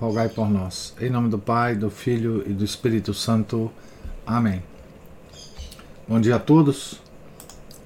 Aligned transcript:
rogai 0.00 0.28
por 0.28 0.50
nós. 0.50 0.94
Em 1.00 1.08
nome 1.08 1.28
do 1.28 1.38
Pai, 1.38 1.74
do 1.74 1.90
Filho 1.90 2.44
e 2.46 2.52
do 2.52 2.64
Espírito 2.64 3.14
Santo. 3.14 3.70
Amém. 4.26 4.62
Bom 6.06 6.20
dia 6.20 6.36
a 6.36 6.38
todos. 6.38 7.00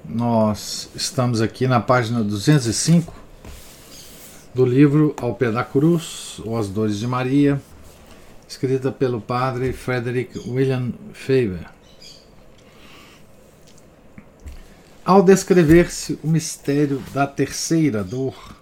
Nós 0.05 0.89
estamos 0.95 1.41
aqui 1.41 1.69
na 1.69 1.81
página 1.81 2.23
205 2.23 3.15
do 4.53 4.65
livro 4.65 5.15
Ao 5.21 5.35
Pé 5.35 5.53
da 5.53 5.63
Cruz, 5.63 6.41
ou 6.45 6.59
As 6.59 6.69
Dores 6.69 6.99
de 6.99 7.07
Maria, 7.07 7.63
escrita 8.49 8.91
pelo 8.91 9.21
padre 9.21 9.73
Frederick 9.73 10.37
William 10.49 10.93
Faber. 11.13 11.67
Ao 15.05 15.23
descrever-se 15.23 16.19
o 16.25 16.29
mistério 16.29 17.01
da 17.15 17.27
terceira 17.27 18.03
dor, 18.03 18.57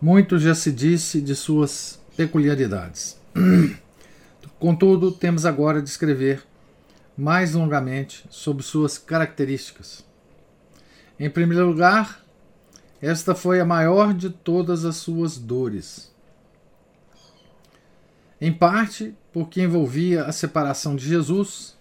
muito 0.00 0.38
já 0.38 0.54
se 0.54 0.70
disse 0.70 1.20
de 1.22 1.34
suas 1.34 1.98
peculiaridades. 2.16 3.20
Contudo, 4.58 5.12
temos 5.12 5.44
agora 5.44 5.82
de 5.82 5.88
escrever 5.88 6.42
mais 7.16 7.54
longamente 7.54 8.24
sobre 8.30 8.62
suas 8.62 8.98
características. 8.98 10.04
Em 11.18 11.30
primeiro 11.30 11.68
lugar, 11.68 12.24
esta 13.00 13.34
foi 13.34 13.60
a 13.60 13.64
maior 13.64 14.14
de 14.14 14.30
todas 14.30 14.84
as 14.84 14.96
suas 14.96 15.36
dores. 15.36 16.14
Em 18.40 18.52
parte 18.52 19.14
porque 19.32 19.62
envolvia 19.62 20.24
a 20.24 20.32
separação 20.32 20.96
de 20.96 21.06
Jesus, 21.06 21.76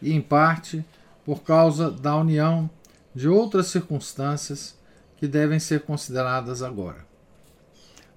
e 0.00 0.12
em 0.12 0.20
parte 0.20 0.84
por 1.24 1.42
causa 1.42 1.90
da 1.90 2.16
união 2.16 2.70
de 3.14 3.28
outras 3.28 3.66
circunstâncias 3.66 4.76
que 5.16 5.26
devem 5.26 5.58
ser 5.58 5.82
consideradas 5.82 6.62
agora. 6.62 7.06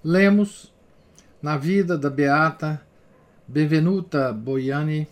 Lemos 0.02 0.71
na 1.42 1.56
vida 1.56 1.98
da 1.98 2.08
beata 2.08 2.80
Benvenuta 3.48 4.32
Boiani, 4.32 5.08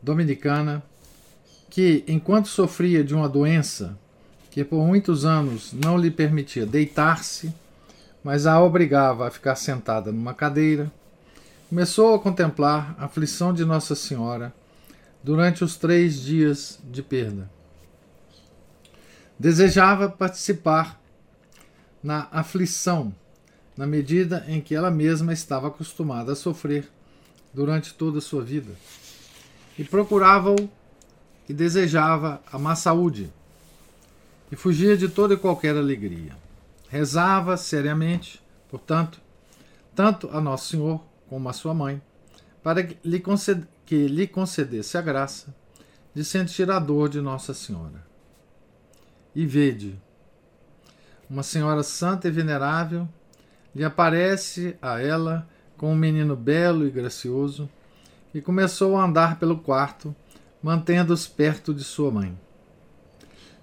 dominicana, 0.00 0.82
que, 1.68 2.04
enquanto 2.06 2.48
sofria 2.48 3.02
de 3.02 3.14
uma 3.14 3.28
doença 3.28 3.98
que 4.50 4.64
por 4.64 4.86
muitos 4.86 5.24
anos 5.24 5.72
não 5.72 5.98
lhe 5.98 6.10
permitia 6.10 6.64
deitar-se, 6.64 7.52
mas 8.22 8.46
a 8.46 8.60
obrigava 8.60 9.26
a 9.26 9.30
ficar 9.30 9.56
sentada 9.56 10.12
numa 10.12 10.32
cadeira, 10.32 10.90
começou 11.68 12.14
a 12.14 12.18
contemplar 12.18 12.94
a 12.98 13.04
aflição 13.04 13.52
de 13.52 13.64
Nossa 13.64 13.94
Senhora 13.94 14.54
durante 15.22 15.62
os 15.62 15.76
três 15.76 16.20
dias 16.20 16.78
de 16.84 17.02
perda. 17.02 17.50
Desejava 19.38 20.08
participar 20.08 21.00
na 22.02 22.28
aflição 22.30 23.14
na 23.80 23.86
medida 23.86 24.44
em 24.46 24.60
que 24.60 24.74
ela 24.74 24.90
mesma 24.90 25.32
estava 25.32 25.68
acostumada 25.68 26.32
a 26.32 26.36
sofrer 26.36 26.86
durante 27.50 27.94
toda 27.94 28.18
a 28.18 28.20
sua 28.20 28.42
vida. 28.42 28.74
E 29.78 29.82
procurava-o 29.82 30.68
e 31.48 31.54
desejava 31.54 32.42
a 32.52 32.58
má 32.58 32.76
saúde, 32.76 33.32
e 34.52 34.54
fugia 34.54 34.98
de 34.98 35.08
toda 35.08 35.32
e 35.32 35.38
qualquer 35.38 35.78
alegria. 35.78 36.36
Rezava 36.90 37.56
seriamente, 37.56 38.42
portanto, 38.68 39.18
tanto 39.94 40.28
a 40.30 40.42
Nosso 40.42 40.72
Senhor 40.72 41.02
como 41.26 41.48
a 41.48 41.54
sua 41.54 41.72
mãe, 41.72 42.02
para 42.62 42.82
que 42.82 42.98
lhe, 43.02 43.18
conced 43.18 43.66
que 43.86 44.06
lhe 44.06 44.26
concedesse 44.26 44.98
a 44.98 45.00
graça 45.00 45.54
de 46.14 46.22
sentir 46.22 46.70
a 46.70 46.78
dor 46.78 47.08
de 47.08 47.22
Nossa 47.22 47.54
Senhora. 47.54 48.06
E 49.34 49.46
vede, 49.46 49.98
uma 51.30 51.42
senhora 51.42 51.82
santa 51.82 52.28
e 52.28 52.30
venerável 52.30 53.08
lhe 53.74 53.84
aparece 53.84 54.76
a 54.80 55.00
ela 55.00 55.48
com 55.76 55.92
um 55.92 55.96
menino 55.96 56.36
belo 56.36 56.86
e 56.86 56.90
gracioso, 56.90 57.68
e 58.34 58.40
começou 58.40 58.96
a 58.96 59.04
andar 59.04 59.38
pelo 59.38 59.58
quarto, 59.58 60.14
mantendo-os 60.62 61.26
perto 61.26 61.72
de 61.72 61.82
sua 61.82 62.10
mãe. 62.10 62.38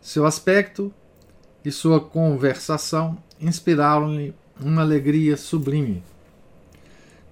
Seu 0.01 0.25
aspecto 0.25 0.91
e 1.63 1.72
sua 1.72 2.00
conversação 2.00 3.18
inspiraram-lhe 3.40 4.34
uma 4.59 4.81
alegria 4.81 5.38
sublime. 5.38 6.03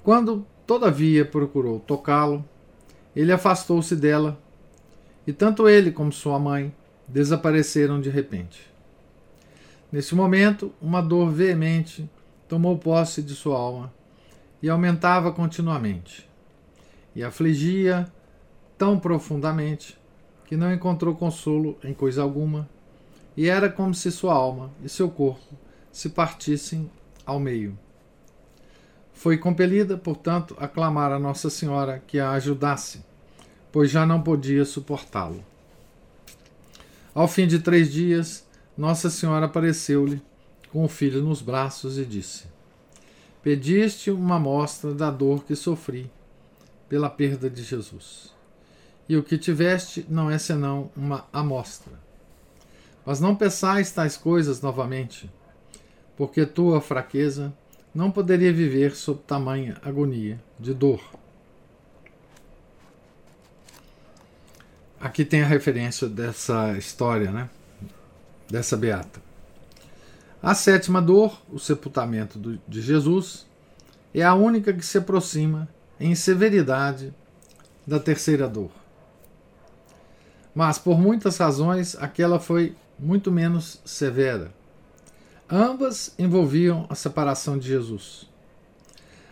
Quando, 0.04 0.46
todavia, 0.68 1.26
procurou 1.26 1.80
tocá-lo, 1.80 2.46
ele 3.16 3.32
afastou-se 3.32 3.96
dela, 3.96 4.40
e 5.26 5.34
tanto 5.34 5.68
ele 5.68 5.92
como 5.92 6.12
sua 6.12 6.38
mãe 6.38 6.74
desapareceram 7.08 8.00
de 8.00 8.10
repente. 8.10 8.72
Nesse 9.92 10.14
momento, 10.14 10.72
uma 10.82 11.02
dor 11.02 11.32
veemente 11.32 12.08
tomou 12.48 12.78
posse 12.78 13.22
de 13.22 13.34
sua 13.34 13.58
alma 13.58 13.94
e 14.62 14.70
aumentava 14.70 15.32
continuamente, 15.32 16.28
e 17.16 17.24
afligia 17.24 18.12
tão 18.78 19.00
profundamente 19.00 19.98
que 20.46 20.56
não 20.56 20.74
encontrou 20.74 21.16
consolo 21.16 21.78
em 21.84 21.94
coisa 21.94 22.22
alguma, 22.22 22.70
e 23.36 23.48
era 23.50 23.70
como 23.70 23.94
se 23.94 24.12
sua 24.12 24.34
alma 24.34 24.72
e 24.84 24.90
seu 24.90 25.10
corpo 25.10 25.56
se 25.92 26.10
partissem 26.10 26.90
ao 27.26 27.40
meio. 27.40 27.78
Foi 29.14 29.38
compelida, 29.38 29.98
portanto, 29.98 30.56
a 30.60 30.68
clamar 30.68 31.12
a 31.12 31.20
Nossa 31.20 31.50
Senhora 31.50 32.04
que 32.06 32.20
a 32.20 32.32
ajudasse, 32.32 33.04
pois 33.72 33.90
já 33.90 34.06
não 34.06 34.22
podia 34.22 34.66
suportá-lo. 34.66 35.44
Ao 37.14 37.28
fim 37.28 37.48
de 37.48 37.60
três 37.60 37.92
dias, 37.92 38.46
Nossa 38.78 39.10
Senhora 39.10 39.46
apareceu-lhe 39.46 40.22
com 40.76 40.84
o 40.84 40.90
filho 40.90 41.24
nos 41.24 41.42
braços 41.42 41.98
e 41.98 42.04
disse: 42.04 42.48
Pediste 43.42 44.12
uma 44.12 44.36
amostra 44.36 44.94
da 44.94 45.10
dor 45.10 45.46
que 45.46 45.56
sofri 45.56 46.12
pela 46.90 47.10
perda 47.10 47.50
de 47.50 47.64
Jesus. 47.64 48.34
E 49.08 49.16
o 49.16 49.24
que 49.24 49.38
tiveste 49.38 50.06
não 50.10 50.30
é 50.30 50.38
senão 50.38 50.92
uma 50.94 51.26
amostra. 51.32 51.94
Mas 53.06 53.22
não 53.22 53.38
peçais 53.38 53.90
tais 53.90 54.18
coisas 54.18 54.60
novamente, 54.60 55.32
porque 56.18 56.46
tua 56.46 56.82
fraqueza 56.82 57.54
não 57.94 58.12
poderia 58.12 58.52
viver 58.52 58.98
sob 58.98 59.22
tamanha 59.26 59.78
agonia 59.82 60.44
de 60.60 60.74
dor. 60.74 61.02
Aqui 65.00 65.24
tem 65.24 65.42
a 65.42 65.48
referência 65.48 66.10
dessa 66.10 66.78
história, 66.78 67.32
né? 67.32 67.50
Dessa 68.50 68.76
beata. 68.76 69.25
A 70.46 70.54
sétima 70.54 71.02
dor, 71.02 71.42
o 71.52 71.58
sepultamento 71.58 72.40
de 72.68 72.80
Jesus, 72.80 73.48
é 74.14 74.22
a 74.22 74.36
única 74.36 74.72
que 74.72 74.86
se 74.86 75.00
aproxima 75.00 75.68
em 76.00 76.14
severidade 76.14 77.12
da 77.88 78.00
terceira 78.00 78.48
dor. 78.48 78.70
Mas, 80.54 80.78
por 80.78 81.00
muitas 81.00 81.36
razões, 81.40 81.96
aquela 81.96 82.40
foi 82.40 82.76
muito 83.00 83.32
menos 83.32 83.82
severa. 83.84 84.54
Ambas 85.50 86.14
envolviam 86.20 86.86
a 86.92 86.94
separação 86.94 87.58
de 87.58 87.68
Jesus. 87.68 88.30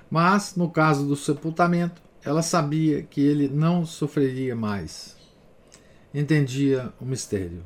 Mas, 0.10 0.56
no 0.56 0.68
caso 0.68 1.06
do 1.06 1.16
sepultamento, 1.16 2.02
ela 2.26 2.42
sabia 2.42 3.04
que 3.04 3.22
ele 3.22 3.48
não 3.48 3.86
sofreria 3.86 4.56
mais. 4.56 5.16
Entendia 6.12 6.92
o 7.00 7.06
mistério. 7.06 7.64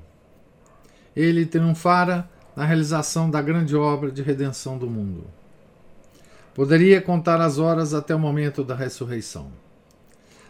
Ele 1.15 1.45
triunfara 1.45 2.29
na 2.57 2.65
realização 2.65 3.29
da 3.29 3.39
grande 3.39 3.75
obra 3.75 4.11
de 4.11 4.23
redenção 4.23 4.79
do 4.79 4.89
mundo. 4.89 5.25
Poderia 6.55 6.99
contar 6.99 7.39
as 7.39 7.59
horas 7.59 7.93
até 7.93 8.15
o 8.15 8.19
momento 8.19 8.63
da 8.63 8.73
ressurreição. 8.73 9.51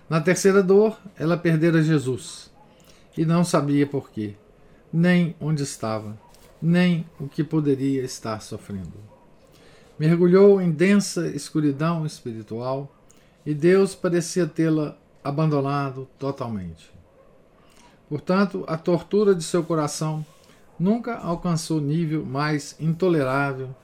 Na 0.10 0.22
terceira 0.22 0.64
dor, 0.64 0.98
ela 1.20 1.36
perdera 1.36 1.84
Jesus 1.84 2.50
e 3.18 3.26
não 3.26 3.44
sabia 3.44 3.86
por 3.86 4.10
quê, 4.10 4.36
nem 4.92 5.36
onde 5.38 5.64
estava, 5.64 6.18
nem 6.62 7.06
o 7.20 7.28
que 7.28 7.44
poderia 7.44 8.02
estar 8.04 8.42
sofrendo. 8.42 8.94
Mergulhou 10.00 10.62
em 10.62 10.72
densa 10.72 11.28
escuridão 11.28 12.06
espiritual 12.06 12.90
e 13.46 13.54
Deus 13.54 13.94
parecia 13.94 14.48
tê-la 14.48 14.98
abandonado 15.22 16.08
totalmente. 16.18 16.90
Portanto, 18.08 18.64
a 18.66 18.78
tortura 18.78 19.36
de 19.36 19.44
seu 19.44 19.62
coração 19.62 20.26
nunca 20.80 21.18
alcançou 21.18 21.82
nível 21.82 22.26
mais 22.26 22.76
intolerável 22.80 23.76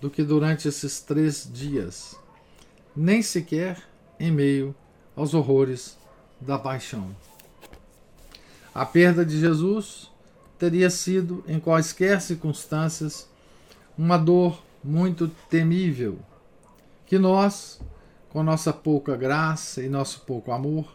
do 0.00 0.10
que 0.10 0.22
durante 0.22 0.68
esses 0.68 1.00
três 1.00 1.48
dias, 1.50 2.16
nem 2.94 3.22
sequer 3.22 3.82
em 4.18 4.30
meio 4.30 4.74
aos 5.16 5.34
horrores 5.34 5.96
da 6.40 6.58
paixão. 6.58 7.14
A 8.74 8.84
perda 8.84 9.24
de 9.24 9.38
Jesus 9.38 10.10
teria 10.58 10.90
sido, 10.90 11.44
em 11.46 11.60
quaisquer 11.60 12.20
circunstâncias, 12.20 13.28
uma 13.96 14.18
dor 14.18 14.60
muito 14.82 15.28
temível, 15.48 16.18
que 17.06 17.18
nós, 17.18 17.80
com 18.30 18.42
nossa 18.42 18.72
pouca 18.72 19.16
graça 19.16 19.82
e 19.82 19.88
nosso 19.88 20.20
pouco 20.20 20.50
amor, 20.52 20.86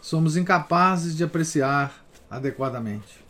somos 0.00 0.36
incapazes 0.36 1.14
de 1.14 1.22
apreciar 1.22 2.04
adequadamente. 2.30 3.29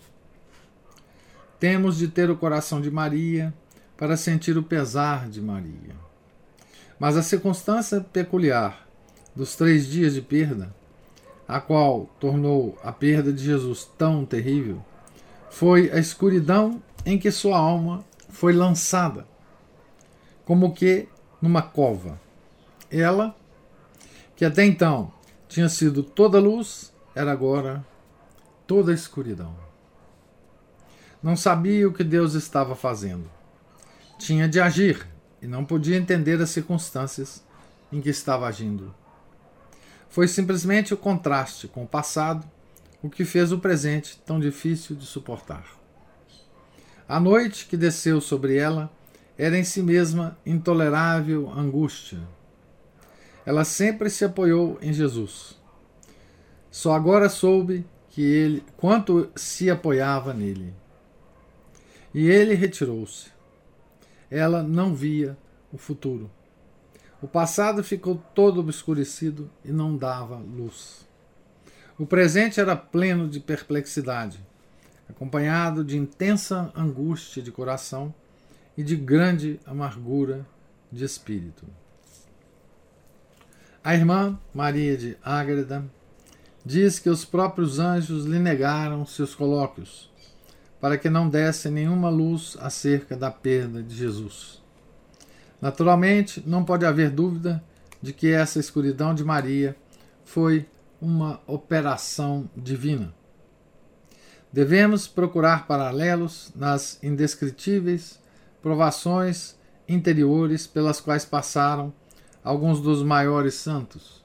Temos 1.61 1.99
de 1.99 2.09
ter 2.09 2.31
o 2.31 2.37
coração 2.37 2.81
de 2.81 2.91
Maria 2.91 3.53
para 3.95 4.17
sentir 4.17 4.57
o 4.57 4.63
pesar 4.63 5.29
de 5.29 5.43
Maria. 5.43 5.95
Mas 6.99 7.19
a 7.19 7.23
circunstância 7.23 8.01
peculiar 8.01 8.89
dos 9.37 9.55
três 9.57 9.87
dias 9.87 10.15
de 10.15 10.23
perda, 10.23 10.75
a 11.47 11.61
qual 11.61 12.09
tornou 12.19 12.79
a 12.83 12.91
perda 12.93 13.31
de 13.31 13.45
Jesus 13.45 13.87
tão 13.99 14.25
terrível, 14.25 14.83
foi 15.51 15.91
a 15.93 15.99
escuridão 15.99 16.83
em 17.05 17.19
que 17.19 17.31
sua 17.31 17.59
alma 17.59 18.03
foi 18.31 18.55
lançada, 18.55 19.27
como 20.47 20.73
que 20.73 21.09
numa 21.43 21.61
cova. 21.61 22.19
Ela, 22.91 23.37
que 24.35 24.47
até 24.47 24.65
então 24.65 25.13
tinha 25.47 25.69
sido 25.69 26.03
toda 26.03 26.41
luz, 26.41 26.91
era 27.15 27.31
agora 27.31 27.85
toda 28.67 28.95
escuridão. 28.95 29.70
Não 31.23 31.37
sabia 31.37 31.87
o 31.87 31.93
que 31.93 32.03
Deus 32.03 32.35
estava 32.35 32.75
fazendo. 32.75 33.31
Tinha 34.19 34.49
de 34.49 34.61
agir 34.61 35.07
e 35.43 35.47
não 35.47 35.65
podia 35.65 35.97
entender 35.97 36.41
as 36.41 36.51
circunstâncias 36.51 37.45
em 37.93 38.01
que 38.01 38.09
estava 38.09 38.47
agindo. 38.47 38.95
Foi 40.09 40.27
simplesmente 40.27 40.95
o 40.95 40.97
contraste 40.97 41.69
com 41.69 41.85
o 41.85 41.89
passado 41.89 42.49
o 43.03 43.09
que 43.09 43.25
fez 43.25 43.53
o 43.53 43.59
presente 43.59 44.21
tão 44.25 44.39
difícil 44.39 44.95
de 44.97 45.07
suportar. 45.07 45.65
A 47.09 47.19
noite 47.19 47.67
que 47.67 47.77
desceu 47.77 48.21
sobre 48.21 48.57
ela 48.57 48.91
era 49.37 49.59
em 49.59 49.65
si 49.65 49.83
mesma 49.83 50.39
intolerável 50.45 51.51
angústia. 51.51 52.19
Ela 53.45 53.65
sempre 53.65 54.09
se 54.11 54.25
apoiou 54.25 54.79
em 54.83 54.93
Jesus. 54.93 55.59
Só 56.71 56.95
agora 56.95 57.29
soube 57.29 57.87
que 58.11 58.23
ele 58.23 58.65
quanto 58.77 59.31
se 59.35 59.71
apoiava 59.71 60.33
nele. 60.35 60.75
E 62.13 62.29
ele 62.29 62.55
retirou-se. 62.55 63.31
Ela 64.31 64.63
não 64.63 64.95
via 64.95 65.37
o 65.73 65.79
futuro. 65.79 66.31
O 67.23 67.29
passado 67.29 67.85
ficou 67.85 68.23
todo 68.35 68.61
obscurecido 68.61 69.51
e 69.65 69.71
não 69.71 69.97
dava 69.97 70.37
luz. 70.37 71.07
O 71.99 72.07
presente 72.07 72.59
era 72.59 72.75
pleno 72.75 73.29
de 73.29 73.39
perplexidade, 73.39 74.41
acompanhado 75.09 75.85
de 75.85 75.99
intensa 75.99 76.73
angústia 76.75 77.43
de 77.43 77.53
coração 77.53 78.15
e 78.77 78.83
de 78.83 78.97
grande 78.97 79.61
amargura 79.67 80.47
de 80.91 81.05
espírito. 81.05 81.67
A 83.85 83.95
irmã 83.95 84.39
Maria 84.55 84.97
de 84.97 85.17
Ágreda 85.23 85.85
diz 86.65 86.99
que 86.99 87.11
os 87.11 87.25
próprios 87.25 87.79
anjos 87.79 88.25
lhe 88.25 88.39
negaram 88.39 89.05
seus 89.05 89.35
colóquios, 89.35 90.10
para 90.81 90.97
que 90.97 91.11
não 91.11 91.29
desse 91.29 91.69
nenhuma 91.71 92.09
luz 92.09 92.57
acerca 92.61 93.17
da 93.17 93.31
perda 93.31 93.83
de 93.83 93.95
Jesus. 93.95 94.63
Naturalmente, 95.61 96.43
não 96.47 96.65
pode 96.65 96.87
haver 96.87 97.11
dúvida 97.11 97.63
de 98.01 98.13
que 98.13 98.29
essa 98.29 98.59
escuridão 98.59 99.15
de 99.15 99.23
Maria 99.23 99.77
foi 100.25 100.67
uma 101.01 101.41
operação 101.47 102.49
divina. 102.57 103.15
Devemos 104.53 105.07
procurar 105.07 105.67
paralelos 105.67 106.51
nas 106.57 106.99
indescritíveis 107.03 108.19
provações 108.63 109.55
interiores 109.89 110.67
pelas 110.67 111.01
quais 111.01 111.25
passaram 111.25 111.93
alguns 112.43 112.81
dos 112.81 113.03
maiores 113.03 113.55
santos, 113.55 114.25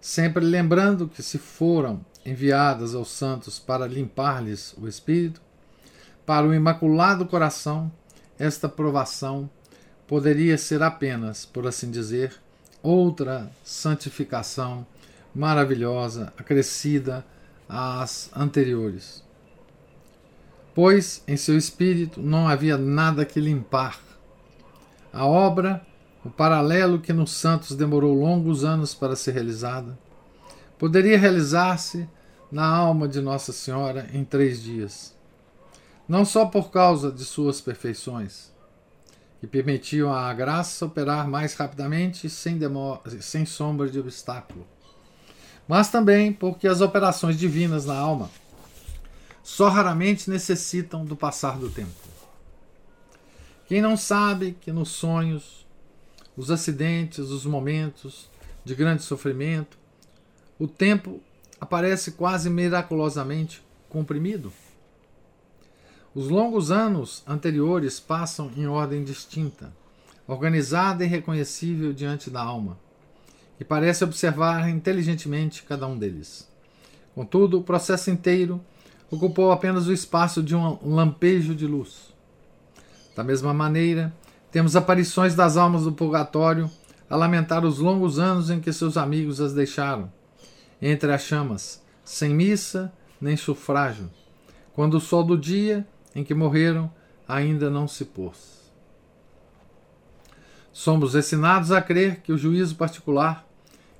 sempre 0.00 0.44
lembrando 0.44 1.08
que, 1.08 1.22
se 1.22 1.38
foram 1.38 2.04
enviadas 2.24 2.94
aos 2.94 3.10
santos 3.10 3.58
para 3.58 3.86
limpar-lhes 3.86 4.74
o 4.76 4.86
espírito, 4.86 5.40
para 6.30 6.46
o 6.46 6.54
Imaculado 6.54 7.26
Coração, 7.26 7.90
esta 8.38 8.68
provação 8.68 9.50
poderia 10.06 10.56
ser 10.56 10.80
apenas, 10.80 11.44
por 11.44 11.66
assim 11.66 11.90
dizer, 11.90 12.32
outra 12.80 13.50
santificação 13.64 14.86
maravilhosa, 15.34 16.32
acrescida 16.38 17.26
às 17.68 18.30
anteriores. 18.32 19.24
Pois 20.72 21.20
em 21.26 21.36
seu 21.36 21.58
espírito 21.58 22.22
não 22.22 22.46
havia 22.46 22.78
nada 22.78 23.24
que 23.24 23.40
limpar. 23.40 23.98
A 25.12 25.26
obra, 25.26 25.84
o 26.24 26.30
paralelo 26.30 27.00
que 27.00 27.12
nos 27.12 27.32
santos 27.32 27.74
demorou 27.74 28.14
longos 28.14 28.64
anos 28.64 28.94
para 28.94 29.16
ser 29.16 29.32
realizada, 29.32 29.98
poderia 30.78 31.18
realizar-se 31.18 32.08
na 32.52 32.64
alma 32.64 33.08
de 33.08 33.20
Nossa 33.20 33.52
Senhora 33.52 34.08
em 34.14 34.22
três 34.24 34.62
dias. 34.62 35.18
Não 36.10 36.26
só 36.26 36.44
por 36.44 36.70
causa 36.70 37.10
de 37.10 37.24
suas 37.24 37.60
perfeições, 37.60 38.52
que 39.40 39.46
permitiam 39.46 40.12
à 40.12 40.34
graça 40.34 40.84
operar 40.84 41.26
mais 41.26 41.54
rapidamente 41.54 42.26
e 42.26 42.30
sem, 42.30 42.58
sem 43.20 43.46
sombra 43.46 43.88
de 43.88 43.98
obstáculo 43.98 44.66
mas 45.70 45.88
também 45.88 46.32
porque 46.32 46.66
as 46.66 46.80
operações 46.80 47.38
divinas 47.38 47.86
na 47.86 47.96
alma 47.96 48.28
só 49.40 49.68
raramente 49.68 50.28
necessitam 50.28 51.04
do 51.04 51.14
passar 51.14 51.60
do 51.60 51.70
tempo. 51.70 51.94
Quem 53.68 53.80
não 53.80 53.96
sabe 53.96 54.58
que 54.60 54.72
nos 54.72 54.88
sonhos, 54.88 55.64
os 56.36 56.50
acidentes, 56.50 57.30
os 57.30 57.46
momentos 57.46 58.28
de 58.64 58.74
grande 58.74 59.04
sofrimento, 59.04 59.78
o 60.58 60.66
tempo 60.66 61.22
aparece 61.60 62.10
quase 62.10 62.50
miraculosamente 62.50 63.62
comprimido? 63.88 64.52
Os 66.12 66.28
longos 66.28 66.72
anos 66.72 67.22
anteriores 67.24 68.00
passam 68.00 68.50
em 68.56 68.66
ordem 68.66 69.04
distinta, 69.04 69.72
organizada 70.26 71.04
e 71.04 71.06
reconhecível 71.06 71.92
diante 71.92 72.28
da 72.28 72.42
alma 72.42 72.76
e 73.60 73.64
parece 73.64 74.02
observar 74.02 74.68
inteligentemente 74.68 75.62
cada 75.62 75.86
um 75.86 75.96
deles. 75.96 76.48
Contudo, 77.14 77.60
o 77.60 77.62
processo 77.62 78.10
inteiro 78.10 78.60
ocupou 79.08 79.52
apenas 79.52 79.86
o 79.86 79.92
espaço 79.92 80.42
de 80.42 80.56
um 80.56 80.78
lampejo 80.82 81.54
de 81.54 81.66
luz. 81.66 82.12
Da 83.14 83.22
mesma 83.22 83.54
maneira, 83.54 84.12
temos 84.50 84.74
aparições 84.74 85.36
das 85.36 85.56
almas 85.56 85.84
do 85.84 85.92
purgatório 85.92 86.68
a 87.08 87.14
lamentar 87.14 87.64
os 87.64 87.78
longos 87.78 88.18
anos 88.18 88.50
em 88.50 88.58
que 88.58 88.72
seus 88.72 88.96
amigos 88.96 89.40
as 89.40 89.52
deixaram, 89.52 90.10
entre 90.82 91.12
as 91.12 91.22
chamas, 91.22 91.80
sem 92.04 92.34
missa 92.34 92.92
nem 93.20 93.36
sufrágio, 93.36 94.10
quando 94.74 94.94
o 94.94 95.00
sol 95.00 95.22
do 95.22 95.38
dia 95.38 95.86
em 96.14 96.24
que 96.24 96.34
morreram 96.34 96.92
ainda 97.26 97.70
não 97.70 97.86
se 97.86 98.04
pôs. 98.04 98.60
Somos 100.72 101.14
ensinados 101.14 101.72
a 101.72 101.82
crer 101.82 102.20
que 102.20 102.32
o 102.32 102.38
juízo 102.38 102.76
particular 102.76 103.46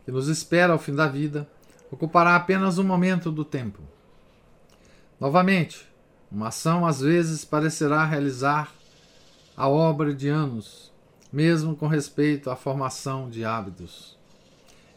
que 0.05 0.11
nos 0.11 0.29
espera 0.29 0.73
ao 0.73 0.79
fim 0.79 0.95
da 0.95 1.07
vida 1.07 1.49
ocupará 1.90 2.37
apenas 2.37 2.79
um 2.79 2.85
momento 2.85 3.31
do 3.31 3.45
tempo. 3.45 3.81
Novamente, 5.19 5.87
uma 6.31 6.49
ação 6.49 6.87
às 6.87 7.00
vezes 7.00 7.45
parecerá 7.45 8.05
realizar 8.05 8.73
a 9.57 9.69
obra 9.69 10.14
de 10.14 10.29
anos, 10.29 10.90
mesmo 11.33 11.76
com 11.76 11.87
respeito 11.87 12.50
à 12.50 12.57
formação 12.57 13.29
de 13.29 13.45
hábitos. 13.45 14.17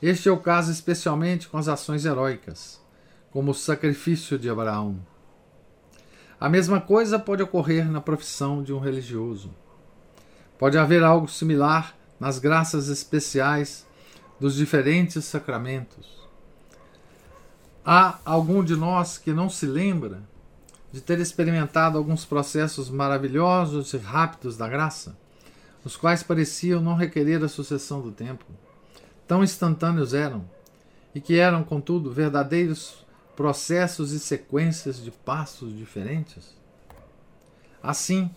Este 0.02 0.30
é 0.30 0.32
o 0.32 0.38
caso 0.38 0.72
especialmente 0.72 1.48
com 1.48 1.58
as 1.58 1.68
ações 1.68 2.06
heróicas, 2.06 2.82
como 3.32 3.52
o 3.52 3.56
sacrifício 3.56 4.38
de 4.38 4.50
Abraão. 4.50 5.00
A 6.44 6.50
mesma 6.50 6.82
coisa 6.82 7.18
pode 7.18 7.42
ocorrer 7.42 7.90
na 7.90 8.02
profissão 8.02 8.62
de 8.62 8.74
um 8.74 8.78
religioso. 8.78 9.50
Pode 10.60 10.78
haver 10.78 11.02
algo 11.02 11.26
similar 11.30 11.96
nas 12.20 12.38
graças 12.38 12.90
especiais 12.90 13.88
dos 14.42 14.54
diferentes 14.54 15.24
sacramentos. 15.24 16.28
Há 17.86 18.20
algum 18.26 18.62
de 18.62 18.76
nós 18.76 19.18
que 19.18 19.32
não 19.32 19.50
se 19.50 19.66
lembra 19.66 20.22
de 20.92 21.00
ter 21.00 21.18
experimentado 21.22 21.98
alguns 21.98 22.26
processos 22.26 22.90
maravilhosos 22.90 23.94
e 23.94 23.98
rápidos 23.98 24.58
da 24.58 24.68
graça, 24.68 25.16
os 25.86 25.96
quais 25.96 26.24
pareciam 26.24 26.82
não 26.82 26.96
requerer 26.96 27.42
a 27.42 27.48
sucessão 27.48 28.02
do 28.02 28.12
tempo, 28.12 28.44
tão 29.26 29.46
instantâneos 29.46 30.14
eram, 30.14 30.44
e 31.16 31.22
que 31.22 31.40
eram, 31.40 31.64
contudo, 31.64 32.12
verdadeiros 32.12 33.03
processos 33.36 34.12
e 34.12 34.20
sequências 34.20 35.04
de 35.04 35.12
passos 35.12 35.76
diferentes? 35.76 36.56
Assim, 37.82 38.30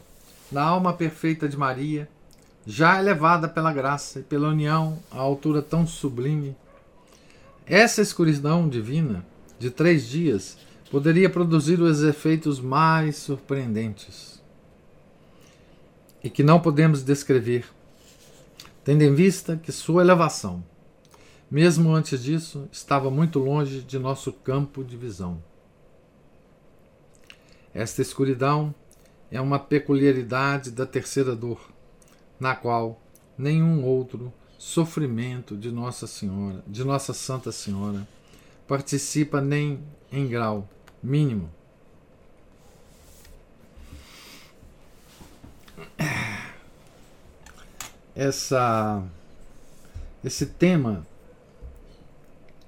na 0.50 0.62
alma 0.62 0.92
perfeita 0.92 1.48
de 1.48 1.56
Maria, 1.56 2.08
já 2.66 2.98
elevada 2.98 3.48
pela 3.48 3.72
graça 3.72 4.20
e 4.20 4.22
pela 4.22 4.48
união 4.48 4.98
à 5.10 5.18
altura 5.18 5.62
tão 5.62 5.86
sublime, 5.86 6.56
Essa 7.68 8.00
escuridão 8.00 8.68
divina 8.68 9.26
de 9.58 9.72
três 9.72 10.06
dias 10.06 10.56
poderia 10.88 11.28
produzir 11.28 11.80
os 11.80 12.00
efeitos 12.00 12.60
mais 12.60 13.16
surpreendentes 13.16 14.40
e 16.22 16.30
que 16.30 16.44
não 16.44 16.60
podemos 16.60 17.02
descrever, 17.02 17.66
tendo 18.84 19.02
em 19.02 19.12
vista 19.12 19.56
que 19.56 19.72
sua 19.72 20.02
elevação, 20.02 20.62
mesmo 21.50 21.94
antes 21.94 22.22
disso, 22.22 22.68
estava 22.72 23.10
muito 23.10 23.38
longe 23.38 23.80
de 23.80 23.98
nosso 23.98 24.32
campo 24.32 24.82
de 24.82 24.96
visão. 24.96 25.42
Esta 27.72 28.02
escuridão 28.02 28.74
é 29.30 29.40
uma 29.40 29.58
peculiaridade 29.58 30.70
da 30.70 30.86
terceira 30.86 31.36
dor, 31.36 31.60
na 32.40 32.56
qual 32.56 33.00
nenhum 33.36 33.84
outro 33.84 34.32
sofrimento 34.58 35.56
de 35.56 35.70
Nossa 35.70 36.06
Senhora, 36.06 36.62
de 36.66 36.82
Nossa 36.84 37.12
Santa 37.12 37.52
Senhora, 37.52 38.06
participa 38.66 39.40
nem 39.40 39.80
em 40.10 40.26
grau 40.26 40.68
mínimo. 41.02 41.50
Essa 48.14 49.04
esse 50.24 50.46
tema 50.46 51.06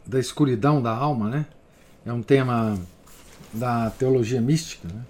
da 0.09 0.19
escuridão 0.19 0.81
da 0.81 0.91
alma, 0.91 1.29
né? 1.29 1.47
É 2.05 2.13
um 2.13 2.23
tema 2.23 2.79
da 3.53 3.91
teologia 3.91 4.41
mística, 4.41 4.89
né? 4.89 5.05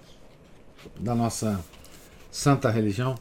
da 0.99 1.15
nossa 1.15 1.63
santa 2.29 2.69
religião, 2.69 3.15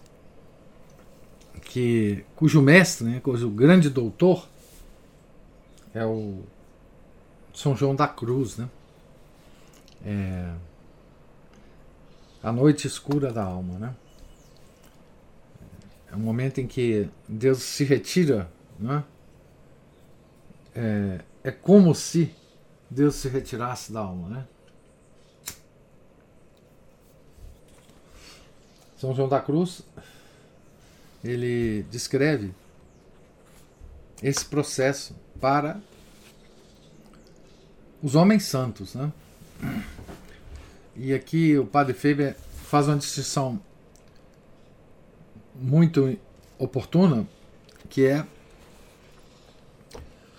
que 1.62 2.24
cujo 2.34 2.60
mestre, 2.60 3.06
né, 3.06 3.20
cujo 3.20 3.48
grande 3.50 3.90
doutor 3.90 4.48
é 5.94 6.04
o 6.04 6.42
São 7.54 7.76
João 7.76 7.94
da 7.94 8.06
Cruz, 8.06 8.56
né? 8.56 8.68
É, 10.04 10.52
a 12.42 12.52
noite 12.52 12.86
escura 12.86 13.32
da 13.32 13.42
alma, 13.42 13.78
né? 13.78 13.94
É 16.10 16.16
um 16.16 16.20
momento 16.20 16.60
em 16.60 16.66
que 16.66 17.08
Deus 17.28 17.62
se 17.62 17.84
retira, 17.84 18.50
né? 18.78 19.02
É, 20.74 21.20
é 21.48 21.50
como 21.50 21.94
se 21.94 22.30
Deus 22.90 23.14
se 23.14 23.26
retirasse 23.26 23.90
da 23.90 24.00
alma, 24.00 24.28
né? 24.28 24.46
São 28.98 29.14
João 29.14 29.30
da 29.30 29.40
Cruz, 29.40 29.80
ele 31.24 31.84
descreve 31.84 32.52
esse 34.22 34.44
processo 34.44 35.16
para 35.40 35.80
os 38.02 38.14
homens 38.14 38.44
santos, 38.44 38.94
né? 38.94 39.10
E 40.94 41.14
aqui 41.14 41.56
o 41.56 41.64
Padre 41.66 41.94
Feber 41.94 42.36
faz 42.64 42.88
uma 42.88 42.98
distinção 42.98 43.58
muito 45.54 46.18
oportuna, 46.58 47.26
que 47.88 48.04
é 48.04 48.26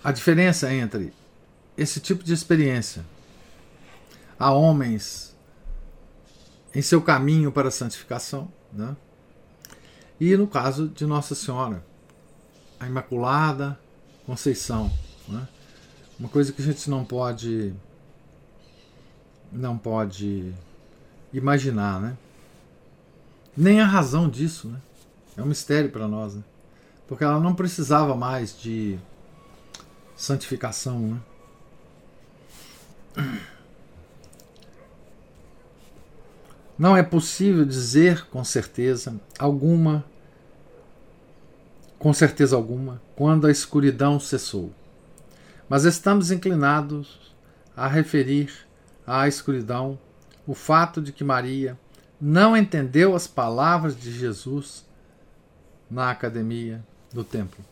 a 0.02 0.12
diferença 0.12 0.72
entre 0.72 1.12
esse 1.76 2.00
tipo 2.00 2.24
de 2.24 2.32
experiência 2.32 3.04
a 4.38 4.50
homens 4.50 5.36
em 6.74 6.80
seu 6.80 7.02
caminho 7.02 7.52
para 7.52 7.68
a 7.68 7.70
santificação. 7.70 8.50
Né? 8.72 8.96
E 10.18 10.36
no 10.36 10.46
caso 10.46 10.88
de 10.88 11.04
Nossa 11.04 11.34
Senhora, 11.34 11.84
a 12.78 12.86
Imaculada 12.86 13.78
Conceição. 14.24 14.90
Né? 15.28 15.46
Uma 16.18 16.28
coisa 16.28 16.52
que 16.52 16.62
a 16.62 16.64
gente 16.64 16.88
não 16.88 17.04
pode 17.04 17.74
não 19.52 19.76
pode 19.76 20.54
imaginar, 21.32 22.00
né? 22.00 22.16
Nem 23.56 23.80
a 23.80 23.84
razão 23.84 24.28
disso, 24.28 24.68
né? 24.68 24.80
É 25.36 25.42
um 25.42 25.46
mistério 25.46 25.90
para 25.90 26.06
nós, 26.06 26.36
né? 26.36 26.44
Porque 27.08 27.24
ela 27.24 27.40
não 27.40 27.52
precisava 27.52 28.14
mais 28.14 28.56
de 28.56 28.96
santificação, 30.20 31.00
né? 31.00 31.20
Não 36.78 36.94
é 36.94 37.02
possível 37.02 37.64
dizer 37.64 38.26
com 38.26 38.44
certeza 38.44 39.18
alguma, 39.38 40.04
com 41.98 42.12
certeza 42.12 42.54
alguma, 42.54 43.00
quando 43.16 43.46
a 43.46 43.50
escuridão 43.50 44.20
cessou. 44.20 44.74
Mas 45.66 45.84
estamos 45.84 46.30
inclinados 46.30 47.34
a 47.74 47.88
referir 47.88 48.52
à 49.06 49.26
escuridão 49.26 49.98
o 50.46 50.54
fato 50.54 51.00
de 51.00 51.12
que 51.12 51.24
Maria 51.24 51.78
não 52.20 52.54
entendeu 52.54 53.16
as 53.16 53.26
palavras 53.26 53.98
de 53.98 54.12
Jesus 54.12 54.84
na 55.90 56.10
academia 56.10 56.84
do 57.10 57.24
templo. 57.24 57.69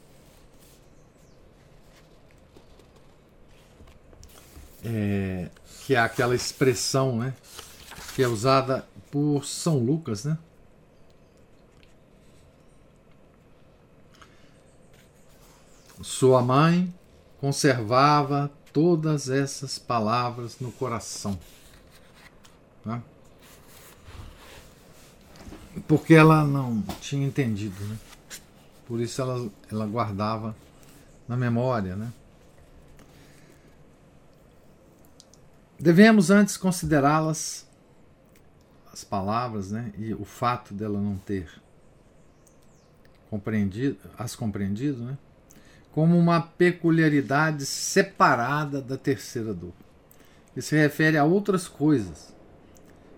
É, 4.85 5.49
que 5.85 5.95
é 5.95 5.99
aquela 5.99 6.35
expressão 6.35 7.17
né, 7.17 7.35
que 8.15 8.23
é 8.23 8.29
usada 8.29 8.87
por 9.11 9.45
São 9.45 9.79
Lucas, 9.79 10.25
né? 10.25 10.39
Sua 16.01 16.43
mãe 16.43 16.95
conservava 17.41 18.51
todas 18.73 19.29
essas 19.29 19.79
palavras 19.79 20.61
no 20.61 20.71
coração. 20.71 21.39
Né? 22.85 23.03
Porque 25.87 26.15
ela 26.15 26.45
não 26.45 26.83
tinha 27.01 27.27
entendido, 27.27 27.83
né? 27.85 27.99
Por 28.87 29.01
isso 29.01 29.21
ela, 29.21 29.51
ela 29.71 29.87
guardava 29.87 30.55
na 31.27 31.37
memória, 31.37 31.97
né? 31.97 32.13
Devemos 35.79 36.31
antes 36.31 36.57
considerá-las 36.57 37.67
as 38.93 39.05
palavras, 39.05 39.71
né, 39.71 39.93
e 39.97 40.13
o 40.13 40.25
fato 40.25 40.75
dela 40.75 41.01
não 41.01 41.17
ter 41.17 41.49
compreendido, 43.31 43.97
as 44.19 44.35
compreendido, 44.35 45.05
né, 45.05 45.17
como 45.93 46.19
uma 46.19 46.41
peculiaridade 46.41 47.65
separada 47.65 48.83
da 48.83 48.97
terceira 48.97 49.55
dor, 49.55 49.73
que 50.53 50.61
se 50.61 50.77
refere 50.77 51.17
a 51.17 51.25
outras 51.25 51.69
coisas 51.69 52.35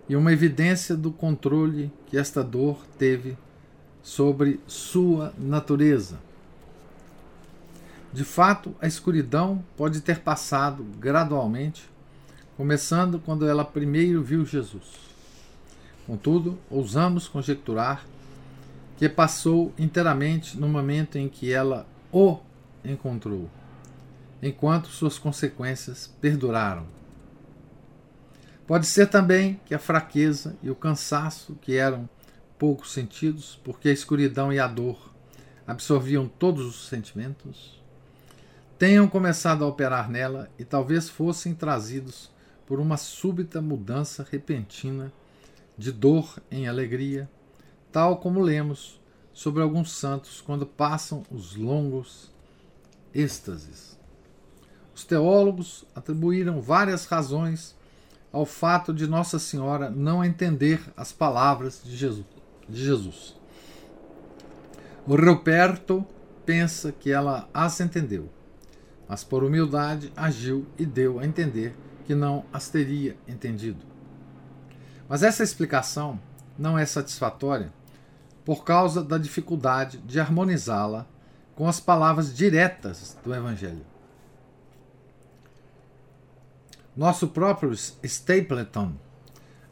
e 0.07 0.15
uma 0.15 0.33
evidência 0.33 0.95
do 0.95 1.11
controle 1.11 1.91
que 2.09 2.19
esta 2.19 2.45
dor 2.45 2.85
teve 2.99 3.39
sobre 4.03 4.61
sua 4.67 5.33
natureza. 5.39 6.19
De 8.13 8.25
fato, 8.25 8.75
a 8.81 8.87
escuridão 8.87 9.65
pode 9.77 10.01
ter 10.01 10.19
passado 10.19 10.85
gradualmente, 10.99 11.89
começando 12.61 13.19
quando 13.19 13.49
ela 13.49 13.65
primeiro 13.65 14.23
viu 14.23 14.45
Jesus 14.45 14.85
Contudo, 16.07 16.59
ousamos 16.69 17.27
conjecturar 17.27 18.05
que 18.99 19.09
passou 19.09 19.73
inteiramente 19.79 20.61
no 20.61 20.69
momento 20.69 21.17
em 21.17 21.27
que 21.27 21.51
ela 21.51 21.87
o 22.13 22.39
encontrou, 22.85 23.49
enquanto 24.43 24.89
suas 24.89 25.19
consequências 25.19 26.15
perduraram. 26.21 26.85
Pode 28.67 28.85
ser 28.85 29.07
também 29.07 29.59
que 29.65 29.75
a 29.75 29.79
fraqueza 29.79 30.55
e 30.63 30.69
o 30.69 30.75
cansaço, 30.75 31.57
que 31.63 31.79
eram 31.79 32.07
poucos 32.59 32.93
sentidos, 32.93 33.59
porque 33.65 33.89
a 33.89 33.93
escuridão 33.93 34.53
e 34.53 34.59
a 34.59 34.67
dor 34.67 35.11
absorviam 35.67 36.29
todos 36.29 36.67
os 36.67 36.89
sentimentos, 36.89 37.83
tenham 38.79 39.09
começado 39.09 39.65
a 39.65 39.67
operar 39.67 40.11
nela 40.11 40.51
e 40.59 40.65
talvez 40.65 41.09
fossem 41.09 41.55
trazidos 41.55 42.31
por 42.71 42.79
uma 42.79 42.97
súbita 42.97 43.61
mudança 43.61 44.25
repentina 44.31 45.13
de 45.77 45.91
dor 45.91 46.41
em 46.49 46.69
alegria, 46.69 47.29
tal 47.91 48.19
como 48.19 48.41
lemos 48.41 49.01
sobre 49.33 49.61
alguns 49.61 49.91
santos 49.91 50.41
quando 50.41 50.65
passam 50.65 51.25
os 51.33 51.57
longos 51.57 52.31
êxtases. 53.13 53.99
Os 54.95 55.03
teólogos 55.03 55.85
atribuíram 55.97 56.61
várias 56.61 57.07
razões 57.07 57.75
ao 58.31 58.47
fato 58.47 58.95
de 58.95 59.09
Nossa 59.09 59.41
Senhora 59.41 59.91
não 59.91 60.25
entender 60.25 60.81
as 60.97 61.11
palavras 61.11 61.83
de 61.85 61.97
Jesus. 62.69 63.35
O 65.05 65.17
Ruperto 65.17 66.07
pensa 66.47 66.93
que 66.93 67.11
ela 67.11 67.49
as 67.53 67.81
entendeu, 67.81 68.31
mas 69.09 69.25
por 69.25 69.43
humildade 69.43 70.13
agiu 70.15 70.65
e 70.79 70.87
deu 70.87 71.19
a 71.19 71.27
entender 71.27 71.75
que 72.11 72.15
não 72.17 72.45
as 72.53 72.69
teria 72.69 73.17
entendido. 73.29 73.79
Mas 75.09 75.23
essa 75.23 75.45
explicação 75.45 76.19
não 76.59 76.77
é 76.77 76.85
satisfatória 76.85 77.73
por 78.45 78.65
causa 78.65 79.01
da 79.01 79.17
dificuldade 79.17 79.99
de 79.99 80.19
harmonizá-la 80.19 81.07
com 81.55 81.69
as 81.69 81.79
palavras 81.79 82.35
diretas 82.35 83.17
do 83.23 83.33
Evangelho. 83.33 83.87
Nosso 86.97 87.29
próprio 87.29 87.73
Stapleton 87.73 88.95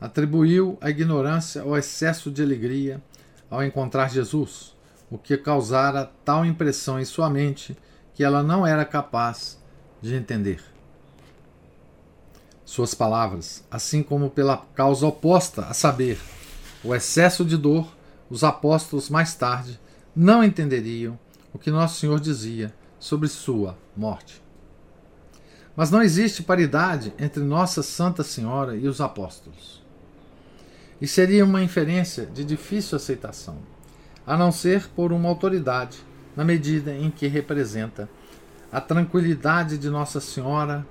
atribuiu 0.01 0.79
a 0.81 0.91
ignorância 0.91 1.63
ao 1.63 1.77
excesso 1.77 2.31
de 2.31 2.41
alegria 2.41 3.03
ao 3.51 3.65
encontrar 3.65 4.11
Jesus, 4.11 4.77
o 5.11 5.19
que 5.19 5.37
causara 5.37 6.09
tal 6.25 6.47
impressão 6.47 7.01
em 7.01 7.05
sua 7.05 7.29
mente 7.29 7.77
que 8.15 8.23
ela 8.23 8.45
não 8.45 8.65
era 8.65 8.85
capaz 8.85 9.61
de 10.01 10.15
entender. 10.15 10.78
Suas 12.69 12.93
palavras, 12.93 13.65
assim 13.71 14.03
como 14.03 14.29
pela 14.29 14.59
causa 14.75 15.07
oposta, 15.07 15.63
a 15.63 15.73
saber, 15.73 16.21
o 16.85 16.95
excesso 16.95 17.43
de 17.43 17.57
dor, 17.57 17.89
os 18.29 18.45
apóstolos 18.45 19.09
mais 19.09 19.35
tarde 19.35 19.81
não 20.15 20.45
entenderiam 20.45 21.19
o 21.51 21.59
que 21.59 21.71
Nosso 21.71 21.99
Senhor 21.99 22.21
dizia 22.21 22.71
sobre 22.99 23.27
sua 23.27 23.75
morte. 23.97 24.43
Mas 25.75 25.91
não 25.91 26.03
existe 26.03 26.43
paridade 26.43 27.11
entre 27.19 27.43
Nossa 27.43 27.83
Santa 27.83 28.23
Senhora 28.23 28.77
e 28.77 28.87
os 28.87 29.01
apóstolos. 29.01 29.83
E 31.01 31.09
seria 31.09 31.47
uma 31.47 31.63
inferência 31.63 32.27
de 32.27 32.45
difícil 32.45 32.97
aceitação, 32.97 33.57
a 34.27 34.37
não 34.37 34.53
ser 34.53 34.91
por 34.91 35.11
uma 35.11 35.31
autoridade, 35.31 36.05
na 36.37 36.45
medida 36.45 36.95
em 36.95 37.11
que 37.11 37.29
representa 37.29 38.11
a 38.71 38.79
tranquilidade 38.79 39.79
de 39.79 39.89
Nossa 39.89 40.21
Senhora 40.21 40.87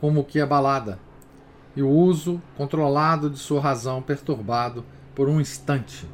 como 0.00 0.24
que 0.24 0.40
abalada, 0.40 0.98
e 1.78 1.82
o 1.82 1.88
uso 1.88 2.42
controlado 2.56 3.30
de 3.30 3.38
sua 3.38 3.60
razão 3.60 4.02
perturbado 4.02 4.84
por 5.14 5.28
um 5.28 5.40
instante. 5.40 6.08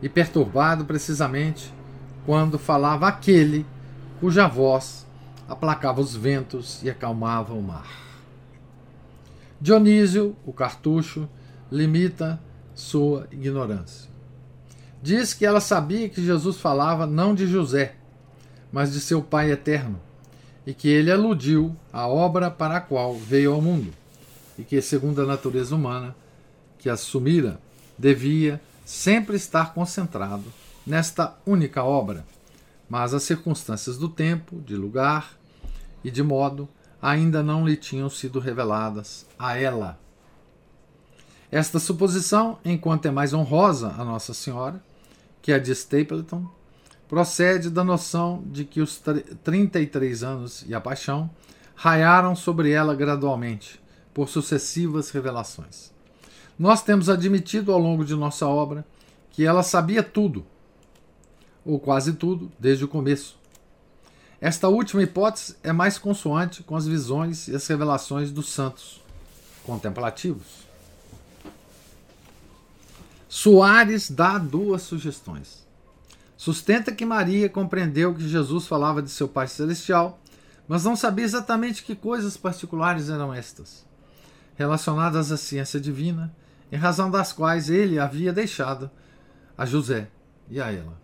E 0.00 0.08
perturbado 0.08 0.84
precisamente 0.84 1.74
quando 2.24 2.56
falava 2.56 3.08
aquele 3.08 3.66
cuja 4.20 4.46
voz 4.46 5.04
aplacava 5.48 6.00
os 6.00 6.14
ventos 6.14 6.80
e 6.84 6.88
acalmava 6.88 7.52
o 7.52 7.60
mar. 7.60 7.88
Dionísio, 9.60 10.36
o 10.46 10.52
cartucho, 10.52 11.28
limita 11.68 12.40
sua 12.76 13.26
ignorância. 13.32 14.08
Diz 15.02 15.34
que 15.34 15.44
ela 15.44 15.60
sabia 15.60 16.08
que 16.08 16.24
Jesus 16.24 16.58
falava 16.58 17.08
não 17.08 17.34
de 17.34 17.48
José, 17.48 17.96
mas 18.70 18.92
de 18.92 19.00
seu 19.00 19.20
Pai 19.20 19.50
eterno, 19.50 20.00
e 20.64 20.72
que 20.72 20.86
ele 20.86 21.10
aludiu 21.10 21.74
à 21.92 22.06
obra 22.06 22.52
para 22.52 22.76
a 22.76 22.80
qual 22.80 23.16
veio 23.16 23.52
ao 23.52 23.60
mundo, 23.60 23.92
e 24.58 24.62
que, 24.62 24.80
segundo 24.80 25.22
a 25.22 25.26
natureza 25.26 25.74
humana 25.74 26.14
que 26.78 26.88
assumira, 26.88 27.60
devia 27.98 28.60
sempre 28.84 29.36
estar 29.36 29.72
concentrado 29.72 30.44
nesta 30.86 31.36
única 31.46 31.82
obra, 31.82 32.26
mas 32.88 33.14
as 33.14 33.22
circunstâncias 33.22 33.96
do 33.96 34.08
tempo, 34.08 34.60
de 34.60 34.76
lugar 34.76 35.34
e 36.02 36.10
de 36.10 36.22
modo 36.22 36.68
ainda 37.00 37.42
não 37.42 37.66
lhe 37.66 37.76
tinham 37.76 38.08
sido 38.08 38.38
reveladas 38.38 39.26
a 39.38 39.56
ela. 39.56 39.98
Esta 41.50 41.78
suposição, 41.78 42.58
enquanto 42.64 43.06
é 43.06 43.10
mais 43.10 43.32
honrosa 43.32 43.94
a 43.98 44.04
Nossa 44.04 44.34
Senhora, 44.34 44.82
que 45.40 45.52
a 45.52 45.58
de 45.58 45.70
Stapleton, 45.72 46.46
procede 47.08 47.70
da 47.70 47.84
noção 47.84 48.42
de 48.46 48.64
que 48.64 48.80
os 48.80 49.00
33 49.44 50.22
anos 50.24 50.64
e 50.66 50.74
a 50.74 50.80
paixão 50.80 51.30
raiaram 51.74 52.34
sobre 52.34 52.70
ela 52.70 52.94
gradualmente, 52.94 53.80
por 54.14 54.28
sucessivas 54.28 55.10
revelações. 55.10 55.92
Nós 56.58 56.82
temos 56.82 57.08
admitido 57.10 57.72
ao 57.72 57.78
longo 57.78 58.04
de 58.04 58.14
nossa 58.14 58.46
obra 58.46 58.86
que 59.32 59.44
ela 59.44 59.62
sabia 59.62 60.02
tudo 60.02 60.46
ou 61.64 61.80
quase 61.80 62.12
tudo, 62.12 62.52
desde 62.58 62.84
o 62.84 62.88
começo. 62.88 63.36
Esta 64.40 64.68
última 64.68 65.02
hipótese 65.02 65.56
é 65.62 65.72
mais 65.72 65.96
consoante 65.96 66.62
com 66.62 66.76
as 66.76 66.86
visões 66.86 67.48
e 67.48 67.56
as 67.56 67.66
revelações 67.66 68.30
dos 68.30 68.50
santos 68.50 69.00
contemplativos. 69.64 70.64
Soares 73.28 74.10
dá 74.10 74.38
duas 74.38 74.82
sugestões. 74.82 75.64
Sustenta 76.36 76.92
que 76.92 77.06
Maria 77.06 77.48
compreendeu 77.48 78.14
que 78.14 78.28
Jesus 78.28 78.66
falava 78.66 79.00
de 79.00 79.08
seu 79.08 79.26
Pai 79.26 79.48
Celestial, 79.48 80.20
mas 80.68 80.84
não 80.84 80.94
sabia 80.94 81.24
exatamente 81.24 81.82
que 81.82 81.96
coisas 81.96 82.36
particulares 82.36 83.08
eram 83.08 83.32
estas, 83.32 83.84
relacionadas 84.56 85.32
à 85.32 85.36
ciência 85.36 85.80
divina, 85.80 86.34
em 86.70 86.76
razão 86.76 87.10
das 87.10 87.32
quais 87.32 87.68
ele 87.70 87.98
havia 87.98 88.32
deixado 88.32 88.90
a 89.56 89.64
José 89.64 90.08
e 90.48 90.60
a 90.60 90.70
ela. 90.70 91.00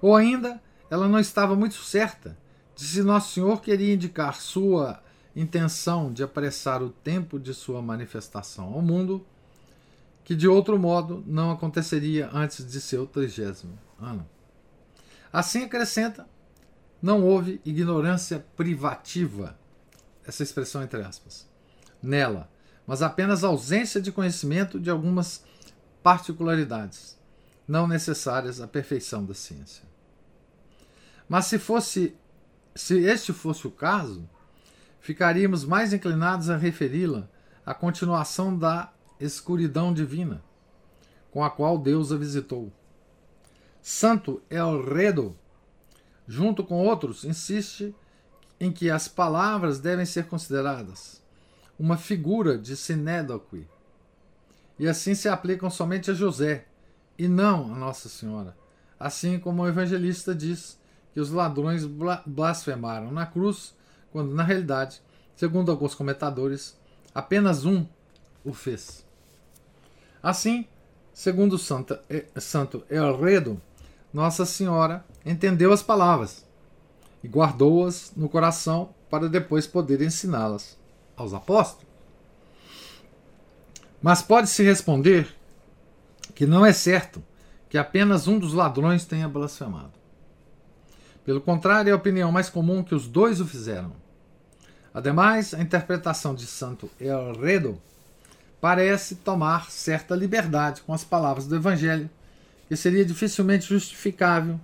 Ou 0.00 0.14
ainda, 0.14 0.60
ela 0.90 1.08
não 1.08 1.18
estava 1.18 1.56
muito 1.56 1.76
certa 1.76 2.36
de 2.74 2.84
se 2.84 3.02
Nosso 3.02 3.34
Senhor 3.34 3.60
queria 3.60 3.94
indicar 3.94 4.36
sua 4.36 5.02
intenção 5.34 6.12
de 6.12 6.22
apressar 6.22 6.82
o 6.82 6.90
tempo 6.90 7.38
de 7.38 7.54
sua 7.54 7.80
manifestação 7.82 8.72
ao 8.72 8.82
mundo, 8.82 9.26
que 10.22 10.34
de 10.34 10.48
outro 10.48 10.78
modo 10.78 11.22
não 11.26 11.50
aconteceria 11.50 12.30
antes 12.32 12.66
de 12.70 12.80
seu 12.80 13.06
trigésimo 13.06 13.78
ano. 13.98 14.26
Assim 15.32 15.64
acrescenta, 15.64 16.26
não 17.02 17.22
houve 17.24 17.60
ignorância 17.64 18.44
privativa, 18.56 19.58
essa 20.24 20.42
expressão 20.42 20.82
entre 20.82 21.02
aspas, 21.02 21.48
nela, 22.04 22.50
mas 22.86 23.02
apenas 23.02 23.42
ausência 23.42 24.00
de 24.00 24.12
conhecimento 24.12 24.78
de 24.78 24.90
algumas 24.90 25.44
particularidades, 26.02 27.18
não 27.66 27.86
necessárias 27.86 28.60
à 28.60 28.68
perfeição 28.68 29.24
da 29.24 29.34
ciência. 29.34 29.84
Mas 31.28 31.46
se 31.46 31.58
fosse 31.58 32.14
se 32.74 32.98
este 33.04 33.32
fosse 33.32 33.66
o 33.66 33.70
caso, 33.70 34.28
ficaríamos 35.00 35.64
mais 35.64 35.92
inclinados 35.92 36.50
a 36.50 36.56
referi-la 36.56 37.28
à 37.64 37.72
continuação 37.72 38.56
da 38.58 38.92
escuridão 39.20 39.94
divina, 39.94 40.42
com 41.30 41.44
a 41.44 41.50
qual 41.50 41.78
Deus 41.78 42.10
a 42.10 42.16
visitou. 42.16 42.72
Santo 43.80 44.42
Elredo, 44.50 45.36
junto 46.26 46.64
com 46.64 46.84
outros, 46.84 47.24
insiste 47.24 47.94
em 48.58 48.72
que 48.72 48.90
as 48.90 49.06
palavras 49.06 49.78
devem 49.78 50.04
ser 50.04 50.26
consideradas 50.26 51.23
uma 51.78 51.96
figura 51.96 52.56
de 52.56 52.76
sinédoque, 52.76 53.66
e 54.78 54.88
assim 54.88 55.14
se 55.14 55.28
aplicam 55.28 55.70
somente 55.70 56.10
a 56.10 56.14
José, 56.14 56.66
e 57.18 57.28
não 57.28 57.72
a 57.72 57.76
Nossa 57.76 58.08
Senhora, 58.08 58.56
assim 58.98 59.38
como 59.38 59.62
o 59.62 59.68
evangelista 59.68 60.34
diz 60.34 60.78
que 61.12 61.20
os 61.20 61.30
ladrões 61.30 61.84
blasfemaram 62.26 63.10
na 63.10 63.24
cruz, 63.24 63.74
quando 64.12 64.34
na 64.34 64.42
realidade, 64.42 65.00
segundo 65.36 65.70
alguns 65.70 65.94
comentadores, 65.94 66.76
apenas 67.14 67.64
um 67.64 67.86
o 68.44 68.52
fez. 68.52 69.04
Assim, 70.22 70.66
segundo 71.12 71.58
Santa, 71.58 72.02
Santo 72.36 72.84
Elredo, 72.90 73.60
Nossa 74.12 74.44
Senhora 74.44 75.04
entendeu 75.24 75.72
as 75.72 75.82
palavras 75.82 76.44
e 77.22 77.28
guardou-as 77.28 78.12
no 78.16 78.28
coração 78.28 78.94
para 79.08 79.28
depois 79.28 79.66
poder 79.66 80.02
ensiná-las 80.02 80.76
aos 81.16 81.32
apóstolos. 81.32 81.86
Mas 84.02 84.22
pode-se 84.22 84.62
responder 84.62 85.28
que 86.34 86.46
não 86.46 86.64
é 86.64 86.72
certo 86.72 87.22
que 87.68 87.78
apenas 87.78 88.28
um 88.28 88.38
dos 88.38 88.52
ladrões 88.52 89.04
tenha 89.04 89.28
blasfemado. 89.28 89.92
Pelo 91.24 91.40
contrário, 91.40 91.90
é 91.90 91.92
a 91.92 91.96
opinião 91.96 92.30
mais 92.30 92.50
comum 92.50 92.82
que 92.84 92.94
os 92.94 93.08
dois 93.08 93.40
o 93.40 93.46
fizeram. 93.46 93.92
Ademais, 94.92 95.54
a 95.54 95.60
interpretação 95.60 96.34
de 96.34 96.46
Santo 96.46 96.90
Elredo 97.00 97.80
parece 98.60 99.16
tomar 99.16 99.70
certa 99.70 100.14
liberdade 100.14 100.82
com 100.82 100.92
as 100.92 101.02
palavras 101.02 101.46
do 101.46 101.56
Evangelho, 101.56 102.08
que 102.68 102.76
seria 102.76 103.04
dificilmente 103.04 103.66
justificável 103.66 104.60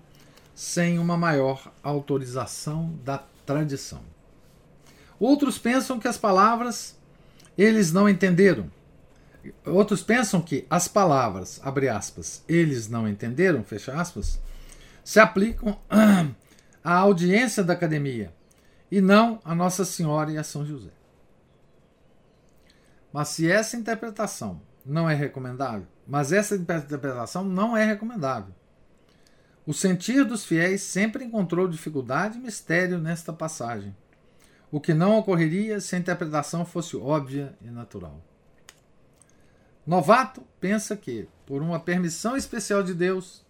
sem 0.55 0.99
uma 0.99 1.17
maior 1.17 1.73
autorização 1.83 2.95
da 3.05 3.23
tradição. 3.45 4.03
Outros 5.21 5.59
pensam 5.59 6.01
que 6.01 6.09
as 6.09 6.17
palavras 6.17 6.99
eles 7.57 7.93
não 7.93 8.09
entenderam. 8.09 8.71
Outros 9.67 10.03
pensam 10.03 10.41
que 10.41 10.67
as 10.71 10.89
palavras, 10.89 11.61
abre 11.63 11.91
aspas, 11.91 12.43
eles 12.49 12.89
não 12.89 13.07
entenderam, 13.07 13.63
fecha 13.63 13.93
aspas, 13.93 14.41
se 15.05 15.21
aplicam 15.21 15.79
a 16.83 16.95
audiência 16.95 17.63
da 17.63 17.75
academia 17.75 18.33
e 18.91 19.01
não 19.01 19.41
a 19.45 19.55
Nossa 19.55 19.85
Senhora 19.85 20.33
e 20.33 20.39
a 20.39 20.43
São 20.43 20.65
José. 20.65 20.91
Mas 23.13 23.29
se 23.29 23.51
essa 23.51 23.77
interpretação 23.77 24.63
não 24.85 25.09
é 25.09 25.15
recomendável, 25.15 25.87
mas 26.07 26.33
essa 26.33 26.57
interpretação 26.57 27.45
não 27.45 27.77
é 27.77 27.85
recomendável. 27.85 28.55
O 29.67 29.75
sentir 29.75 30.25
dos 30.25 30.45
fiéis 30.45 30.83
sempre 30.83 31.25
encontrou 31.25 31.69
dificuldade 31.69 32.39
e 32.39 32.41
mistério 32.41 32.99
nesta 32.99 33.33
passagem, 33.33 33.95
o 34.71 34.81
que 34.81 34.95
não 34.95 35.19
ocorreria 35.19 35.81
se 35.81 35.97
a 35.97 35.99
interpretação 35.99 36.65
fosse 36.65 36.97
óbvia 36.97 37.55
e 37.63 37.71
natural. 37.71 38.21
Novato 39.87 40.43
pensa 40.61 40.97
que, 40.97 41.29
por 41.45 41.63
uma 41.63 41.81
permissão 41.81 42.37
especial 42.37 42.83
de 42.83 42.95
Deus, 42.95 43.45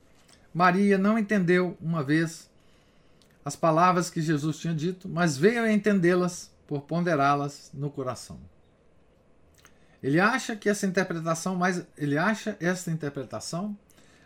Maria 0.55 0.97
não 0.97 1.19
entendeu 1.19 1.77
uma 1.81 2.03
vez 2.03 2.49
as 3.45 3.57
palavras 3.57 4.09
que 4.11 4.21
Jesus 4.23 4.59
tinha 4.59 4.75
dito, 4.75 5.09
mas 5.09 5.37
veio 5.37 5.63
a 5.63 5.73
entendê-las 5.73 6.51
por 6.67 6.83
ponderá-las 6.83 7.71
no 7.75 7.91
coração. 7.91 8.39
Ele 10.03 10.19
acha 10.19 10.57
que 10.57 10.69
essa 10.69 10.87
interpretação 10.87 11.55
mais 11.57 11.85
ele 11.97 12.17
acha 12.17 12.57
essa 12.59 12.91
interpretação 12.91 13.77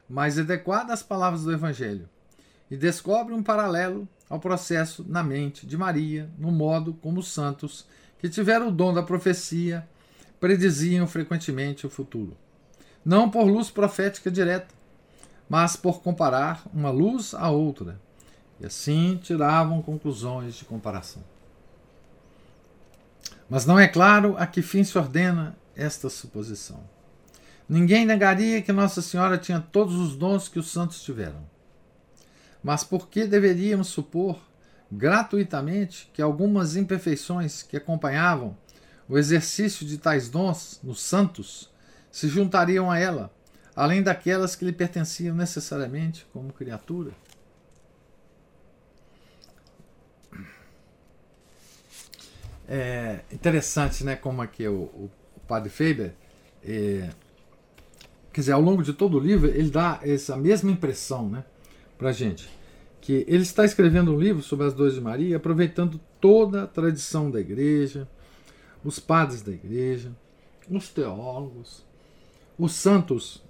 mais 0.08 0.38
adequada 0.38 0.92
às 0.92 1.02
palavras 1.02 1.42
do 1.42 1.52
evangelho 1.52 2.08
e 2.70 2.76
descobre 2.76 3.34
um 3.34 3.42
paralelo 3.42 4.08
ao 4.28 4.40
processo 4.40 5.04
na 5.08 5.22
mente 5.22 5.66
de 5.66 5.76
Maria, 5.76 6.30
no 6.38 6.50
modo 6.50 6.94
como 6.94 7.20
os 7.20 7.28
santos 7.28 7.86
que 8.18 8.28
tiveram 8.28 8.68
o 8.68 8.72
dom 8.72 8.92
da 8.92 9.02
profecia 9.02 9.86
prediziam 10.40 11.06
frequentemente 11.06 11.86
o 11.86 11.90
futuro. 11.90 12.36
Não 13.04 13.30
por 13.30 13.44
luz 13.44 13.70
profética 13.70 14.30
direta, 14.30 14.74
mas 15.48 15.76
por 15.76 16.00
comparar 16.00 16.64
uma 16.72 16.90
luz 16.90 17.34
à 17.34 17.50
outra, 17.50 18.00
e 18.60 18.66
assim 18.66 19.18
tiravam 19.22 19.82
conclusões 19.82 20.54
de 20.54 20.64
comparação. 20.64 21.22
Mas 23.48 23.66
não 23.66 23.78
é 23.78 23.86
claro 23.86 24.36
a 24.38 24.46
que 24.46 24.62
fim 24.62 24.82
se 24.84 24.96
ordena 24.96 25.56
esta 25.76 26.08
suposição. 26.08 26.80
Ninguém 27.68 28.04
negaria 28.04 28.62
que 28.62 28.72
Nossa 28.72 29.02
Senhora 29.02 29.38
tinha 29.38 29.60
todos 29.60 29.94
os 29.94 30.16
dons 30.16 30.48
que 30.48 30.58
os 30.58 30.70
santos 30.70 31.02
tiveram. 31.02 31.44
Mas 32.64 32.82
por 32.82 33.08
que 33.08 33.26
deveríamos 33.26 33.88
supor 33.88 34.40
gratuitamente 34.90 36.10
que 36.14 36.22
algumas 36.22 36.76
imperfeições 36.76 37.62
que 37.62 37.76
acompanhavam 37.76 38.56
o 39.06 39.18
exercício 39.18 39.86
de 39.86 39.98
tais 39.98 40.30
dons 40.30 40.80
nos 40.82 41.02
santos 41.02 41.70
se 42.10 42.26
juntariam 42.26 42.90
a 42.90 42.98
ela, 42.98 43.30
além 43.76 44.02
daquelas 44.02 44.56
que 44.56 44.64
lhe 44.64 44.72
pertenciam 44.72 45.36
necessariamente 45.36 46.26
como 46.32 46.54
criatura? 46.54 47.12
É 52.66 53.20
interessante, 53.30 54.02
né, 54.04 54.16
como 54.16 54.40
aqui 54.40 54.66
o, 54.66 54.84
o, 54.84 55.10
o 55.36 55.40
padre 55.40 55.68
Faber, 55.68 56.14
é, 56.64 57.10
quer 58.32 58.40
dizer, 58.40 58.52
ao 58.52 58.60
longo 58.62 58.82
de 58.82 58.94
todo 58.94 59.18
o 59.18 59.20
livro, 59.20 59.48
ele 59.48 59.68
dá 59.68 60.00
essa 60.02 60.34
mesma 60.34 60.70
impressão, 60.70 61.28
né, 61.28 61.44
para 61.98 62.12
gente, 62.12 62.48
que 63.00 63.24
ele 63.28 63.42
está 63.42 63.64
escrevendo 63.64 64.12
um 64.12 64.18
livro 64.18 64.42
sobre 64.42 64.66
as 64.66 64.74
dores 64.74 64.94
de 64.94 65.00
Maria, 65.00 65.36
aproveitando 65.36 66.00
toda 66.20 66.64
a 66.64 66.66
tradição 66.66 67.30
da 67.30 67.40
igreja, 67.40 68.08
os 68.84 68.98
padres 68.98 69.42
da 69.42 69.52
igreja, 69.52 70.12
os 70.70 70.88
teólogos, 70.88 71.84
os 72.58 72.72
santos 72.72 73.42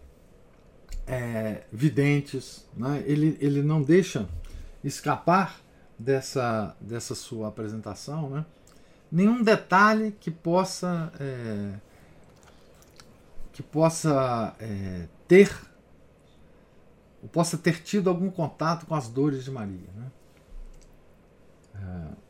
é, 1.06 1.62
videntes, 1.72 2.66
né? 2.76 3.02
ele, 3.06 3.36
ele 3.40 3.62
não 3.62 3.82
deixa 3.82 4.28
escapar 4.82 5.60
dessa, 5.98 6.76
dessa 6.80 7.14
sua 7.14 7.48
apresentação, 7.48 8.30
né? 8.30 8.44
nenhum 9.10 9.42
detalhe 9.42 10.14
que 10.18 10.30
possa 10.30 11.12
é, 11.20 11.74
que 13.52 13.62
possa 13.62 14.54
é, 14.58 15.06
ter 15.28 15.48
ou 17.24 17.28
possa 17.30 17.56
ter 17.56 17.82
tido 17.82 18.10
algum 18.10 18.30
contato 18.30 18.84
com 18.84 18.94
as 18.94 19.08
dores 19.08 19.44
de 19.44 19.50
Maria. 19.50 19.88
Né? 19.96 20.12
É. 21.74 22.24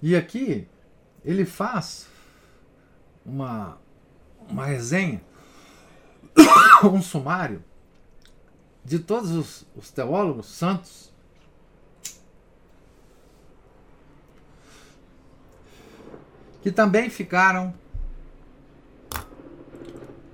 E 0.00 0.14
aqui 0.14 0.68
ele 1.24 1.44
faz 1.44 2.06
uma, 3.26 3.76
uma 4.48 4.64
resenha, 4.64 5.20
um 6.84 7.02
sumário 7.02 7.64
de 8.84 9.00
todos 9.00 9.32
os, 9.32 9.66
os 9.74 9.90
teólogos 9.90 10.46
santos 10.46 11.12
que 16.62 16.70
também 16.70 17.10
ficaram 17.10 17.74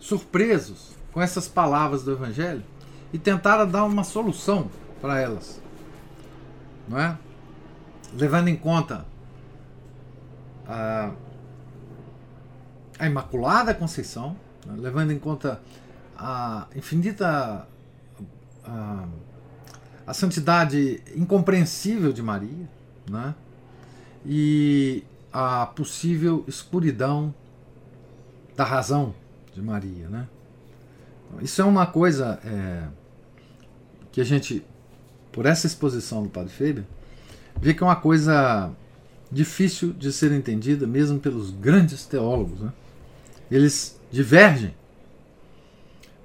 surpresos 0.04 0.90
com 1.12 1.22
essas 1.22 1.48
palavras 1.48 2.02
do 2.02 2.12
Evangelho 2.12 2.62
e 3.10 3.18
tentaram 3.18 3.66
dar 3.66 3.84
uma 3.84 4.04
solução 4.04 4.68
para 5.00 5.18
elas, 5.18 5.62
não 6.86 7.00
é? 7.00 7.16
Levando 8.12 8.48
em 8.48 8.56
conta 8.56 9.06
a, 10.68 11.10
a 12.98 13.06
Imaculada 13.06 13.72
Conceição, 13.72 14.36
né? 14.66 14.74
levando 14.76 15.10
em 15.10 15.18
conta 15.18 15.62
a 16.18 16.66
infinita 16.76 17.66
a, 18.62 19.04
a 20.06 20.12
santidade 20.12 21.02
incompreensível 21.16 22.12
de 22.12 22.22
Maria, 22.22 22.68
né? 23.10 23.34
E 24.26 25.02
a 25.32 25.64
possível 25.64 26.44
escuridão 26.46 27.34
da 28.54 28.64
razão 28.64 29.14
de 29.54 29.62
Maria. 29.62 30.08
Né? 30.08 30.26
Isso 31.40 31.62
é 31.62 31.64
uma 31.64 31.86
coisa 31.86 32.38
é, 32.44 32.88
que 34.12 34.20
a 34.20 34.24
gente, 34.24 34.64
por 35.32 35.46
essa 35.46 35.66
exposição 35.66 36.22
do 36.22 36.28
Padre 36.28 36.52
Faber, 36.52 36.84
vê 37.60 37.72
que 37.72 37.82
é 37.82 37.86
uma 37.86 37.96
coisa 37.96 38.70
difícil 39.30 39.92
de 39.92 40.12
ser 40.12 40.32
entendida 40.32 40.86
mesmo 40.86 41.18
pelos 41.18 41.50
grandes 41.50 42.04
teólogos. 42.04 42.60
Né? 42.60 42.72
Eles 43.50 43.98
divergem 44.10 44.74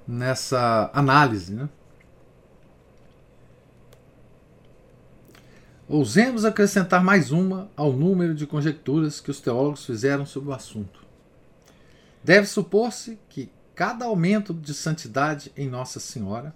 nessa 0.06 0.90
análise. 0.92 1.54
Né? 1.54 1.68
Ousemos 5.88 6.44
acrescentar 6.44 7.02
mais 7.02 7.32
uma 7.32 7.68
ao 7.76 7.92
número 7.92 8.34
de 8.34 8.46
conjecturas 8.46 9.20
que 9.20 9.30
os 9.30 9.40
teólogos 9.40 9.84
fizeram 9.84 10.24
sobre 10.24 10.50
o 10.50 10.52
assunto. 10.52 10.99
Deve 12.22 12.46
supor-se 12.46 13.18
que 13.28 13.50
cada 13.74 14.04
aumento 14.04 14.52
de 14.52 14.74
santidade 14.74 15.52
em 15.56 15.68
Nossa 15.68 15.98
Senhora 15.98 16.54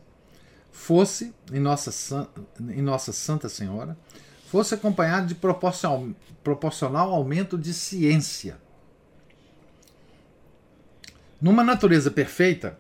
fosse, 0.71 1.35
em 1.53 1.61
Nossa, 1.61 2.29
em 2.61 2.83
Nossa 2.83 3.13
Santa 3.13 3.49
Senhora, 3.49 3.97
fosse 4.47 4.75
acompanhado 4.75 5.27
de 5.27 5.35
proporcional, 5.35 6.09
proporcional 6.43 7.13
aumento 7.13 7.57
de 7.57 7.73
ciência. 7.73 8.59
Numa 11.41 11.65
natureza 11.65 12.11
perfeita 12.11 12.79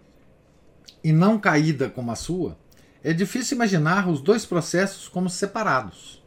e 1.03 1.13
não 1.13 1.39
caída 1.39 1.89
como 1.89 2.11
a 2.11 2.17
sua, 2.17 2.59
é 3.03 3.13
difícil 3.13 3.57
imaginar 3.57 4.09
os 4.09 4.21
dois 4.21 4.47
processos 4.47 5.09
como 5.09 5.29
separados. 5.29 6.23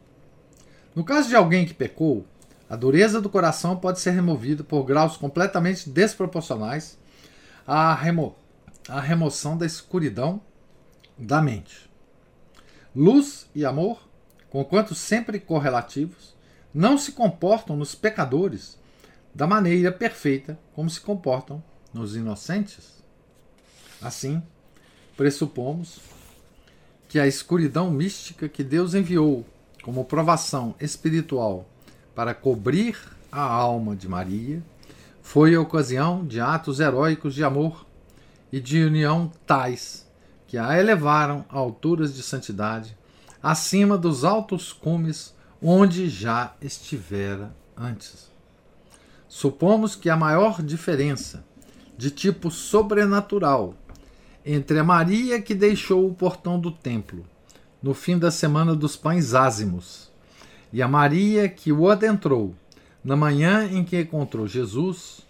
No 0.94 1.04
caso 1.04 1.28
de 1.28 1.36
alguém 1.36 1.66
que 1.66 1.74
pecou, 1.74 2.26
a 2.68 2.76
dureza 2.76 3.20
do 3.20 3.30
coração 3.30 3.76
pode 3.76 3.98
ser 4.00 4.10
removida 4.10 4.62
por 4.62 4.84
graus 4.84 5.16
completamente 5.16 5.88
desproporcionais 5.88 6.98
à, 7.66 7.94
remo 7.94 8.36
à 8.88 9.00
remoção 9.00 9.56
da 9.56 9.64
escuridão 9.64 10.40
da 11.16 11.40
mente. 11.40 11.88
Luz 12.94 13.48
e 13.54 13.64
amor, 13.64 14.08
conquanto 14.50 14.94
sempre 14.94 15.40
correlativos, 15.40 16.34
não 16.72 16.98
se 16.98 17.12
comportam 17.12 17.76
nos 17.76 17.94
pecadores 17.94 18.78
da 19.34 19.46
maneira 19.46 19.90
perfeita 19.90 20.58
como 20.74 20.88
se 20.90 21.00
comportam 21.00 21.62
nos 21.92 22.16
inocentes. 22.16 23.02
Assim, 24.00 24.42
pressupomos 25.16 26.00
que 27.08 27.18
a 27.18 27.26
escuridão 27.26 27.90
mística 27.90 28.48
que 28.48 28.62
Deus 28.62 28.94
enviou 28.94 29.46
como 29.82 30.04
provação 30.04 30.74
espiritual 30.78 31.66
para 32.18 32.34
cobrir 32.34 32.98
a 33.30 33.42
alma 33.42 33.94
de 33.94 34.08
Maria, 34.08 34.60
foi 35.22 35.54
a 35.54 35.60
ocasião 35.60 36.26
de 36.26 36.40
atos 36.40 36.80
heróicos 36.80 37.32
de 37.32 37.44
amor 37.44 37.86
e 38.50 38.58
de 38.58 38.82
união 38.82 39.30
tais 39.46 40.04
que 40.48 40.58
a 40.58 40.76
elevaram 40.76 41.44
a 41.48 41.56
alturas 41.56 42.12
de 42.16 42.24
santidade 42.24 42.96
acima 43.40 43.96
dos 43.96 44.24
altos 44.24 44.72
cumes 44.72 45.32
onde 45.62 46.08
já 46.08 46.54
estivera 46.60 47.54
antes. 47.76 48.32
Supomos 49.28 49.94
que 49.94 50.10
a 50.10 50.16
maior 50.16 50.60
diferença 50.60 51.44
de 51.96 52.10
tipo 52.10 52.50
sobrenatural 52.50 53.74
entre 54.44 54.76
a 54.76 54.82
Maria 54.82 55.40
que 55.40 55.54
deixou 55.54 56.08
o 56.08 56.14
portão 56.14 56.58
do 56.58 56.72
templo 56.72 57.24
no 57.80 57.94
fim 57.94 58.18
da 58.18 58.32
semana 58.32 58.74
dos 58.74 58.96
pães 58.96 59.34
ázimos, 59.34 60.10
e 60.72 60.82
a 60.82 60.88
Maria 60.88 61.48
que 61.48 61.72
o 61.72 61.88
adentrou 61.88 62.54
na 63.02 63.16
manhã 63.16 63.64
em 63.64 63.84
que 63.84 64.00
encontrou 64.00 64.46
Jesus, 64.46 65.26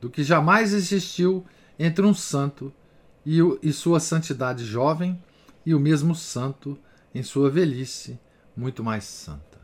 do 0.00 0.10
que 0.10 0.22
jamais 0.22 0.74
existiu 0.74 1.44
entre 1.78 2.04
um 2.04 2.12
santo 2.12 2.72
e, 3.24 3.40
o, 3.40 3.58
e 3.62 3.72
sua 3.72 4.00
santidade 4.00 4.64
jovem 4.64 5.20
e 5.64 5.74
o 5.74 5.80
mesmo 5.80 6.14
santo 6.14 6.78
em 7.14 7.22
sua 7.22 7.50
velhice 7.50 8.18
muito 8.56 8.84
mais 8.84 9.04
santa. 9.04 9.56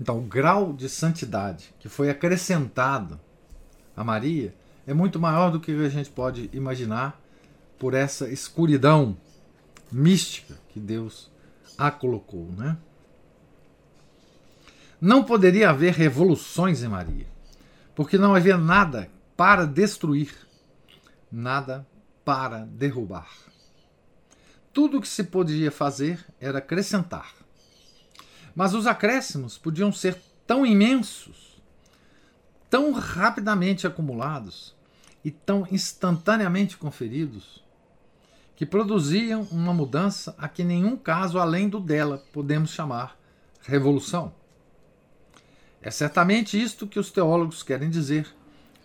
Então, 0.00 0.18
o 0.18 0.22
grau 0.22 0.72
de 0.72 0.88
santidade 0.88 1.74
que 1.78 1.88
foi 1.88 2.08
acrescentado 2.08 3.20
a 3.96 4.02
Maria 4.02 4.54
é 4.86 4.94
muito 4.94 5.20
maior 5.20 5.50
do 5.50 5.60
que 5.60 5.72
a 5.72 5.88
gente 5.88 6.10
pode 6.10 6.48
imaginar 6.52 7.20
por 7.78 7.94
essa 7.94 8.28
escuridão 8.28 9.16
mística 9.90 10.54
que 10.70 10.80
Deus 10.80 11.30
a 11.76 11.90
colocou, 11.90 12.46
né? 12.56 12.76
Não 15.00 15.24
poderia 15.24 15.70
haver 15.70 15.94
revoluções 15.94 16.82
em 16.82 16.88
Maria, 16.88 17.26
porque 17.94 18.18
não 18.18 18.34
havia 18.34 18.58
nada 18.58 19.10
para 19.34 19.64
destruir, 19.64 20.34
nada 21.32 21.86
para 22.22 22.66
derrubar. 22.66 23.30
Tudo 24.74 24.98
o 24.98 25.00
que 25.00 25.08
se 25.08 25.24
podia 25.24 25.70
fazer 25.70 26.22
era 26.38 26.58
acrescentar. 26.58 27.32
Mas 28.54 28.74
os 28.74 28.86
acréscimos 28.86 29.56
podiam 29.56 29.90
ser 29.90 30.20
tão 30.46 30.66
imensos, 30.66 31.62
tão 32.68 32.92
rapidamente 32.92 33.86
acumulados 33.86 34.76
e 35.24 35.30
tão 35.30 35.66
instantaneamente 35.70 36.76
conferidos, 36.76 37.64
que 38.54 38.66
produziam 38.66 39.42
uma 39.50 39.72
mudança 39.72 40.34
a 40.36 40.46
que 40.46 40.62
nenhum 40.62 40.94
caso 40.94 41.38
além 41.38 41.70
do 41.70 41.80
dela 41.80 42.22
podemos 42.32 42.70
chamar 42.70 43.18
revolução. 43.62 44.39
É 45.82 45.90
certamente 45.90 46.60
isto 46.60 46.86
que 46.86 46.98
os 46.98 47.10
teólogos 47.10 47.62
querem 47.62 47.88
dizer 47.88 48.26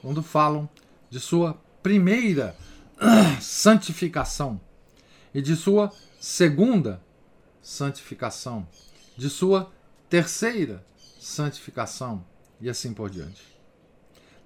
quando 0.02 0.24
falam 0.24 0.70
de 1.10 1.20
sua 1.20 1.60
primeira 1.84 2.56
santificação 3.42 4.60
e 5.34 5.42
de 5.42 5.56
sua 5.56 5.92
segunda 6.20 7.02
santificação, 7.62 8.68
de 9.18 9.30
sua 9.30 9.72
terceira 10.10 10.86
santificação 11.20 12.26
e 12.62 12.70
assim 12.70 12.94
por 12.94 13.10
diante. 13.10 13.44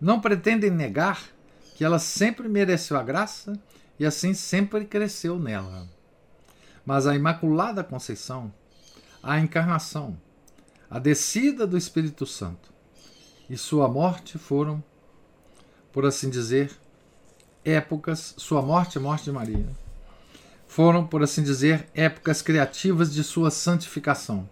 Não 0.02 0.20
pretendem 0.20 0.72
negar 0.72 1.22
que 1.76 1.84
ela 1.84 2.00
sempre 2.00 2.48
mereceu 2.50 2.98
a 2.98 3.04
graça 3.04 3.54
e 4.00 4.06
assim 4.06 4.34
sempre 4.34 4.86
cresceu 4.86 5.38
nela. 5.38 5.88
Mas 6.86 7.06
a 7.06 7.16
Imaculada 7.16 7.84
Conceição, 7.84 8.52
a 9.22 9.40
encarnação, 9.40 10.18
a 10.90 10.98
descida 10.98 11.68
do 11.68 11.78
Espírito 11.78 12.26
Santo 12.26 12.74
e 13.48 13.56
sua 13.56 13.88
morte 13.88 14.38
foram, 14.40 14.84
por 15.92 16.06
assim 16.06 16.30
dizer, 16.30 16.72
épocas, 17.64 18.34
sua 18.38 18.62
morte 18.62 18.96
e 18.96 19.00
morte 19.00 19.26
de 19.26 19.32
Maria, 19.32 19.68
foram, 20.68 21.06
por 21.06 21.22
assim 21.22 21.44
dizer, 21.44 21.88
épocas 21.94 22.42
criativas 22.42 23.14
de 23.14 23.24
sua 23.24 23.52
santificação, 23.52 24.50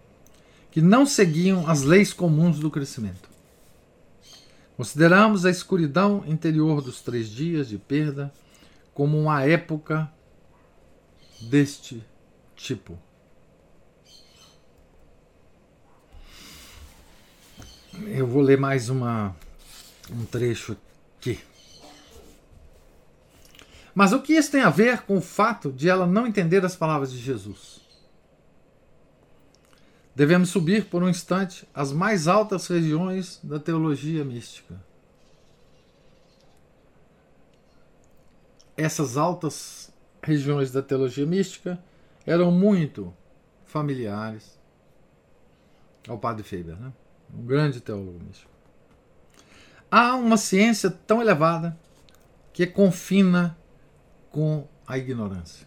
que 0.70 0.80
não 0.80 1.04
seguiam 1.04 1.68
as 1.68 1.82
leis 1.82 2.12
comuns 2.12 2.60
do 2.60 2.70
crescimento. 2.70 3.28
Consideramos 4.76 5.44
a 5.44 5.50
escuridão 5.50 6.22
interior 6.26 6.80
dos 6.80 7.00
três 7.00 7.28
dias 7.28 7.68
de 7.68 7.78
perda 7.78 8.32
como 8.94 9.18
uma 9.18 9.42
época 9.42 10.08
deste 11.40 12.04
tipo. 12.54 12.96
Eu 18.06 18.26
vou 18.26 18.42
ler 18.42 18.58
mais 18.58 18.88
uma, 18.88 19.34
um 20.10 20.24
trecho 20.24 20.76
aqui. 21.18 21.40
Mas 23.94 24.12
o 24.12 24.22
que 24.22 24.34
isso 24.34 24.52
tem 24.52 24.62
a 24.62 24.70
ver 24.70 25.02
com 25.02 25.16
o 25.16 25.20
fato 25.20 25.72
de 25.72 25.88
ela 25.88 26.06
não 26.06 26.26
entender 26.26 26.64
as 26.64 26.76
palavras 26.76 27.10
de 27.10 27.18
Jesus? 27.18 27.80
Devemos 30.14 30.50
subir 30.50 30.86
por 30.86 31.02
um 31.02 31.08
instante 31.08 31.66
às 31.74 31.92
mais 31.92 32.28
altas 32.28 32.66
regiões 32.68 33.40
da 33.42 33.58
teologia 33.58 34.24
mística. 34.24 34.80
Essas 38.76 39.16
altas 39.16 39.92
regiões 40.22 40.70
da 40.70 40.82
teologia 40.82 41.26
mística 41.26 41.78
eram 42.24 42.52
muito 42.52 43.12
familiares 43.66 44.58
ao 46.06 46.18
padre 46.18 46.44
Faber, 46.44 46.76
né? 46.76 46.92
Um 47.34 47.44
grande 47.44 47.80
teólogo 47.80 48.18
místico. 48.24 48.50
Há 49.90 50.14
uma 50.16 50.36
ciência 50.36 50.90
tão 50.90 51.20
elevada 51.20 51.78
que 52.52 52.66
confina 52.66 53.56
com 54.30 54.66
a 54.86 54.98
ignorância. 54.98 55.66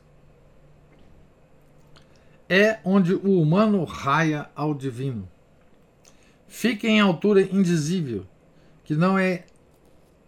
É 2.50 2.80
onde 2.84 3.13
o 3.15 3.41
humano 3.41 3.84
raia 3.84 4.50
ao 4.56 4.74
divino. 4.74 5.28
Fica 6.47 6.88
em 6.88 7.00
altura 7.00 7.41
indizível, 7.41 8.28
que 8.84 8.93
não 8.93 9.17
é 9.17 9.45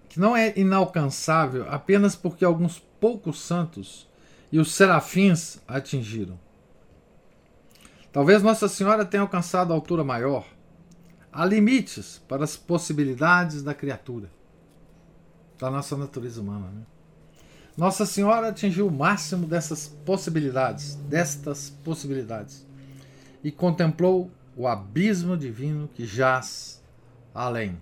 que 0.07 0.19
não 0.19 0.37
é 0.37 0.53
inalcançável 0.55 1.65
apenas 1.67 2.15
porque 2.15 2.45
alguns 2.45 2.77
poucos 2.99 3.41
santos 3.41 4.07
e 4.51 4.59
os 4.59 4.71
serafins 4.71 5.59
atingiram. 5.67 6.39
Talvez 8.11 8.43
Nossa 8.43 8.67
Senhora 8.67 9.03
tenha 9.03 9.21
alcançado 9.21 9.73
a 9.73 9.75
altura 9.75 10.03
maior. 10.03 10.45
Há 11.35 11.45
limites 11.45 12.21
para 12.27 12.43
as 12.43 12.55
possibilidades 12.55 13.63
da 13.63 13.73
criatura, 13.73 14.29
da 15.57 15.71
nossa 15.71 15.97
natureza 15.97 16.39
humana. 16.39 16.67
Né? 16.67 16.83
Nossa 17.75 18.05
Senhora 18.05 18.49
atingiu 18.49 18.85
o 18.85 18.91
máximo 18.91 19.47
dessas 19.47 19.87
possibilidades, 20.05 20.93
destas 20.93 21.71
possibilidades, 21.83 22.67
e 23.43 23.51
contemplou 23.51 24.29
o 24.55 24.67
abismo 24.67 25.35
divino 25.35 25.89
que 25.91 26.05
jaz 26.05 26.83
além. 27.33 27.81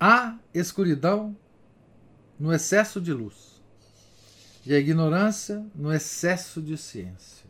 Há 0.00 0.36
escuridão 0.52 1.36
no 2.36 2.52
excesso 2.52 3.00
de 3.00 3.12
luz 3.12 3.62
e 4.66 4.74
a 4.74 4.78
ignorância 4.78 5.64
no 5.72 5.94
excesso 5.94 6.60
de 6.60 6.76
ciência. 6.76 7.48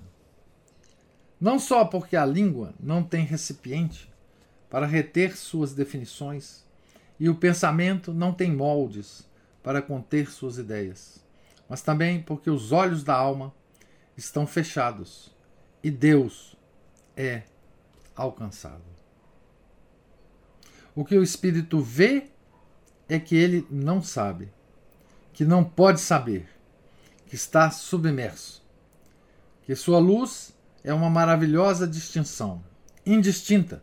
Não 1.40 1.58
só 1.58 1.86
porque 1.86 2.18
a 2.18 2.26
língua 2.26 2.74
não 2.78 3.02
tem 3.02 3.24
recipiente 3.24 4.09
para 4.70 4.86
reter 4.86 5.36
suas 5.36 5.74
definições 5.74 6.64
e 7.18 7.28
o 7.28 7.34
pensamento 7.34 8.14
não 8.14 8.32
tem 8.32 8.54
moldes 8.54 9.28
para 9.62 9.82
conter 9.82 10.30
suas 10.30 10.56
ideias, 10.56 11.22
mas 11.68 11.82
também 11.82 12.22
porque 12.22 12.48
os 12.48 12.72
olhos 12.72 13.02
da 13.02 13.14
alma 13.14 13.52
estão 14.16 14.46
fechados 14.46 15.34
e 15.82 15.90
Deus 15.90 16.56
é 17.16 17.42
alcançado. 18.14 18.84
O 20.94 21.04
que 21.04 21.16
o 21.16 21.22
espírito 21.22 21.80
vê 21.80 22.28
é 23.08 23.18
que 23.18 23.34
ele 23.34 23.66
não 23.70 24.00
sabe, 24.00 24.52
que 25.32 25.44
não 25.44 25.64
pode 25.64 26.00
saber, 26.00 26.48
que 27.26 27.34
está 27.34 27.70
submerso, 27.70 28.64
que 29.62 29.74
sua 29.74 29.98
luz 29.98 30.54
é 30.82 30.94
uma 30.94 31.10
maravilhosa 31.10 31.86
distinção, 31.86 32.62
indistinta, 33.04 33.82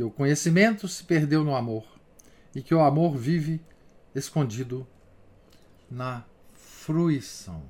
que 0.00 0.04
o 0.04 0.10
conhecimento 0.10 0.88
se 0.88 1.04
perdeu 1.04 1.44
no 1.44 1.54
amor 1.54 1.84
e 2.54 2.62
que 2.62 2.74
o 2.74 2.80
amor 2.80 3.18
vive 3.18 3.60
escondido 4.14 4.86
na 5.90 6.24
fruição. 6.54 7.62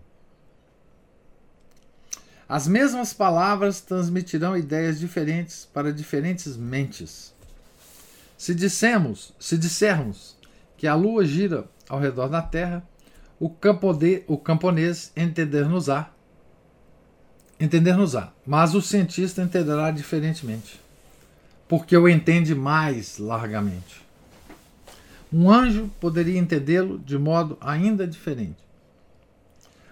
As 2.49 2.69
mesmas 2.69 3.13
palavras 3.13 3.81
transmitirão 3.81 4.57
ideias 4.57 5.01
diferentes 5.01 5.69
para 5.75 5.93
diferentes 5.93 6.57
mentes. 6.57 7.35
Se 8.39 8.55
dissemos, 8.55 9.35
se 9.41 9.59
dissermos 9.59 10.37
que 10.77 10.87
a 10.87 10.95
lua 10.95 11.25
gira 11.25 11.69
ao 11.89 11.99
redor 11.99 12.29
da 12.29 12.41
Terra, 12.41 12.89
o, 13.41 13.51
campode, 13.51 14.23
o 14.29 14.39
camponês 14.39 15.11
entender-nos-á, 15.17 16.13
entender-nos-á, 17.59 18.33
mas 18.47 18.73
o 18.77 18.81
cientista 18.81 19.43
entenderá 19.43 19.91
diferentemente, 19.91 20.81
porque 21.71 21.97
o 21.97 22.09
entende 22.09 22.53
mais 22.53 23.17
largamente. 23.17 24.05
Um 25.33 25.49
anjo 25.49 25.89
poderia 26.01 26.37
entendê-lo 26.37 26.99
de 26.99 27.17
modo 27.17 27.57
ainda 27.61 28.09
diferente. 28.09 28.59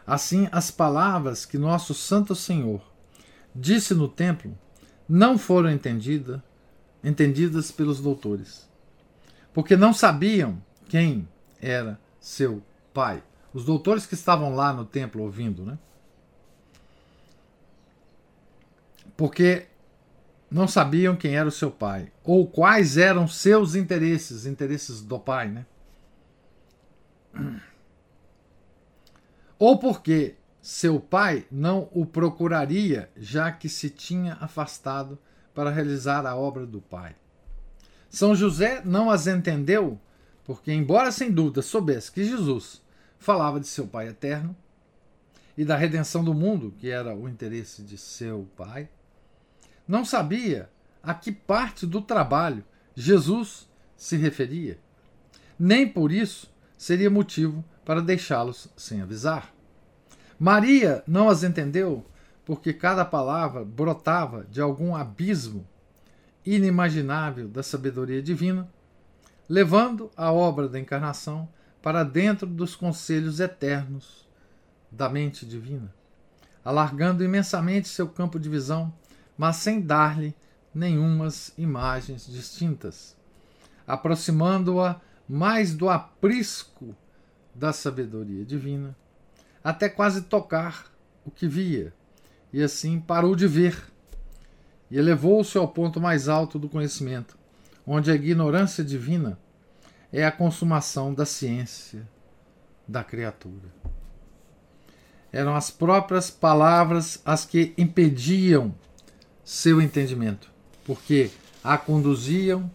Assim, 0.04 0.48
as 0.50 0.72
palavras 0.72 1.46
que 1.46 1.56
nosso 1.56 1.94
Santo 1.94 2.34
Senhor 2.34 2.82
disse 3.54 3.94
no 3.94 4.08
templo 4.08 4.58
não 5.08 5.38
foram 5.38 5.70
entendidas, 5.70 6.40
entendidas 7.04 7.70
pelos 7.70 8.00
doutores, 8.00 8.68
porque 9.54 9.76
não 9.76 9.92
sabiam 9.92 10.60
quem 10.88 11.28
era 11.62 11.96
seu 12.20 12.60
pai. 12.92 13.22
Os 13.54 13.64
doutores 13.64 14.04
que 14.04 14.14
estavam 14.14 14.52
lá 14.52 14.72
no 14.72 14.84
templo 14.84 15.22
ouvindo, 15.22 15.64
né? 15.64 15.78
Porque 19.16 19.68
não 20.50 20.66
sabiam 20.66 21.16
quem 21.16 21.36
era 21.36 21.48
o 21.48 21.52
seu 21.52 21.70
pai 21.70 22.10
ou 22.24 22.46
quais 22.46 22.96
eram 22.96 23.28
seus 23.28 23.74
interesses, 23.74 24.46
interesses 24.46 25.00
do 25.02 25.18
pai, 25.18 25.48
né? 25.48 25.66
Ou 29.58 29.76
porque 29.76 30.36
seu 30.62 31.00
pai 31.00 31.44
não 31.50 31.88
o 31.92 32.06
procuraria, 32.06 33.10
já 33.16 33.50
que 33.50 33.68
se 33.68 33.90
tinha 33.90 34.34
afastado 34.40 35.18
para 35.52 35.70
realizar 35.70 36.24
a 36.24 36.36
obra 36.36 36.64
do 36.64 36.80
pai. 36.80 37.16
São 38.08 38.36
José 38.36 38.80
não 38.84 39.10
as 39.10 39.26
entendeu, 39.26 39.98
porque, 40.44 40.72
embora 40.72 41.10
sem 41.10 41.32
dúvida 41.32 41.60
soubesse 41.60 42.12
que 42.12 42.24
Jesus 42.24 42.80
falava 43.18 43.58
de 43.58 43.66
seu 43.66 43.86
Pai 43.86 44.06
eterno, 44.06 44.56
e 45.58 45.64
da 45.64 45.76
redenção 45.76 46.22
do 46.22 46.32
mundo, 46.32 46.72
que 46.78 46.88
era 46.88 47.12
o 47.12 47.28
interesse 47.28 47.82
de 47.82 47.98
seu 47.98 48.48
pai, 48.56 48.88
não 49.88 50.04
sabia 50.04 50.70
a 51.02 51.14
que 51.14 51.32
parte 51.32 51.86
do 51.86 52.02
trabalho 52.02 52.62
Jesus 52.94 53.66
se 53.96 54.16
referia, 54.16 54.78
nem 55.58 55.88
por 55.88 56.12
isso 56.12 56.52
seria 56.76 57.10
motivo 57.10 57.64
para 57.84 58.02
deixá-los 58.02 58.68
sem 58.76 59.00
avisar. 59.00 59.52
Maria 60.38 61.02
não 61.06 61.28
as 61.28 61.42
entendeu 61.42 62.04
porque 62.44 62.72
cada 62.72 63.04
palavra 63.04 63.64
brotava 63.64 64.46
de 64.50 64.60
algum 64.60 64.94
abismo 64.94 65.66
inimaginável 66.46 67.48
da 67.48 67.62
sabedoria 67.62 68.22
divina, 68.22 68.70
levando 69.48 70.10
a 70.16 70.32
obra 70.32 70.68
da 70.68 70.78
encarnação 70.78 71.48
para 71.82 72.04
dentro 72.04 72.46
dos 72.46 72.76
conselhos 72.76 73.40
eternos 73.40 74.28
da 74.90 75.08
mente 75.08 75.44
divina, 75.44 75.92
alargando 76.64 77.24
imensamente 77.24 77.88
seu 77.88 78.08
campo 78.08 78.38
de 78.38 78.48
visão, 78.48 78.92
mas 79.38 79.56
sem 79.56 79.80
dar-lhe 79.80 80.34
nenhumas 80.74 81.52
imagens 81.56 82.26
distintas, 82.26 83.16
aproximando-a 83.86 85.00
mais 85.28 85.74
do 85.74 85.88
aprisco 85.88 86.94
da 87.54 87.72
sabedoria 87.72 88.44
divina, 88.44 88.96
até 89.62 89.88
quase 89.88 90.22
tocar 90.22 90.92
o 91.24 91.30
que 91.30 91.46
via, 91.46 91.94
e 92.52 92.62
assim 92.62 92.98
parou 92.98 93.36
de 93.36 93.46
ver, 93.46 93.80
e 94.90 94.98
elevou-se 94.98 95.56
ao 95.56 95.68
ponto 95.68 96.00
mais 96.00 96.28
alto 96.28 96.58
do 96.58 96.68
conhecimento, 96.68 97.38
onde 97.86 98.10
a 98.10 98.14
ignorância 98.14 98.82
divina 98.82 99.38
é 100.12 100.24
a 100.24 100.32
consumação 100.32 101.14
da 101.14 101.24
ciência 101.24 102.08
da 102.86 103.04
criatura. 103.04 103.68
Eram 105.30 105.54
as 105.54 105.70
próprias 105.70 106.30
palavras 106.30 107.20
as 107.24 107.44
que 107.44 107.74
impediam 107.76 108.74
seu 109.48 109.80
entendimento, 109.80 110.50
porque 110.84 111.30
a 111.64 111.78
conduziam 111.78 112.70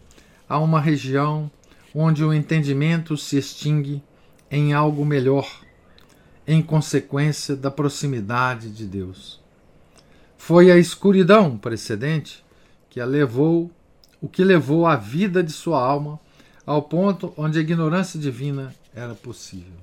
a 0.49 0.57
uma 0.57 0.81
região 0.81 1.51
onde 1.93 2.23
o 2.23 2.33
entendimento 2.33 3.15
se 3.15 3.37
extingue 3.37 4.01
em 4.49 4.73
algo 4.73 5.05
melhor, 5.05 5.47
em 6.47 6.63
consequência 6.63 7.55
da 7.55 7.69
proximidade 7.69 8.71
de 8.71 8.87
Deus. 8.87 9.39
Foi 10.35 10.71
a 10.71 10.77
escuridão 10.79 11.59
precedente 11.59 12.43
que 12.89 12.99
a 12.99 13.05
levou, 13.05 13.69
o 14.19 14.27
que 14.27 14.43
levou 14.43 14.87
a 14.87 14.95
vida 14.95 15.43
de 15.43 15.51
sua 15.51 15.79
alma 15.79 16.19
ao 16.65 16.81
ponto 16.81 17.35
onde 17.37 17.59
a 17.59 17.61
ignorância 17.61 18.19
divina 18.19 18.73
era 18.95 19.13
possível. 19.13 19.77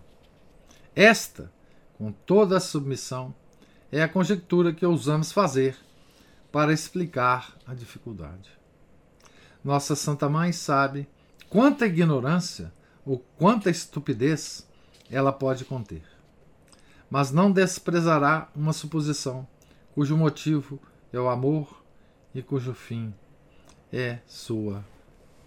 Esta, 0.96 1.52
com 1.96 2.10
toda 2.10 2.56
a 2.56 2.60
submissão, 2.60 3.32
é 3.92 4.02
a 4.02 4.08
conjectura 4.08 4.72
que 4.72 4.84
ousamos 4.84 5.30
fazer 5.30 5.76
para 6.50 6.72
explicar 6.72 7.56
a 7.66 7.74
dificuldade. 7.74 8.50
Nossa 9.62 9.94
Santa 9.94 10.28
Mãe 10.28 10.52
sabe 10.52 11.08
quanta 11.48 11.86
ignorância 11.86 12.72
ou 13.04 13.18
quanta 13.36 13.70
estupidez 13.70 14.66
ela 15.10 15.32
pode 15.32 15.64
conter. 15.64 16.02
Mas 17.10 17.30
não 17.30 17.50
desprezará 17.50 18.48
uma 18.54 18.72
suposição 18.72 19.46
cujo 19.94 20.16
motivo 20.16 20.80
é 21.12 21.18
o 21.18 21.28
amor 21.28 21.84
e 22.34 22.42
cujo 22.42 22.72
fim 22.72 23.12
é 23.92 24.18
sua 24.26 24.84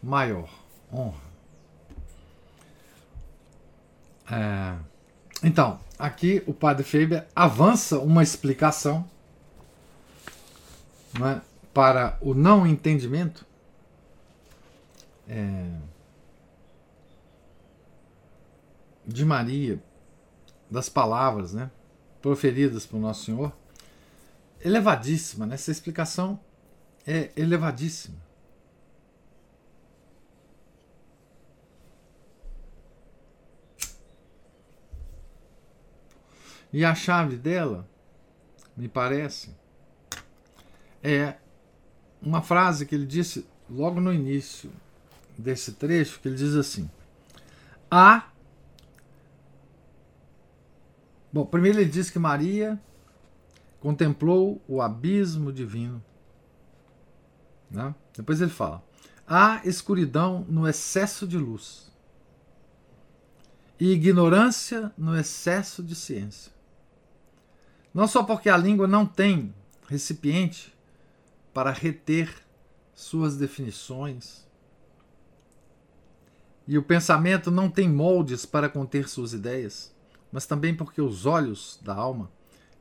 maior 0.01 0.49
honra. 0.91 1.33
É, 4.29 4.75
então, 5.41 5.79
aqui 5.97 6.43
o 6.45 6.53
padre 6.53 6.83
Faber 6.83 7.27
avança 7.35 7.99
uma 7.99 8.23
explicação 8.23 9.09
é, 11.21 11.41
para 11.73 12.17
o 12.21 12.33
não 12.33 12.65
entendimento. 12.65 13.45
É, 15.27 15.69
de 19.05 19.25
Maria, 19.25 19.81
das 20.69 20.89
palavras 20.89 21.53
né, 21.53 21.69
proferidas 22.21 22.85
por 22.85 22.99
Nosso 22.99 23.25
Senhor, 23.25 23.53
elevadíssima. 24.63 25.45
Né? 25.45 25.55
Essa 25.55 25.71
explicação 25.71 26.39
é 27.05 27.31
elevadíssima. 27.35 28.23
E 36.71 36.83
a 36.83 36.95
chave 36.95 37.37
dela, 37.37 37.87
me 38.75 38.87
parece, 38.87 39.55
é 41.03 41.35
uma 42.21 42.41
frase 42.41 42.85
que 42.85 42.95
ele 42.95 43.05
disse 43.05 43.45
logo 43.69 43.99
no 43.99 44.13
início 44.13 44.71
desse 45.37 45.73
trecho, 45.73 46.19
que 46.19 46.29
ele 46.29 46.37
diz 46.37 46.55
assim: 46.55 46.89
Há 47.91 48.29
Bom, 51.33 51.43
primeiro 51.47 51.79
ele 51.79 51.89
diz 51.89 52.11
que 52.11 52.19
Maria 52.19 52.79
contemplou 53.79 54.61
o 54.67 54.83
abismo 54.83 55.51
divino. 55.51 56.01
Né? 57.71 57.93
Depois 58.15 58.39
ele 58.39 58.51
fala: 58.51 58.83
há 59.27 59.59
escuridão 59.65 60.45
no 60.47 60.67
excesso 60.67 61.27
de 61.27 61.37
luz 61.37 61.91
e 63.79 63.91
ignorância 63.91 64.93
no 64.95 65.17
excesso 65.17 65.81
de 65.81 65.95
ciência. 65.95 66.51
Não 67.91 68.07
só 68.07 68.23
porque 68.23 68.49
a 68.49 68.57
língua 68.57 68.87
não 68.87 69.05
tem 69.05 69.53
recipiente 69.87 70.72
para 71.53 71.71
reter 71.71 72.33
suas 72.93 73.37
definições 73.37 74.47
e 76.67 76.77
o 76.77 76.83
pensamento 76.83 77.51
não 77.51 77.69
tem 77.69 77.89
moldes 77.89 78.45
para 78.45 78.69
conter 78.69 79.09
suas 79.09 79.33
ideias 79.33 79.93
mas 80.33 80.47
também 80.47 80.75
porque 80.75 80.99
os 80.99 81.27
olhos 81.27 81.79
da 81.83 81.93
alma 81.93 82.31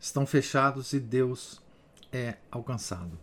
estão 0.01 0.25
fechados 0.25 0.95
e 0.95 0.99
Deus 0.99 1.61
é 2.11 2.37
alcançado. 2.51 3.21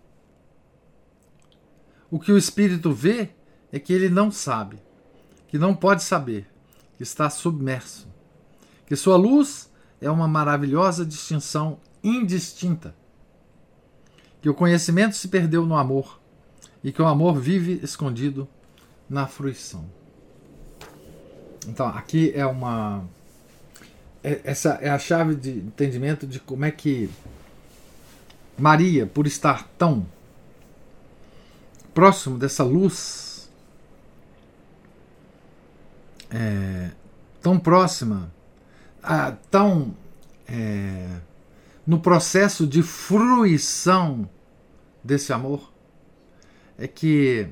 O 2.12 2.20
que 2.20 2.32
o 2.32 2.38
espírito 2.38 2.94
vê 2.94 3.32
é 3.72 3.80
que 3.80 3.92
ele 3.92 4.08
não 4.08 4.32
sabe, 4.32 4.80
que 5.48 5.58
não 5.58 5.76
pode 5.76 6.04
saber, 6.04 6.48
que 6.96 7.02
está 7.02 7.28
submerso, 7.28 8.08
que 8.86 8.96
sua 8.96 9.18
luz 9.18 9.72
é 10.00 10.12
uma 10.12 10.28
maravilhosa 10.28 11.04
distinção 11.04 11.80
indistinta, 12.04 12.96
que 14.42 14.50
o 14.50 14.54
conhecimento 14.54 15.16
se 15.16 15.28
perdeu 15.28 15.66
no 15.66 15.76
amor 15.76 16.20
e 16.84 16.92
que 16.92 17.02
o 17.02 17.06
amor 17.06 17.40
vive 17.40 17.80
escondido 17.84 18.48
na 19.10 19.28
fruição. 19.28 19.86
Então, 21.68 21.88
aqui 21.88 22.32
é 22.34 22.46
uma 22.46 23.04
é, 24.24 24.42
essa 24.44 24.80
é 24.82 24.90
a 24.90 25.00
chave 25.00 25.36
de 25.36 25.52
entendimento 25.52 26.28
de 26.28 26.40
como 26.40 26.66
é 26.66 26.72
que 26.72 27.10
Maria, 28.58 29.06
por 29.06 29.26
estar 29.26 29.68
tão 29.78 30.06
próximo 31.94 32.38
dessa 32.38 32.64
luz, 32.64 33.50
é, 36.30 36.92
tão 37.42 37.58
próxima, 37.58 38.32
a, 39.02 39.32
tão 39.50 39.96
é, 40.48 41.20
no 41.90 42.00
processo 42.00 42.68
de 42.68 42.84
fruição 42.84 44.30
desse 45.04 45.34
amor, 45.34 45.74
é 46.78 46.88
que 46.88 47.50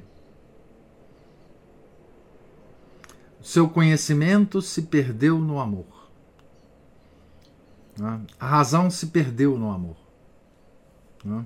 seu 3.42 3.68
conhecimento 3.68 4.62
se 4.62 4.84
perdeu 4.84 5.40
no 5.40 5.60
amor. 5.60 6.12
Né? 7.98 8.22
A 8.40 8.46
razão 8.46 8.92
se 8.92 9.08
perdeu 9.08 9.58
no 9.58 9.72
amor. 9.72 9.98
Né? 11.26 11.44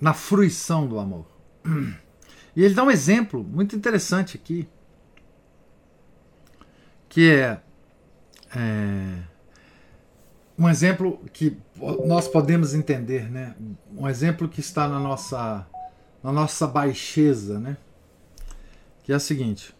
Na 0.00 0.12
fruição 0.12 0.84
do 0.84 0.98
amor. 0.98 1.26
E 2.56 2.64
ele 2.64 2.74
dá 2.74 2.82
um 2.82 2.90
exemplo 2.90 3.44
muito 3.44 3.76
interessante 3.76 4.36
aqui, 4.36 4.68
que 7.08 7.30
é, 7.30 7.62
é 8.52 9.29
um 10.60 10.68
exemplo 10.68 11.18
que 11.32 11.56
nós 12.04 12.28
podemos 12.28 12.74
entender, 12.74 13.30
né? 13.30 13.56
Um 13.96 14.06
exemplo 14.06 14.46
que 14.46 14.60
está 14.60 14.86
na 14.86 15.00
nossa 15.00 15.66
na 16.22 16.30
nossa 16.30 16.66
baixeza, 16.66 17.58
né? 17.58 17.78
Que 19.02 19.10
é 19.10 19.16
o 19.16 19.20
seguinte: 19.20 19.74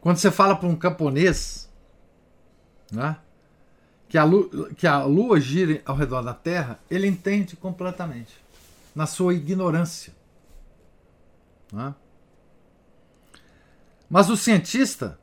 quando 0.00 0.16
você 0.16 0.28
fala 0.28 0.56
para 0.56 0.68
um 0.68 0.74
camponês, 0.74 1.70
né? 2.90 3.16
que 4.08 4.18
a, 4.18 4.24
lua, 4.24 4.74
que 4.76 4.86
a 4.86 5.04
Lua 5.04 5.40
gire 5.40 5.80
ao 5.86 5.96
redor 5.96 6.20
da 6.20 6.34
Terra, 6.34 6.78
ele 6.90 7.06
entende 7.06 7.56
completamente, 7.56 8.34
na 8.94 9.06
sua 9.06 9.32
ignorância. 9.32 10.12
É? 11.74 11.94
Mas 14.10 14.28
o 14.28 14.36
cientista, 14.36 15.18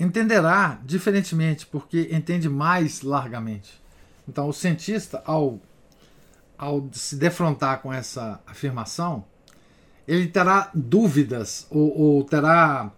entenderá 0.00 0.80
diferentemente, 0.82 1.66
porque 1.66 2.08
entende 2.10 2.48
mais 2.48 3.02
largamente. 3.02 3.80
Então, 4.26 4.48
o 4.48 4.52
cientista, 4.52 5.22
ao, 5.26 5.60
ao 6.56 6.88
se 6.92 7.16
defrontar 7.16 7.82
com 7.82 7.92
essa 7.92 8.40
afirmação, 8.46 9.24
ele 10.08 10.26
terá 10.26 10.70
dúvidas 10.74 11.66
ou, 11.70 11.96
ou 11.96 12.24
terá 12.24 12.90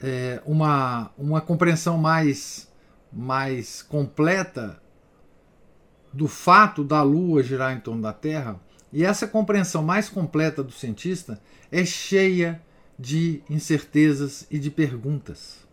é, 0.00 0.42
uma, 0.44 1.10
uma 1.16 1.40
compreensão 1.40 1.96
mais, 1.96 2.68
mais 3.10 3.80
completa 3.82 4.78
do 6.12 6.28
fato 6.28 6.84
da 6.84 7.02
Lua 7.02 7.42
girar 7.42 7.74
em 7.74 7.80
torno 7.80 8.02
da 8.02 8.12
Terra. 8.12 8.60
E 8.92 9.04
essa 9.04 9.26
compreensão 9.26 9.82
mais 9.82 10.08
completa 10.08 10.62
do 10.62 10.70
cientista 10.70 11.40
é 11.72 11.84
cheia 11.84 12.62
de 12.98 13.42
incertezas 13.48 14.46
e 14.50 14.58
de 14.58 14.70
perguntas. 14.70 15.63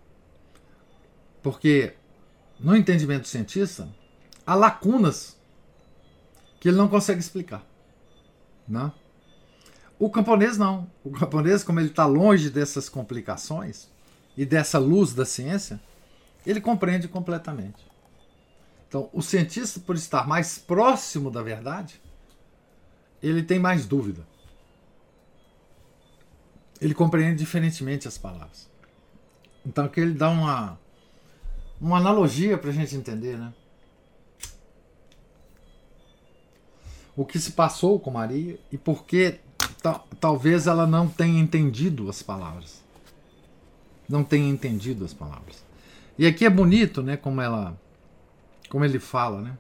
Porque 1.42 1.94
no 2.60 2.76
entendimento 2.76 3.22
do 3.22 3.28
cientista 3.28 3.90
há 4.46 4.56
lacunas 4.56 5.38
que 6.60 6.70
ele 6.70 6.78
não 6.78 6.88
consegue 6.88 7.20
explicar. 7.20 7.66
Né? 8.68 8.92
O 9.98 10.10
camponês 10.10 10.58
não. 10.58 10.90
O 11.04 11.12
camponês, 11.12 11.64
como 11.64 11.80
ele 11.80 11.90
está 11.90 12.06
longe 12.06 12.50
dessas 12.50 12.88
complicações 12.88 13.90
e 14.38 14.46
dessa 14.46 14.80
luz 14.80 15.14
da 15.14 15.26
ciência, 15.26 15.80
ele 16.46 16.62
compreende 16.62 17.08
completamente. 17.08 17.86
Então, 18.88 19.10
o 19.14 19.22
cientista, 19.22 19.80
por 19.80 19.96
estar 19.96 20.28
mais 20.28 20.58
próximo 20.58 21.32
da 21.32 21.42
verdade, 21.42 22.02
ele 23.22 23.42
tem 23.42 23.58
mais 23.58 23.86
dúvida. 23.86 24.28
Ele 26.80 26.94
compreende 26.94 27.38
diferentemente 27.38 28.08
as 28.08 28.18
palavras. 28.18 28.70
Então, 29.66 29.86
aqui 29.86 30.00
ele 30.00 30.14
dá 30.14 30.30
uma, 30.30 30.80
uma 31.82 31.98
analogia 31.98 32.58
para 32.58 32.70
a 32.70 32.74
gente 32.74 32.96
entender, 32.96 33.38
né? 33.38 33.52
O 37.16 37.26
que 37.26 37.40
se 37.40 37.52
passou 37.54 38.00
com 38.00 38.12
Maria 38.12 38.60
e 38.72 38.78
por 38.78 39.04
que 39.04 39.40
talvez 40.20 40.68
ela 40.68 40.86
não 40.86 41.10
tenha 41.10 41.40
entendido 41.40 42.08
as 42.10 42.22
palavras. 42.22 42.82
Não 44.08 44.24
tenha 44.24 44.48
entendido 44.48 45.04
as 45.04 45.14
palavras. 45.14 45.66
E 46.18 46.28
aqui 46.28 46.46
é 46.46 46.50
bonito, 46.50 47.02
né, 47.02 47.18
como 47.18 47.42
ela 47.42 47.78
como 48.70 48.86
ele 48.86 49.00
fala, 49.00 49.42
né? 49.42 49.58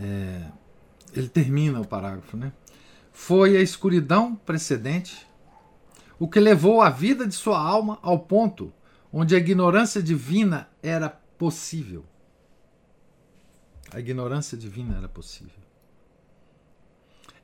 É, 0.00 0.46
ele 1.12 1.28
termina 1.28 1.80
o 1.80 1.86
parágrafo, 1.86 2.36
né? 2.36 2.52
Foi 3.12 3.56
a 3.56 3.60
escuridão 3.60 4.34
precedente 4.34 5.26
o 6.18 6.28
que 6.28 6.38
levou 6.38 6.80
a 6.80 6.88
vida 6.88 7.26
de 7.26 7.34
sua 7.34 7.60
alma 7.60 7.98
ao 8.00 8.20
ponto 8.20 8.72
onde 9.12 9.34
a 9.34 9.38
ignorância 9.38 10.02
divina 10.02 10.68
era 10.82 11.10
possível. 11.10 12.04
A 13.92 14.00
ignorância 14.00 14.56
divina 14.56 14.96
era 14.96 15.08
possível. 15.08 15.60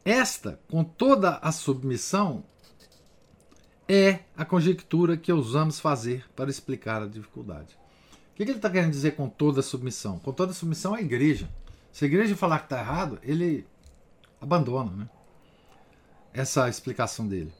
Esta, 0.05 0.59
com 0.69 0.83
toda 0.83 1.37
a 1.37 1.53
submissão, 1.53 2.43
é 3.87 4.21
a 4.37 4.45
conjectura 4.45 5.17
que 5.17 5.33
ousamos 5.33 5.79
fazer 5.79 6.25
para 6.35 6.49
explicar 6.49 7.03
a 7.03 7.07
dificuldade. 7.07 7.77
O 8.33 8.37
que 8.37 8.43
ele 8.45 8.53
está 8.53 8.71
querendo 8.71 8.93
dizer 8.93 9.17
com 9.17 9.29
toda 9.29 9.61
a 9.61 9.63
submissão? 9.63 10.19
Com 10.19 10.33
toda 10.33 10.53
a 10.53 10.55
submissão 10.55 10.95
à 10.95 11.01
igreja. 11.01 11.51
Se 11.93 12.05
a 12.05 12.09
igreja 12.09 12.37
falar 12.37 12.61
que 12.61 12.67
está 12.67 12.79
errado, 12.79 13.19
ele 13.23 13.67
abandona 14.41 14.91
né? 14.93 15.11
essa 16.33 16.69
explicação 16.69 17.27
dele. 17.27 17.53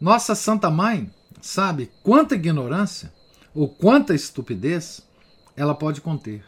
Nossa 0.00 0.34
Santa 0.34 0.70
Mãe 0.70 1.12
sabe 1.40 1.90
quanta 2.02 2.34
ignorância 2.34 3.12
ou 3.54 3.68
quanta 3.68 4.14
estupidez 4.14 5.06
ela 5.56 5.74
pode 5.74 6.00
conter. 6.00 6.44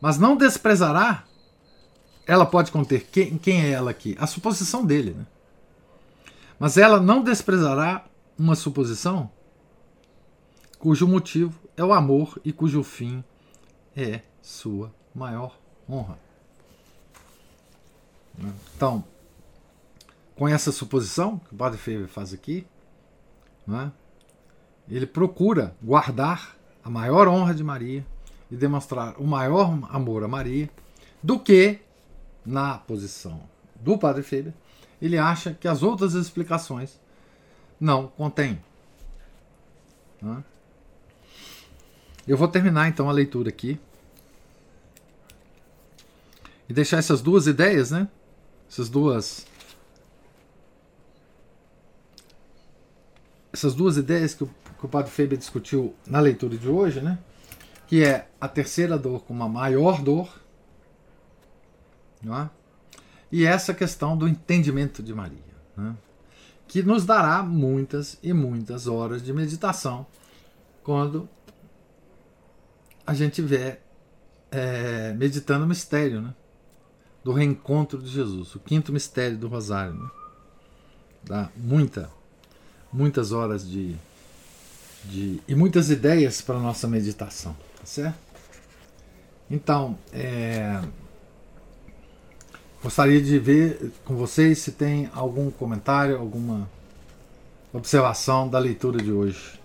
Mas 0.00 0.18
não 0.18 0.36
desprezará 0.36 1.24
ela 2.28 2.44
pode 2.44 2.70
conter 2.70 3.06
quem, 3.06 3.38
quem 3.38 3.62
é 3.62 3.70
ela 3.70 3.90
aqui? 3.90 4.14
A 4.20 4.26
suposição 4.26 4.84
dele. 4.84 5.12
Né? 5.12 5.26
Mas 6.58 6.76
ela 6.76 7.00
não 7.00 7.22
desprezará 7.22 8.04
uma 8.38 8.54
suposição 8.54 9.30
cujo 10.78 11.08
motivo 11.08 11.58
é 11.74 11.82
o 11.82 11.92
amor 11.92 12.38
e 12.44 12.52
cujo 12.52 12.82
fim 12.82 13.24
é 13.96 14.20
sua 14.42 14.94
maior 15.14 15.58
honra. 15.88 16.18
Então, 18.76 19.02
com 20.36 20.46
essa 20.46 20.70
suposição 20.70 21.38
que 21.38 21.54
o 21.54 21.56
Padre 21.56 21.78
Feber 21.78 22.08
faz 22.08 22.34
aqui, 22.34 22.66
né, 23.68 23.92
ele 24.88 25.06
procura 25.06 25.76
guardar 25.82 26.56
a 26.82 26.88
maior 26.88 27.28
honra 27.28 27.54
de 27.54 27.62
Maria 27.62 28.04
e 28.50 28.56
demonstrar 28.56 29.14
o 29.18 29.26
maior 29.26 29.78
amor 29.90 30.24
a 30.24 30.28
Maria 30.28 30.70
do 31.22 31.38
que 31.38 31.78
na 32.46 32.78
posição 32.78 33.42
do 33.76 33.98
Padre 33.98 34.22
Feber, 34.22 34.54
ele 35.02 35.18
acha 35.18 35.52
que 35.52 35.68
as 35.68 35.82
outras 35.82 36.14
explicações 36.14 36.98
não 37.78 38.08
contêm. 38.08 38.58
Né? 40.22 40.42
Eu 42.26 42.38
vou 42.38 42.48
terminar 42.48 42.88
então 42.88 43.08
a 43.10 43.12
leitura 43.12 43.50
aqui 43.50 43.78
e 46.68 46.72
deixar 46.72 46.96
essas 46.96 47.20
duas 47.20 47.46
ideias, 47.46 47.90
né? 47.90 48.08
Essas 48.68 48.88
duas 48.88 49.46
essas 53.52 53.74
duas 53.74 53.96
ideias 53.96 54.34
que 54.34 54.44
o, 54.44 54.50
que 54.78 54.86
o 54.86 54.88
Padre 54.88 55.10
Feber 55.10 55.38
discutiu 55.38 55.94
na 56.06 56.20
leitura 56.20 56.56
de 56.56 56.68
hoje, 56.68 57.00
né? 57.00 57.18
Que 57.86 58.04
é 58.04 58.28
a 58.40 58.48
terceira 58.48 58.98
dor 58.98 59.22
como 59.24 59.42
a 59.42 59.48
maior 59.48 60.02
dor 60.02 60.28
é? 62.26 62.50
E 63.30 63.44
essa 63.44 63.74
questão 63.74 64.16
do 64.16 64.26
entendimento 64.26 65.02
de 65.02 65.14
Maria, 65.14 65.38
né? 65.76 65.94
que 66.66 66.82
nos 66.82 67.04
dará 67.04 67.42
muitas 67.42 68.18
e 68.22 68.32
muitas 68.32 68.86
horas 68.86 69.22
de 69.22 69.32
meditação 69.32 70.06
quando 70.82 71.28
a 73.06 73.14
gente 73.14 73.40
estiver 73.40 73.82
é, 74.50 75.12
meditando 75.12 75.64
o 75.64 75.68
mistério 75.68 76.20
né? 76.20 76.34
do 77.22 77.32
reencontro 77.32 78.02
de 78.02 78.08
Jesus, 78.08 78.54
o 78.54 78.60
quinto 78.60 78.92
mistério 78.92 79.36
do 79.36 79.48
Rosário. 79.48 79.94
Né? 79.94 80.10
Dá 81.24 81.50
muita, 81.56 82.10
muitas 82.92 83.32
horas 83.32 83.68
de, 83.68 83.94
de 85.04 85.40
e 85.46 85.54
muitas 85.54 85.90
ideias 85.90 86.40
para 86.40 86.58
nossa 86.58 86.86
meditação, 86.86 87.56
tá 87.78 87.84
certo? 87.86 88.18
Então, 89.50 89.98
é, 90.12 90.80
Gostaria 92.82 93.20
de 93.20 93.40
ver 93.40 93.92
com 94.04 94.14
vocês 94.14 94.58
se 94.58 94.70
tem 94.70 95.10
algum 95.12 95.50
comentário, 95.50 96.16
alguma 96.16 96.70
observação 97.72 98.48
da 98.48 98.56
leitura 98.56 99.02
de 99.02 99.10
hoje. 99.10 99.57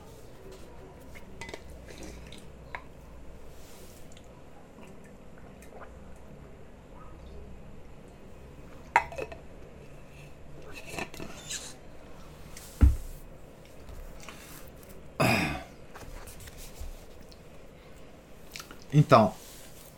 Então, 18.94 19.34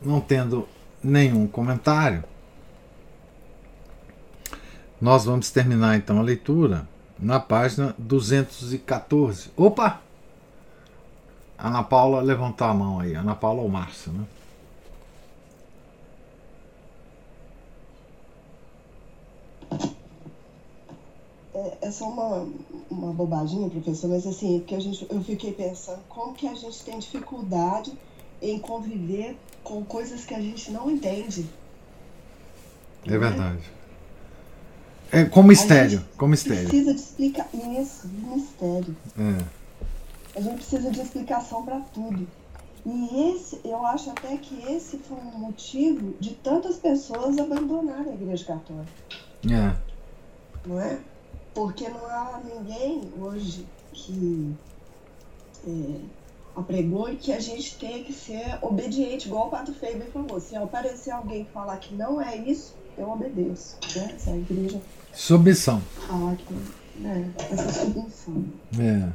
não 0.01 0.21
tendo 0.21 0.65
nenhum 1.03 1.45
comentário, 1.47 2.23
nós 5.01 5.25
vamos 5.25 5.51
terminar 5.51 5.97
então 5.97 6.17
a 6.17 6.21
leitura 6.21 6.87
na 7.19 7.37
página 7.37 7.93
214. 7.97 9.51
Opa! 9.57 10.01
Ana 11.57 11.83
Paula 11.83 12.21
levantou 12.21 12.67
a 12.67 12.73
mão 12.73 12.99
aí. 12.99 13.15
Ana 13.15 13.35
Paula 13.35 13.61
ou 13.61 13.69
Márcio, 13.69 14.13
né? 14.13 14.25
É, 21.53 21.77
é 21.81 21.91
só 21.91 22.07
uma, 22.09 22.47
uma 22.89 23.13
bobaginha, 23.13 23.69
professor, 23.69 24.09
mas 24.09 24.25
assim, 24.25 24.59
porque 24.59 24.75
a 24.75 24.79
gente, 24.79 25.05
eu 25.09 25.21
fiquei 25.21 25.53
pensando 25.53 26.01
como 26.07 26.33
que 26.33 26.47
a 26.47 26.53
gente 26.53 26.83
tem 26.83 26.97
dificuldade 26.99 27.97
em 28.41 28.59
conviver 28.59 29.37
com 29.63 29.83
coisas 29.83 30.25
que 30.25 30.33
a 30.33 30.39
gente 30.39 30.71
não 30.71 30.89
entende. 30.89 31.45
É 33.05 33.11
né? 33.11 33.17
verdade. 33.17 33.75
É, 35.11 35.25
com 35.25 35.43
mistério. 35.43 36.03
Com 36.17 36.27
mistério. 36.27 36.67
Precisa 36.67 36.93
de 36.93 36.99
explicar. 36.99 37.47
Isso, 37.53 38.07
mistério. 38.07 38.95
É. 39.17 40.37
A 40.37 40.41
gente 40.41 40.55
precisa 40.55 40.91
de 40.91 41.01
explicação 41.01 41.63
para 41.63 41.79
tudo. 41.79 42.27
E 42.85 43.31
esse, 43.31 43.59
eu 43.63 43.83
acho 43.85 44.11
até 44.11 44.37
que 44.37 44.61
esse 44.71 44.97
foi 44.99 45.17
um 45.17 45.39
motivo 45.39 46.13
de 46.19 46.35
tantas 46.35 46.77
pessoas 46.77 47.37
abandonarem 47.37 48.11
a 48.11 48.15
Igreja 48.15 48.45
Católica. 48.45 48.91
É. 49.49 49.75
Não 50.67 50.79
é? 50.79 50.99
Porque 51.53 51.87
não 51.89 52.05
há 52.05 52.41
ninguém 52.43 53.01
hoje 53.19 53.65
que 53.93 54.53
é, 55.67 55.99
apregou 56.55 57.09
e 57.09 57.15
que 57.15 57.33
a 57.33 57.39
gente 57.39 57.77
tem 57.77 58.03
que 58.03 58.13
ser 58.13 58.57
obediente, 58.61 59.27
igual 59.27 59.47
o 59.47 59.49
Pato 59.49 59.73
Faber 59.73 60.07
falou. 60.11 60.39
Se 60.39 60.55
aparecer 60.55 61.11
alguém 61.11 61.45
falar 61.53 61.77
que 61.77 61.93
não 61.93 62.21
é 62.21 62.37
isso, 62.37 62.75
eu 62.97 63.09
obedeço. 63.09 63.77
Né? 63.95 64.15
Se 64.17 64.29
a 64.29 64.37
igreja. 64.37 64.81
Submissão. 65.13 65.81
Falar 66.07 66.35
que. 66.35 66.53
É, 67.03 67.25
essa 67.51 67.71
submissão. 67.71 68.45
É. 68.79 69.09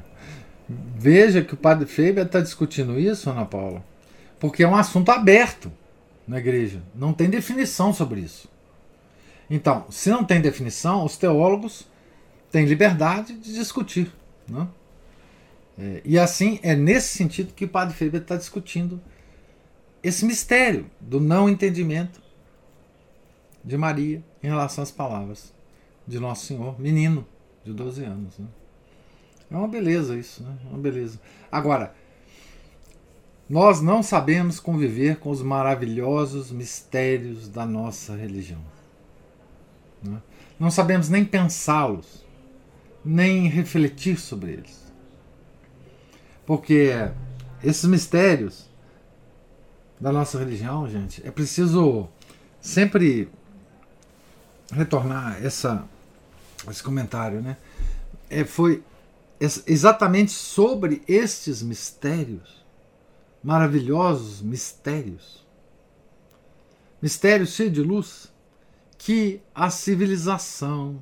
Veja 0.68 1.42
que 1.42 1.54
o 1.54 1.56
padre 1.56 1.86
Faber 1.86 2.26
está 2.26 2.40
discutindo 2.40 2.98
isso, 2.98 3.28
Ana 3.28 3.44
Paula, 3.44 3.82
porque 4.38 4.62
é 4.62 4.68
um 4.68 4.76
assunto 4.76 5.10
aberto 5.10 5.72
na 6.28 6.38
igreja. 6.38 6.80
Não 6.94 7.12
tem 7.12 7.28
definição 7.28 7.92
sobre 7.92 8.20
isso. 8.20 8.48
Então, 9.48 9.86
se 9.90 10.10
não 10.10 10.22
tem 10.22 10.40
definição, 10.40 11.04
os 11.04 11.16
teólogos 11.16 11.88
têm 12.52 12.66
liberdade 12.66 13.32
de 13.32 13.52
discutir. 13.52 14.12
Né? 14.48 14.66
É, 15.80 16.02
e 16.04 16.18
assim, 16.18 16.60
é 16.62 16.76
nesse 16.76 17.16
sentido 17.16 17.54
que 17.54 17.64
o 17.64 17.68
padre 17.68 17.94
Faber 17.94 18.20
está 18.20 18.36
discutindo 18.36 19.00
esse 20.02 20.26
mistério 20.26 20.90
do 21.00 21.18
não 21.18 21.48
entendimento 21.48 22.20
de 23.64 23.78
Maria 23.78 24.22
em 24.42 24.46
relação 24.46 24.84
às 24.84 24.90
palavras 24.90 25.54
de 26.06 26.20
Nosso 26.20 26.44
Senhor, 26.44 26.78
menino 26.78 27.26
de 27.64 27.72
12 27.72 28.04
anos. 28.04 28.38
Né? 28.38 28.46
É 29.50 29.56
uma 29.56 29.68
beleza 29.68 30.18
isso, 30.18 30.42
né? 30.42 30.54
É 30.66 30.68
uma 30.68 30.78
beleza. 30.78 31.18
Agora, 31.50 31.94
nós 33.48 33.80
não 33.80 34.02
sabemos 34.02 34.60
conviver 34.60 35.16
com 35.16 35.30
os 35.30 35.42
maravilhosos 35.42 36.52
mistérios 36.52 37.48
da 37.48 37.64
nossa 37.64 38.14
religião. 38.14 38.60
Né? 40.02 40.20
Não 40.58 40.70
sabemos 40.70 41.08
nem 41.08 41.24
pensá-los, 41.24 42.24
nem 43.04 43.48
refletir 43.48 44.18
sobre 44.18 44.52
eles. 44.52 44.79
Porque 46.50 46.90
esses 47.62 47.84
mistérios 47.84 48.68
da 50.00 50.10
nossa 50.10 50.36
religião, 50.36 50.90
gente, 50.90 51.24
é 51.24 51.30
preciso 51.30 52.08
sempre 52.60 53.28
retornar 54.72 55.40
essa, 55.46 55.88
esse 56.68 56.82
comentário, 56.82 57.40
né? 57.40 57.56
É, 58.28 58.44
foi 58.44 58.82
exatamente 59.40 60.32
sobre 60.32 61.02
estes 61.06 61.62
mistérios, 61.62 62.64
maravilhosos 63.44 64.42
mistérios, 64.42 65.46
mistérios 67.00 67.50
cheios 67.50 67.72
de 67.72 67.82
luz, 67.84 68.32
que 68.98 69.40
a 69.54 69.70
civilização 69.70 71.00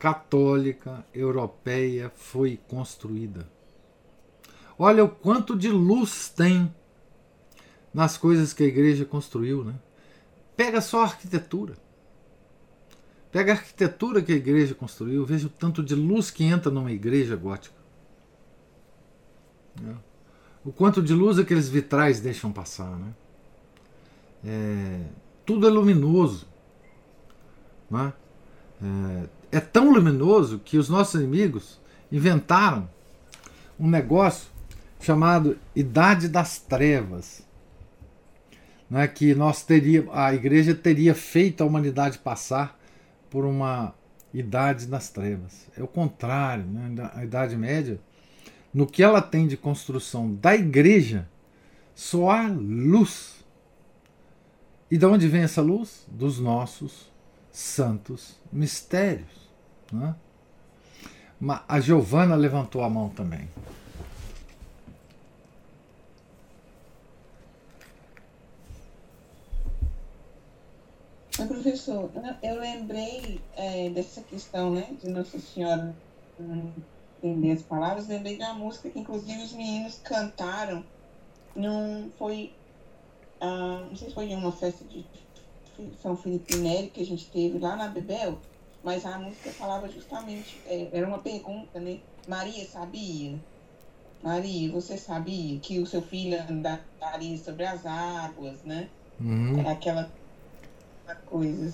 católica 0.00 1.06
europeia 1.14 2.10
foi 2.16 2.58
construída. 2.66 3.46
Olha 4.78 5.04
o 5.04 5.08
quanto 5.08 5.56
de 5.56 5.68
luz 5.68 6.28
tem 6.28 6.72
nas 7.92 8.16
coisas 8.16 8.52
que 8.52 8.62
a 8.62 8.66
igreja 8.66 9.04
construiu, 9.04 9.64
né? 9.64 9.74
Pega 10.56 10.80
só 10.80 11.00
a 11.00 11.04
arquitetura. 11.04 11.74
Pega 13.30 13.52
a 13.52 13.56
arquitetura 13.56 14.20
que 14.20 14.32
a 14.32 14.36
igreja 14.36 14.74
construiu, 14.74 15.24
veja 15.24 15.46
o 15.46 15.50
tanto 15.50 15.82
de 15.82 15.94
luz 15.94 16.30
que 16.30 16.44
entra 16.44 16.70
numa 16.70 16.92
igreja 16.92 17.34
gótica. 17.34 17.74
Né? 19.80 19.96
O 20.62 20.70
quanto 20.70 21.02
de 21.02 21.14
luz 21.14 21.38
aqueles 21.38 21.68
vitrais 21.68 22.20
deixam 22.20 22.52
passar. 22.52 22.94
Né? 22.98 23.14
É, 24.44 25.00
tudo 25.46 25.66
é 25.66 25.70
luminoso. 25.70 26.46
Né? 27.90 28.12
É, 28.82 29.56
é 29.56 29.60
tão 29.60 29.90
luminoso 29.90 30.58
que 30.58 30.76
os 30.76 30.90
nossos 30.90 31.14
inimigos 31.14 31.80
inventaram 32.10 32.88
um 33.80 33.88
negócio 33.88 34.51
chamado 35.02 35.58
Idade 35.76 36.28
das 36.28 36.58
Trevas. 36.58 37.42
Né, 38.88 39.08
que 39.08 39.34
nós 39.34 39.62
teria, 39.62 40.06
a 40.12 40.34
igreja 40.34 40.74
teria 40.74 41.14
feito 41.14 41.62
a 41.62 41.66
humanidade 41.66 42.18
passar 42.18 42.78
por 43.30 43.46
uma 43.46 43.94
idade 44.34 44.86
das 44.86 45.08
trevas. 45.08 45.66
É 45.76 45.82
o 45.82 45.86
contrário, 45.86 46.64
né? 46.64 47.10
a 47.14 47.24
Idade 47.24 47.56
Média, 47.56 47.98
no 48.72 48.86
que 48.86 49.02
ela 49.02 49.22
tem 49.22 49.46
de 49.46 49.56
construção 49.56 50.34
da 50.34 50.54
igreja, 50.54 51.26
só 51.94 52.30
há 52.30 52.48
luz. 52.48 53.42
E 54.90 54.98
de 54.98 55.06
onde 55.06 55.26
vem 55.26 55.42
essa 55.42 55.62
luz? 55.62 56.06
Dos 56.06 56.38
nossos 56.38 57.10
santos 57.50 58.38
mistérios. 58.52 59.50
Né? 59.90 60.14
A 61.66 61.80
Giovana 61.80 62.34
levantou 62.34 62.82
a 62.82 62.90
mão 62.90 63.08
também. 63.08 63.48
Mas, 71.38 71.48
professor, 71.48 72.10
eu 72.42 72.60
lembrei 72.60 73.40
é, 73.56 73.88
dessa 73.90 74.20
questão 74.22 74.70
né, 74.70 74.94
de 75.00 75.08
Nossa 75.08 75.38
Senhora 75.38 75.94
entender 77.22 77.52
as 77.52 77.62
palavras, 77.62 78.08
lembrei 78.08 78.36
da 78.36 78.52
música 78.52 78.90
que, 78.90 78.98
inclusive, 78.98 79.42
os 79.42 79.52
meninos 79.52 80.00
cantaram. 80.02 80.84
Não 81.54 82.10
foi. 82.18 82.52
Ah, 83.40 83.86
não 83.88 83.96
sei 83.96 84.08
se 84.08 84.14
foi 84.14 84.26
em 84.26 84.36
uma 84.36 84.52
festa 84.52 84.84
de 84.84 85.04
São 86.00 86.16
Felipe 86.16 86.56
Neri 86.56 86.88
que 86.88 87.02
a 87.02 87.06
gente 87.06 87.30
teve 87.30 87.58
lá 87.58 87.76
na 87.76 87.88
Bebel, 87.88 88.38
mas 88.82 89.06
a 89.06 89.18
música 89.18 89.50
falava 89.50 89.88
justamente. 89.88 90.60
É, 90.66 90.88
era 90.92 91.06
uma 91.06 91.18
pergunta, 91.18 91.78
né? 91.78 91.98
Maria 92.26 92.66
sabia? 92.66 93.38
Maria, 94.22 94.70
você 94.70 94.96
sabia 94.96 95.58
que 95.58 95.80
o 95.80 95.86
seu 95.86 96.00
filho 96.00 96.38
andaria 96.48 97.36
sobre 97.38 97.66
as 97.66 97.84
águas, 97.84 98.62
né? 98.62 98.88
Uhum. 99.20 99.68
Aquela 99.68 100.10
coisa 101.14 101.72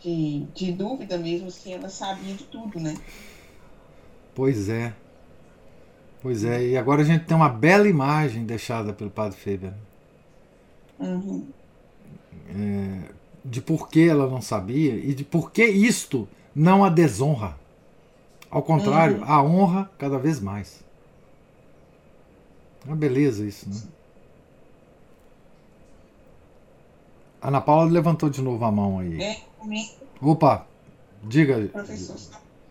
de, 0.00 0.46
de 0.54 0.72
dúvida 0.72 1.18
mesmo 1.18 1.50
se 1.50 1.72
ela 1.72 1.88
sabia 1.88 2.34
de 2.34 2.44
tudo, 2.44 2.78
né? 2.78 2.96
Pois 4.34 4.68
é. 4.68 4.94
Pois 6.22 6.44
é, 6.44 6.64
e 6.64 6.76
agora 6.76 7.02
a 7.02 7.04
gente 7.04 7.24
tem 7.24 7.36
uma 7.36 7.48
bela 7.48 7.88
imagem 7.88 8.44
deixada 8.44 8.92
pelo 8.92 9.10
Padre 9.10 9.38
Feber. 9.38 9.72
Uhum. 10.98 11.46
É, 12.48 13.12
de 13.44 13.60
por 13.60 13.88
que 13.88 14.08
ela 14.08 14.28
não 14.28 14.40
sabia 14.40 14.94
e 14.94 15.14
de 15.14 15.24
por 15.24 15.52
que 15.52 15.64
isto 15.64 16.28
não 16.54 16.84
a 16.84 16.88
desonra. 16.88 17.56
Ao 18.50 18.62
contrário, 18.62 19.18
uhum. 19.18 19.24
a 19.24 19.42
honra 19.42 19.90
cada 19.98 20.18
vez 20.18 20.40
mais. 20.40 20.84
É 22.84 22.88
uma 22.88 22.96
beleza 22.96 23.44
isso, 23.46 23.68
né? 23.68 23.95
Ana 27.46 27.60
Paula 27.60 27.88
levantou 27.88 28.28
de 28.28 28.42
novo 28.42 28.64
a 28.64 28.72
mão 28.72 28.98
aí. 28.98 29.22
É, 29.22 29.40
Opa, 30.20 30.66
diga. 31.22 31.68
Professor, 31.68 32.16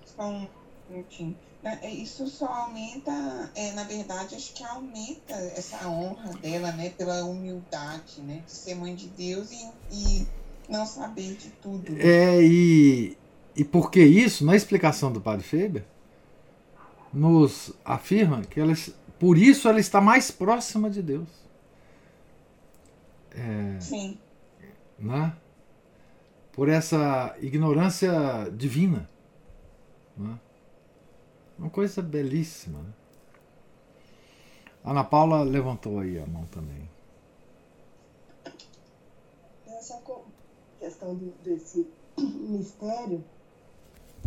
só 0.05 0.27
um 0.27 0.45
minutinho. 0.89 1.33
É, 1.63 1.87
é, 1.87 1.89
isso 1.91 2.27
só 2.27 2.45
aumenta, 2.45 3.49
é, 3.55 3.71
na 3.71 3.85
verdade, 3.85 4.35
acho 4.35 4.53
que 4.53 4.65
aumenta 4.65 5.33
essa 5.33 5.87
honra 5.87 6.33
dela, 6.41 6.73
né? 6.73 6.89
Pela 6.89 7.23
humildade, 7.23 8.19
né? 8.19 8.43
De 8.45 8.51
ser 8.51 8.75
mãe 8.75 8.93
de 8.93 9.07
Deus 9.07 9.49
e, 9.49 9.71
e 9.93 10.27
não 10.67 10.85
saber 10.85 11.35
de 11.35 11.51
tudo. 11.61 11.93
Né? 11.93 12.01
É, 12.05 12.43
e, 12.43 13.17
e 13.55 13.63
por 13.63 13.89
que 13.89 14.03
isso, 14.03 14.45
na 14.45 14.57
explicação 14.57 15.09
do 15.09 15.21
Padre 15.21 15.45
Feber, 15.45 15.85
nos 17.13 17.71
afirma 17.85 18.41
que 18.41 18.59
ela, 18.59 18.73
por 19.17 19.37
isso 19.37 19.69
ela 19.69 19.79
está 19.79 20.01
mais 20.01 20.31
próxima 20.31 20.89
de 20.89 21.01
Deus. 21.01 21.29
É, 23.31 23.79
Sim 23.79 24.17
né? 24.97 25.35
por 26.55 26.69
essa 26.69 27.35
ignorância 27.41 28.49
divina. 28.55 29.09
Né? 30.15 30.39
Uma 31.59 31.69
coisa 31.69 32.01
belíssima. 32.01 32.79
Né? 32.79 32.93
Ana 34.85 35.03
Paula 35.03 35.43
levantou 35.43 35.99
aí 35.99 36.17
a 36.17 36.25
mão 36.25 36.45
também. 36.45 36.89
Essa 39.67 40.01
questão 40.79 41.13
do, 41.13 41.31
desse 41.43 41.85
mistério 42.17 43.21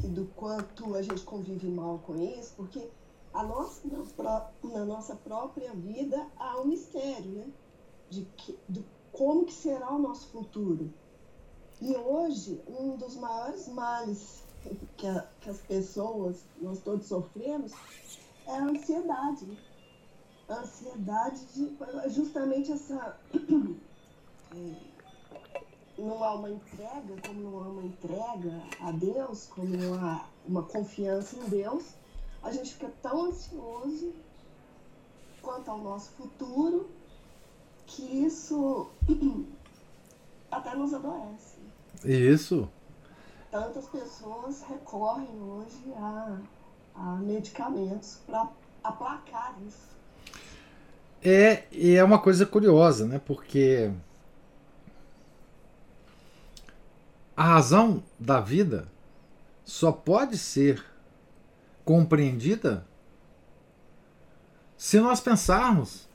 e 0.05 0.07
do 0.07 0.27
quanto 0.37 0.95
a 0.95 1.03
gente 1.03 1.23
convive 1.23 1.67
mal 1.67 1.99
com 2.01 2.15
isso, 2.17 2.53
porque 2.57 2.91
a 3.33 3.43
nossa, 3.43 3.81
na, 4.19 4.51
na 4.63 4.85
nossa 4.85 5.17
própria 5.17 5.73
vida 5.73 6.27
há 6.37 6.61
um 6.61 6.67
mistério, 6.67 7.31
né? 7.31 7.47
De 8.11 8.25
que, 8.37 8.59
do 8.69 8.85
como 9.19 9.45
que 9.45 9.53
será 9.53 9.93
o 9.93 9.99
nosso 9.99 10.29
futuro. 10.29 10.95
E 11.83 11.95
hoje, 11.97 12.63
um 12.69 12.97
dos 12.97 13.17
maiores 13.17 13.67
males 13.69 14.45
que, 14.97 15.07
a, 15.07 15.27
que 15.41 15.51
as 15.51 15.59
pessoas, 15.59 16.45
nós 16.63 16.81
todos 16.81 17.07
sofremos, 17.07 17.73
é 18.47 18.53
a 18.53 18.65
ansiedade. 18.65 19.45
Né? 19.45 19.57
A 20.49 20.55
ansiedade 20.61 21.41
de 21.53 21.77
justamente 22.15 22.73
essa. 22.73 23.19
É, 24.51 24.89
não 25.99 26.25
há 26.25 26.35
uma 26.37 26.49
entrega, 26.49 27.21
como 27.27 27.41
não 27.43 27.59
há 27.59 27.69
uma 27.69 27.83
entrega 27.83 28.63
a 28.81 28.91
Deus, 28.93 29.47
como 29.49 29.77
não 29.77 29.95
há 29.95 30.27
uma 30.47 30.63
confiança 30.63 31.37
em 31.37 31.51
Deus, 31.51 31.85
a 32.43 32.51
gente 32.51 32.73
fica 32.73 32.91
tão 33.03 33.27
ansioso 33.27 34.15
quanto 35.43 35.71
ao 35.71 35.77
nosso 35.79 36.13
futuro, 36.13 36.89
que 37.89 38.03
isso 38.03 38.91
até 40.51 40.77
nos 40.77 40.95
adoece. 40.95 41.57
Isso. 42.05 42.69
Tantas 43.51 43.87
pessoas 43.87 44.63
recorrem 44.69 45.29
hoje 45.41 45.93
a, 45.97 46.39
a 46.95 47.17
medicamentos 47.17 48.19
para 48.27 48.49
aplacar 48.85 49.57
isso. 49.67 49.89
É, 51.23 51.65
e 51.73 51.97
é 51.97 52.05
uma 52.05 52.21
coisa 52.21 52.47
curiosa, 52.47 53.07
né? 53.07 53.19
Porque 53.19 53.91
a 57.37 57.43
razão 57.43 58.03
da 58.19 58.41
vida 58.41 58.87
só 59.65 59.91
pode 59.91 60.39
ser 60.39 60.85
compreendida 61.85 62.87
se 64.77 65.01
nós 65.01 65.21
pensarmos 65.21 66.08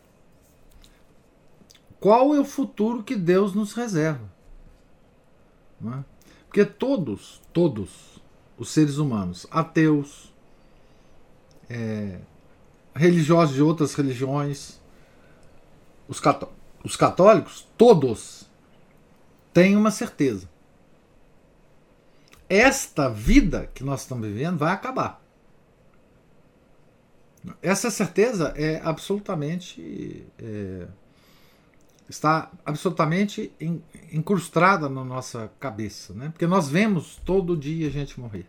qual 2.04 2.36
é 2.36 2.40
o 2.42 2.44
futuro 2.44 3.02
que 3.02 3.16
Deus 3.16 3.54
nos 3.54 3.72
reserva. 3.72 4.30
É? 5.86 6.04
Porque 6.48 6.66
todos, 6.66 7.42
todos 7.54 8.22
os 8.58 8.72
seres 8.72 8.98
humanos, 8.98 9.48
ateus, 9.50 10.34
é, 11.70 12.20
religiosos 12.94 13.56
de 13.56 13.62
outras 13.62 13.96
religiões, 13.96 14.82
os, 16.06 16.20
cató 16.20 16.52
os 16.84 16.98
católicos, 16.98 17.66
todos 17.78 18.50
têm 19.54 19.78
uma 19.78 19.90
certeza. 19.90 20.50
Esta 22.50 23.08
vida 23.08 23.72
que 23.74 23.82
nós 23.82 24.02
estamos 24.02 24.28
vivendo 24.28 24.58
vai 24.58 24.74
acabar. 24.74 25.24
Essa 27.62 27.90
certeza 27.90 28.54
é 28.58 28.82
absolutamente. 28.84 30.28
É, 30.38 30.86
está 32.10 32.52
absolutamente 32.66 33.52
incrustada 34.12 34.90
na 34.90 35.04
nossa 35.04 35.52
cabeça, 35.60 36.14
né? 36.14 36.30
Porque 36.30 36.46
nós 36.46 36.68
vemos 36.68 37.16
todo 37.24 37.58
dia 37.58 37.88
a 37.88 37.92
gente 37.92 38.20
morrer. 38.20 38.48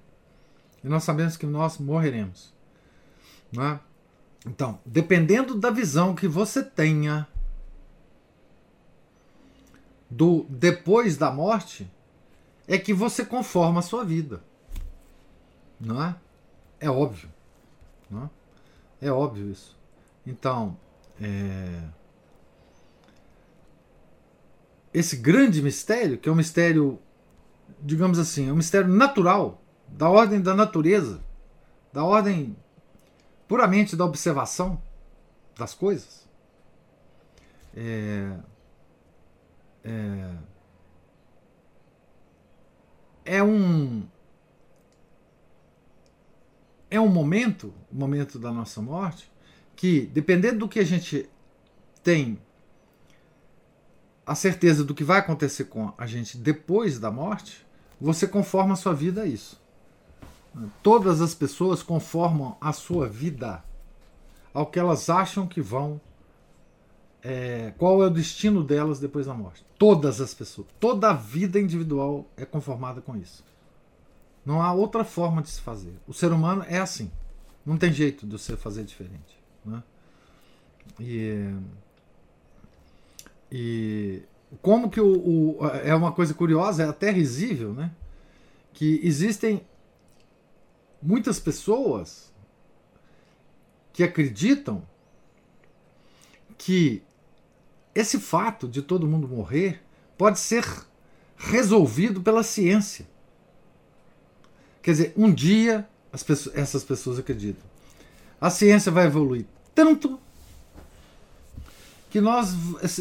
E 0.82 0.88
nós 0.88 1.04
sabemos 1.04 1.36
que 1.36 1.46
nós 1.46 1.78
morreremos. 1.78 2.52
Né? 3.52 3.80
Então, 4.46 4.78
dependendo 4.84 5.54
da 5.54 5.70
visão 5.70 6.14
que 6.14 6.28
você 6.28 6.62
tenha 6.62 7.26
do 10.10 10.44
depois 10.48 11.16
da 11.16 11.32
morte, 11.32 11.90
é 12.68 12.78
que 12.78 12.92
você 12.92 13.24
conforma 13.24 13.80
a 13.80 13.82
sua 13.82 14.04
vida. 14.04 14.42
Não 15.80 16.02
é? 16.02 16.16
É 16.80 16.90
óbvio. 16.90 17.30
Não 18.10 18.24
é? 19.00 19.06
é 19.06 19.12
óbvio 19.12 19.50
isso. 19.50 19.78
Então, 20.26 20.76
é... 21.20 21.82
esse 24.94 25.16
grande 25.16 25.60
mistério, 25.60 26.16
que 26.16 26.28
é 26.28 26.32
um 26.32 26.36
mistério, 26.36 27.00
digamos 27.82 28.16
assim, 28.16 28.48
é 28.48 28.52
um 28.52 28.56
mistério 28.56 28.88
natural, 28.88 29.60
da 29.88 30.08
ordem 30.08 30.40
da 30.40 30.54
natureza, 30.54 31.20
da 31.92 32.04
ordem 32.04 32.56
puramente 33.48 33.96
da 33.96 34.04
observação 34.04 34.80
das 35.58 35.74
coisas. 35.74 36.28
É, 37.76 38.36
é, 39.82 40.30
é 43.24 43.42
um 43.42 44.06
é 46.88 47.00
um 47.00 47.08
momento, 47.08 47.74
o 47.90 47.96
momento 47.96 48.38
da 48.38 48.52
nossa 48.52 48.80
morte, 48.80 49.28
que 49.74 50.06
dependendo 50.06 50.60
do 50.60 50.68
que 50.68 50.78
a 50.78 50.84
gente 50.84 51.28
tem 52.04 52.38
a 54.26 54.34
certeza 54.34 54.84
do 54.84 54.94
que 54.94 55.04
vai 55.04 55.18
acontecer 55.18 55.64
com 55.64 55.92
a 55.98 56.06
gente 56.06 56.36
depois 56.38 56.98
da 56.98 57.10
morte, 57.10 57.64
você 58.00 58.26
conforma 58.26 58.74
a 58.74 58.76
sua 58.76 58.94
vida 58.94 59.22
a 59.22 59.26
isso. 59.26 59.62
Todas 60.82 61.20
as 61.20 61.34
pessoas 61.34 61.82
conformam 61.82 62.56
a 62.60 62.72
sua 62.72 63.08
vida 63.08 63.62
ao 64.52 64.66
que 64.66 64.78
elas 64.78 65.10
acham 65.10 65.46
que 65.46 65.60
vão. 65.60 66.00
É, 67.22 67.72
qual 67.78 68.02
é 68.02 68.06
o 68.06 68.10
destino 68.10 68.62
delas 68.62 69.00
depois 69.00 69.26
da 69.26 69.34
morte? 69.34 69.64
Todas 69.78 70.20
as 70.20 70.32
pessoas. 70.32 70.68
Toda 70.78 71.10
a 71.10 71.14
vida 71.14 71.58
individual 71.58 72.26
é 72.36 72.44
conformada 72.44 73.00
com 73.00 73.16
isso. 73.16 73.42
Não 74.44 74.62
há 74.62 74.72
outra 74.72 75.04
forma 75.04 75.42
de 75.42 75.48
se 75.48 75.60
fazer. 75.60 75.94
O 76.06 76.12
ser 76.12 76.30
humano 76.32 76.64
é 76.68 76.78
assim. 76.78 77.10
Não 77.64 77.78
tem 77.78 77.92
jeito 77.92 78.26
de 78.26 78.32
você 78.32 78.56
fazer 78.56 78.84
diferente. 78.84 79.38
Né? 79.64 79.82
E, 81.00 81.50
e 83.56 84.24
como 84.60 84.90
que 84.90 85.00
o, 85.00 85.60
o, 85.60 85.66
é 85.84 85.94
uma 85.94 86.10
coisa 86.10 86.34
curiosa, 86.34 86.82
é 86.82 86.88
até 86.88 87.12
risível, 87.12 87.72
né? 87.72 87.92
Que 88.72 88.98
existem 89.04 89.64
muitas 91.00 91.38
pessoas 91.38 92.32
que 93.92 94.02
acreditam 94.02 94.82
que 96.58 97.00
esse 97.94 98.18
fato 98.18 98.66
de 98.66 98.82
todo 98.82 99.06
mundo 99.06 99.28
morrer 99.28 99.80
pode 100.18 100.40
ser 100.40 100.66
resolvido 101.36 102.20
pela 102.20 102.42
ciência. 102.42 103.06
Quer 104.82 104.90
dizer, 104.90 105.12
um 105.16 105.32
dia 105.32 105.88
pessoas, 106.26 106.56
essas 106.56 106.82
pessoas 106.82 107.20
acreditam. 107.20 107.64
A 108.40 108.50
ciência 108.50 108.90
vai 108.90 109.06
evoluir 109.06 109.46
tanto 109.72 110.18
que 112.14 112.20
nós 112.20 112.54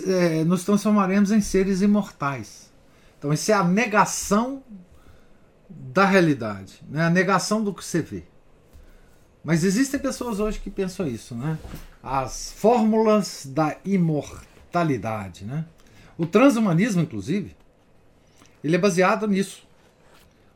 é, 0.07 0.43
nos 0.43 0.64
transformaremos 0.64 1.30
em 1.30 1.39
seres 1.39 1.84
imortais. 1.84 2.74
Então, 3.20 3.32
isso 3.32 3.51
é 3.51 3.53
a 3.53 3.64
negação 3.64 4.64
da 5.70 6.03
realidade, 6.03 6.82
né? 6.89 7.03
a 7.05 7.11
negação 7.11 7.64
do 7.64 7.72
que 7.72 7.86
você 7.86 8.01
vê. 8.01 8.24
Mas 9.43 9.64
existem 9.64 9.99
pessoas 9.99 10.39
hoje 10.39 10.59
que 10.59 10.72
pensam 10.72 11.05
isso, 11.05 11.36
né? 11.36 11.59
As 12.01 12.53
fórmulas 12.53 13.45
da 13.45 13.78
imortalidade, 13.86 15.45
né? 15.45 15.64
O 16.18 16.26
transhumanismo, 16.26 17.03
inclusive, 17.03 17.55
ele 18.64 18.76
é 18.76 18.80
baseado 18.80 19.28
nisso. 19.28 19.64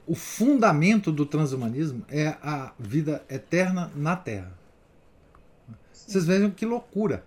O 0.08 0.16
fundamento 0.16 1.12
do 1.12 1.28
transhumanismo 1.28 2.04
é 2.10 2.30
a 2.42 2.72
vida 2.80 3.24
eterna 3.30 3.92
na 3.96 4.16
Terra. 4.16 4.52
Vocês 5.94 6.26
vejam 6.26 6.50
que 6.50 6.66
loucura. 6.66 7.24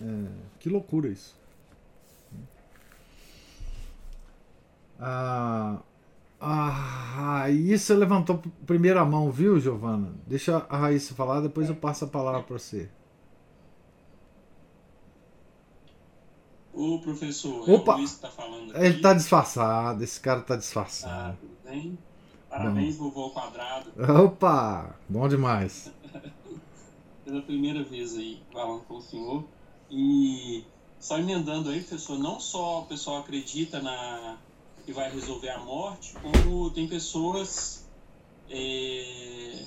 É, 0.00 0.28
que 0.58 0.68
loucura 0.68 1.08
isso. 1.08 1.36
Ah, 4.98 5.78
a 6.40 6.68
Raíssa 6.68 7.94
levantou 7.94 8.42
primeira 8.66 9.04
mão, 9.04 9.30
viu, 9.30 9.58
Giovana? 9.60 10.14
Deixa 10.26 10.66
a 10.68 10.76
Raíssa 10.76 11.14
falar, 11.14 11.40
depois 11.40 11.68
eu 11.68 11.76
passo 11.76 12.04
a 12.04 12.08
palavra 12.08 12.42
para 12.42 12.58
você. 12.58 12.88
Ô, 16.72 16.98
professor, 16.98 17.68
Opa, 17.70 17.92
é 17.92 17.94
o 17.94 17.98
Luiz 17.98 18.14
que 18.14 18.20
tá 18.20 18.28
falando 18.28 18.70
aqui. 18.70 18.84
Ele 18.84 19.00
tá 19.00 19.14
disfarçado, 19.14 20.04
esse 20.04 20.20
cara 20.20 20.42
tá 20.42 20.56
disfarçado. 20.56 21.32
Ah, 21.32 21.36
tudo 21.40 21.56
bem? 21.64 21.98
Parabéns, 22.50 22.96
bom. 22.96 23.10
vovô 23.10 23.30
quadrado. 23.30 23.90
Opa, 24.24 24.94
bom 25.08 25.26
demais. 25.26 25.90
Pela 27.24 27.40
primeira 27.42 27.82
vez 27.82 28.14
aí 28.16 28.42
falando 28.52 28.82
com 28.84 28.96
o 28.96 29.00
senhor. 29.00 29.44
E 29.90 30.64
só 30.98 31.18
emendando 31.18 31.70
aí, 31.70 31.80
professor, 31.80 32.18
não 32.18 32.40
só 32.40 32.80
o 32.80 32.86
pessoal 32.86 33.18
acredita 33.18 33.80
na 33.80 34.36
que 34.84 34.92
vai 34.92 35.10
resolver 35.10 35.50
a 35.50 35.58
morte, 35.58 36.14
como 36.22 36.70
tem 36.70 36.86
pessoas 36.86 37.84
é, 38.48 39.64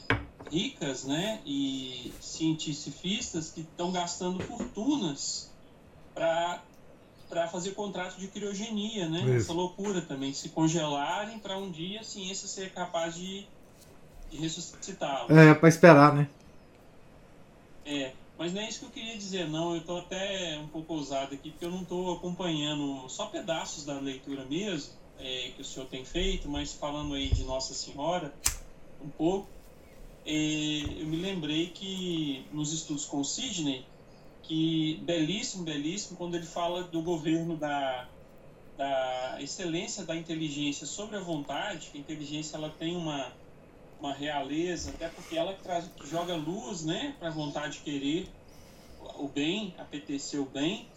ricas 0.49 1.03
né, 1.03 1.41
e 1.45 2.13
cientificistas 2.21 3.51
que 3.51 3.61
estão 3.61 3.91
gastando 3.91 4.41
fortunas 4.43 5.51
para 6.13 6.63
para 7.29 7.47
fazer 7.47 7.71
contrato 7.71 8.17
de 8.17 8.27
criogenia, 8.27 9.07
né? 9.07 9.19
Isso. 9.19 9.35
Essa 9.35 9.53
loucura 9.53 10.01
também, 10.01 10.33
se 10.33 10.49
congelarem 10.49 11.37
para 11.37 11.55
um 11.55 11.69
dia 11.69 11.99
a 11.99 12.03
ciência 12.03 12.47
ser 12.47 12.73
capaz 12.73 13.13
de, 13.13 13.45
de 14.31 14.37
ressuscitá-los. 14.37 15.29
É, 15.29 15.53
para 15.53 15.69
esperar, 15.69 16.15
né? 16.15 16.27
É, 17.85 18.13
mas 18.39 18.53
não 18.53 18.61
é 18.61 18.69
isso 18.69 18.79
que 18.79 18.85
eu 18.85 18.89
queria 18.89 19.17
dizer, 19.17 19.49
não. 19.49 19.73
Eu 19.73 19.81
estou 19.81 19.99
até 19.99 20.57
um 20.57 20.67
pouco 20.69 20.93
ousado 20.93 21.35
aqui, 21.35 21.51
porque 21.51 21.65
eu 21.65 21.69
não 21.69 21.81
estou 21.81 22.13
acompanhando 22.13 23.07
só 23.09 23.25
pedaços 23.25 23.83
da 23.83 23.99
leitura 23.99 24.45
mesmo 24.45 24.93
é, 25.19 25.51
que 25.53 25.61
o 25.61 25.65
senhor 25.65 25.85
tem 25.87 26.05
feito, 26.05 26.47
mas 26.47 26.73
falando 26.73 27.13
aí 27.13 27.27
de 27.29 27.43
Nossa 27.43 27.73
Senhora 27.73 28.33
um 29.03 29.09
pouco, 29.09 29.49
é, 30.25 31.01
eu 31.01 31.05
me 31.05 31.17
lembrei 31.17 31.67
que 31.67 32.45
nos 32.53 32.71
estudos 32.71 33.05
com 33.05 33.19
o 33.19 33.25
Sidney, 33.25 33.85
que 34.43 35.01
belíssimo, 35.03 35.63
belíssimo, 35.63 36.17
quando 36.17 36.35
ele 36.35 36.45
fala 36.45 36.83
do 36.83 37.01
governo 37.01 37.57
da, 37.57 38.07
da 38.77 39.37
excelência 39.41 40.05
da 40.05 40.15
inteligência 40.15 40.87
sobre 40.87 41.17
a 41.17 41.19
vontade, 41.19 41.89
que 41.91 41.97
a 41.97 42.01
inteligência 42.01 42.55
ela 42.55 42.69
tem 42.69 42.95
uma, 42.95 43.33
uma 43.99 44.13
realeza, 44.13 44.91
até 44.91 45.09
porque 45.09 45.37
ela 45.37 45.53
que, 45.53 45.61
traz, 45.61 45.85
que 45.87 46.07
joga 46.07 46.35
luz 46.35 46.83
né, 46.83 47.15
para 47.19 47.27
a 47.27 47.31
vontade 47.31 47.77
de 47.77 47.79
querer 47.79 48.29
o 49.17 49.27
bem, 49.27 49.75
apetecer 49.77 50.39
o 50.39 50.45
bem, 50.45 50.87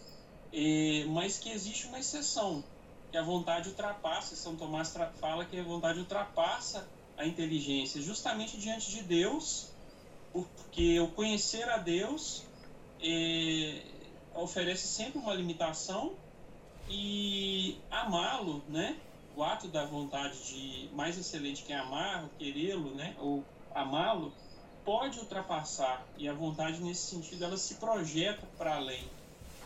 é, 0.53 1.05
mas 1.09 1.37
que 1.37 1.49
existe 1.49 1.87
uma 1.87 1.99
exceção, 1.99 2.63
que 3.11 3.17
a 3.17 3.23
vontade 3.23 3.69
ultrapassa, 3.69 4.35
São 4.35 4.55
Tomás 4.55 4.93
fala 5.19 5.45
que 5.45 5.59
a 5.59 5.63
vontade 5.63 5.99
ultrapassa 5.99 6.87
a 7.17 7.25
inteligência, 7.25 8.01
justamente 8.01 8.57
diante 8.57 8.89
de 8.89 9.03
Deus, 9.03 9.69
porque 10.31 10.99
o 10.99 11.07
conhecer 11.09 11.69
a 11.69 11.77
Deus 11.77 12.43
é, 13.01 13.81
oferece 14.35 14.87
sempre 14.87 15.19
uma 15.19 15.33
limitação 15.33 16.13
e 16.89 17.77
amá-lo, 17.91 18.63
né? 18.67 18.97
O 19.35 19.43
ato 19.43 19.67
da 19.67 19.85
vontade 19.85 20.37
de 20.43 20.89
mais 20.93 21.17
excelente 21.17 21.63
que 21.63 21.73
amar, 21.73 22.29
querê-lo, 22.37 22.93
né? 22.93 23.15
Ou 23.19 23.43
amá-lo, 23.73 24.31
pode 24.85 25.19
ultrapassar 25.19 26.05
e 26.17 26.27
a 26.27 26.33
vontade 26.33 26.81
nesse 26.81 27.07
sentido 27.07 27.43
ela 27.43 27.57
se 27.57 27.75
projeta 27.75 28.45
para 28.57 28.75
além. 28.75 29.03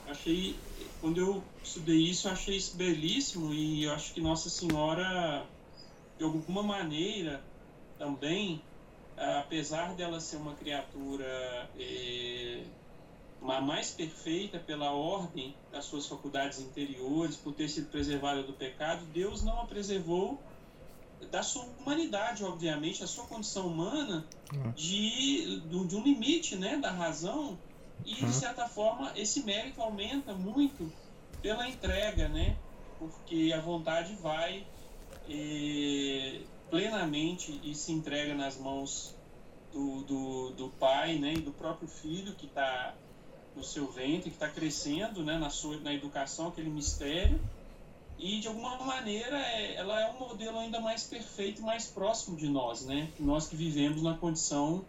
Achei 0.07 0.55
quando 1.01 1.19
eu 1.19 1.43
estudei 1.63 1.97
isso, 1.97 2.27
eu 2.27 2.31
achei 2.31 2.55
isso 2.55 2.75
belíssimo 2.75 3.53
e 3.53 3.83
eu 3.83 3.93
acho 3.93 4.13
que 4.13 4.21
Nossa 4.21 4.49
Senhora 4.49 5.45
de 6.17 6.23
alguma 6.23 6.63
maneira 6.63 7.43
também, 7.99 8.61
apesar 9.15 9.93
dela 9.93 10.19
ser 10.19 10.37
uma 10.37 10.55
criatura 10.55 11.69
é, 11.79 12.63
uma 13.41 13.61
mais 13.61 13.91
perfeita 13.91 14.59
pela 14.59 14.91
ordem 14.91 15.55
das 15.71 15.85
suas 15.85 16.07
faculdades 16.07 16.59
interiores, 16.59 17.35
por 17.35 17.53
ter 17.53 17.69
sido 17.69 17.89
preservada 17.89 18.43
do 18.43 18.53
pecado, 18.53 19.05
Deus 19.13 19.43
não 19.43 19.61
a 19.61 19.65
preservou 19.65 20.39
da 21.31 21.41
sua 21.41 21.63
humanidade, 21.79 22.43
obviamente, 22.43 22.99
da 23.01 23.07
sua 23.07 23.25
condição 23.25 23.67
humana, 23.67 24.25
uhum. 24.53 24.71
de, 24.71 25.59
de 25.61 25.95
um 25.95 26.01
limite 26.01 26.55
né, 26.55 26.77
da 26.77 26.91
razão, 26.91 27.57
e 28.05 28.15
de 28.15 28.25
uhum. 28.25 28.31
certa 28.31 28.67
forma 28.67 29.11
esse 29.15 29.43
mérito 29.43 29.81
aumenta 29.81 30.33
muito 30.33 30.91
pela 31.41 31.67
entrega, 31.67 32.27
né? 32.29 32.55
Porque 32.99 33.51
a 33.53 33.59
vontade 33.59 34.15
vai 34.15 34.65
eh, 35.29 36.41
plenamente 36.69 37.59
e 37.63 37.75
se 37.75 37.91
entrega 37.91 38.33
nas 38.33 38.57
mãos 38.57 39.15
do, 39.73 40.03
do, 40.03 40.49
do 40.51 40.69
pai, 40.79 41.17
né? 41.17 41.33
E 41.33 41.41
do 41.41 41.51
próprio 41.51 41.87
filho 41.87 42.33
que 42.33 42.45
está 42.45 42.95
no 43.57 43.63
seu 43.63 43.91
ventre, 43.91 44.29
que 44.29 44.35
está 44.35 44.47
crescendo, 44.47 45.23
né? 45.23 45.37
Na 45.37 45.49
sua 45.49 45.77
na 45.79 45.93
educação, 45.93 46.47
aquele 46.47 46.69
mistério 46.69 47.39
e 48.19 48.39
de 48.39 48.47
alguma 48.47 48.77
maneira 48.77 49.37
é, 49.37 49.75
ela 49.75 50.01
é 50.01 50.11
um 50.11 50.19
modelo 50.19 50.57
ainda 50.57 50.79
mais 50.79 51.03
perfeito, 51.03 51.61
mais 51.61 51.85
próximo 51.85 52.35
de 52.35 52.49
nós, 52.49 52.83
né? 52.85 53.09
Nós 53.19 53.47
que 53.47 53.55
vivemos 53.55 54.01
na 54.01 54.15
condição 54.17 54.83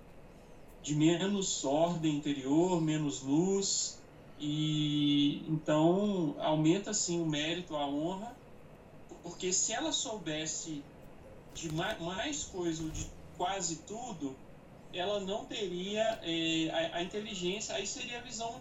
de 0.83 0.95
menos 0.95 1.65
ordem 1.65 2.17
interior, 2.17 2.81
menos 2.81 3.23
luz 3.23 3.99
e 4.41 5.43
então 5.49 6.35
aumenta 6.39 6.91
assim 6.91 7.21
o 7.21 7.27
mérito, 7.27 7.77
a 7.77 7.87
honra, 7.87 8.35
porque 9.23 9.53
se 9.53 9.73
ela 9.73 9.93
soubesse 9.93 10.83
de 11.55 11.71
mais 11.73 12.45
coisa, 12.45 12.89
de 12.89 13.07
quase 13.37 13.77
tudo, 13.87 14.35
ela 14.93 15.21
não 15.21 15.45
teria 15.45 16.19
é, 16.23 16.71
a, 16.71 16.97
a 16.97 17.03
inteligência, 17.03 17.75
aí 17.75 17.87
seria 17.87 18.19
a 18.19 18.23
visão 18.23 18.61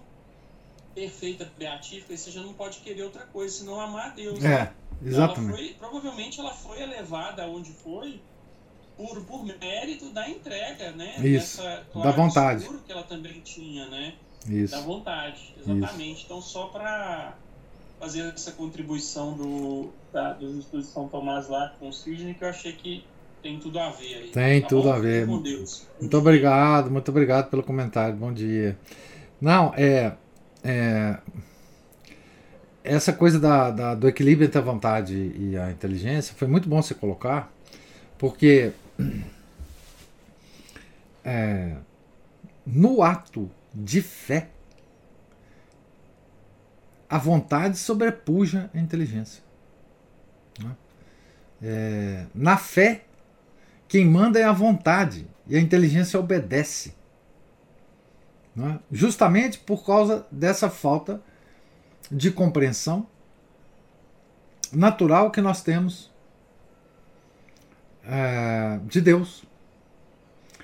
perfeita, 0.93 1.49
beatífica, 1.57 2.13
e 2.13 2.17
você 2.17 2.31
já 2.31 2.41
não 2.41 2.53
pode 2.53 2.79
querer 2.79 3.03
outra 3.03 3.25
coisa, 3.27 3.55
senão 3.55 3.79
amar 3.79 4.07
a 4.07 4.09
Deus. 4.09 4.43
É, 4.43 4.73
exatamente. 5.03 5.49
Ela 5.49 5.57
foi, 5.57 5.75
provavelmente 5.77 6.39
ela 6.39 6.53
foi 6.53 6.81
elevada 6.81 7.43
aonde 7.43 7.71
foi 7.71 8.19
por, 8.97 9.21
por 9.25 9.45
mérito 9.45 10.09
da 10.09 10.27
entrega, 10.27 10.91
né? 10.91 11.13
Isso, 11.19 11.57
Dessa, 11.57 11.85
claro, 11.93 12.09
da 12.09 12.15
vontade. 12.15 12.67
que 12.85 12.91
ela 12.91 13.03
também 13.03 13.39
tinha, 13.41 13.87
né? 13.89 14.15
Isso. 14.49 14.73
Da 14.75 14.81
vontade, 14.81 15.53
exatamente. 15.59 16.13
Isso. 16.13 16.25
Então, 16.25 16.41
só 16.41 16.67
para 16.67 17.35
fazer 17.99 18.33
essa 18.33 18.51
contribuição 18.51 19.33
do, 19.33 19.91
dos 20.39 20.57
estudos 20.57 20.87
de 20.87 20.93
São 20.93 21.07
Tomás 21.07 21.47
lá 21.47 21.75
com 21.79 21.89
o 21.89 21.93
Sidney, 21.93 22.33
que 22.33 22.43
eu 22.43 22.49
achei 22.49 22.73
que 22.73 23.05
tem 23.47 23.59
tudo 23.59 23.79
a 23.79 23.89
ver 23.89 24.15
aí. 24.15 24.29
Tem 24.29 24.61
tá 24.61 24.67
tudo 24.67 24.83
bom? 24.83 24.93
a 24.93 24.99
ver. 24.99 25.25
Com 25.25 25.41
Deus. 25.41 25.87
Muito 26.01 26.17
obrigado, 26.17 26.91
muito 26.91 27.09
obrigado 27.09 27.49
pelo 27.49 27.63
comentário. 27.63 28.15
Bom 28.15 28.33
dia. 28.33 28.77
Não, 29.39 29.73
é 29.77 30.13
é, 30.63 31.17
essa 32.83 33.13
coisa 33.13 33.39
da, 33.39 33.71
da, 33.71 33.95
do 33.95 34.07
equilíbrio 34.07 34.45
entre 34.45 34.57
a 34.59 34.61
vontade 34.61 35.15
e 35.15 35.57
a 35.57 35.71
inteligência 35.71 36.35
foi 36.35 36.47
muito 36.47 36.67
bom 36.67 36.81
você 36.81 36.93
colocar, 36.93 37.51
porque 38.17 38.73
é, 41.23 41.77
no 42.65 43.01
ato 43.01 43.49
de 43.73 44.01
fé, 44.01 44.49
a 47.09 47.17
vontade 47.17 47.77
sobrepuja 47.77 48.69
a 48.73 48.79
inteligência. 48.79 49.41
Né? 50.61 50.75
É, 51.61 52.25
na 52.35 52.57
fé, 52.57 53.06
quem 53.87 54.05
manda 54.05 54.39
é 54.39 54.43
a 54.43 54.51
vontade 54.51 55.27
e 55.47 55.55
a 55.55 55.59
inteligência 55.59 56.19
obedece. 56.19 56.95
É? 58.57 58.79
Justamente 58.91 59.59
por 59.59 59.85
causa 59.85 60.25
dessa 60.31 60.69
falta 60.69 61.21
de 62.11 62.31
compreensão 62.31 63.07
natural 64.71 65.31
que 65.31 65.41
nós 65.41 65.61
temos 65.61 66.11
é, 68.03 68.79
de 68.85 69.01
Deus. 69.01 69.43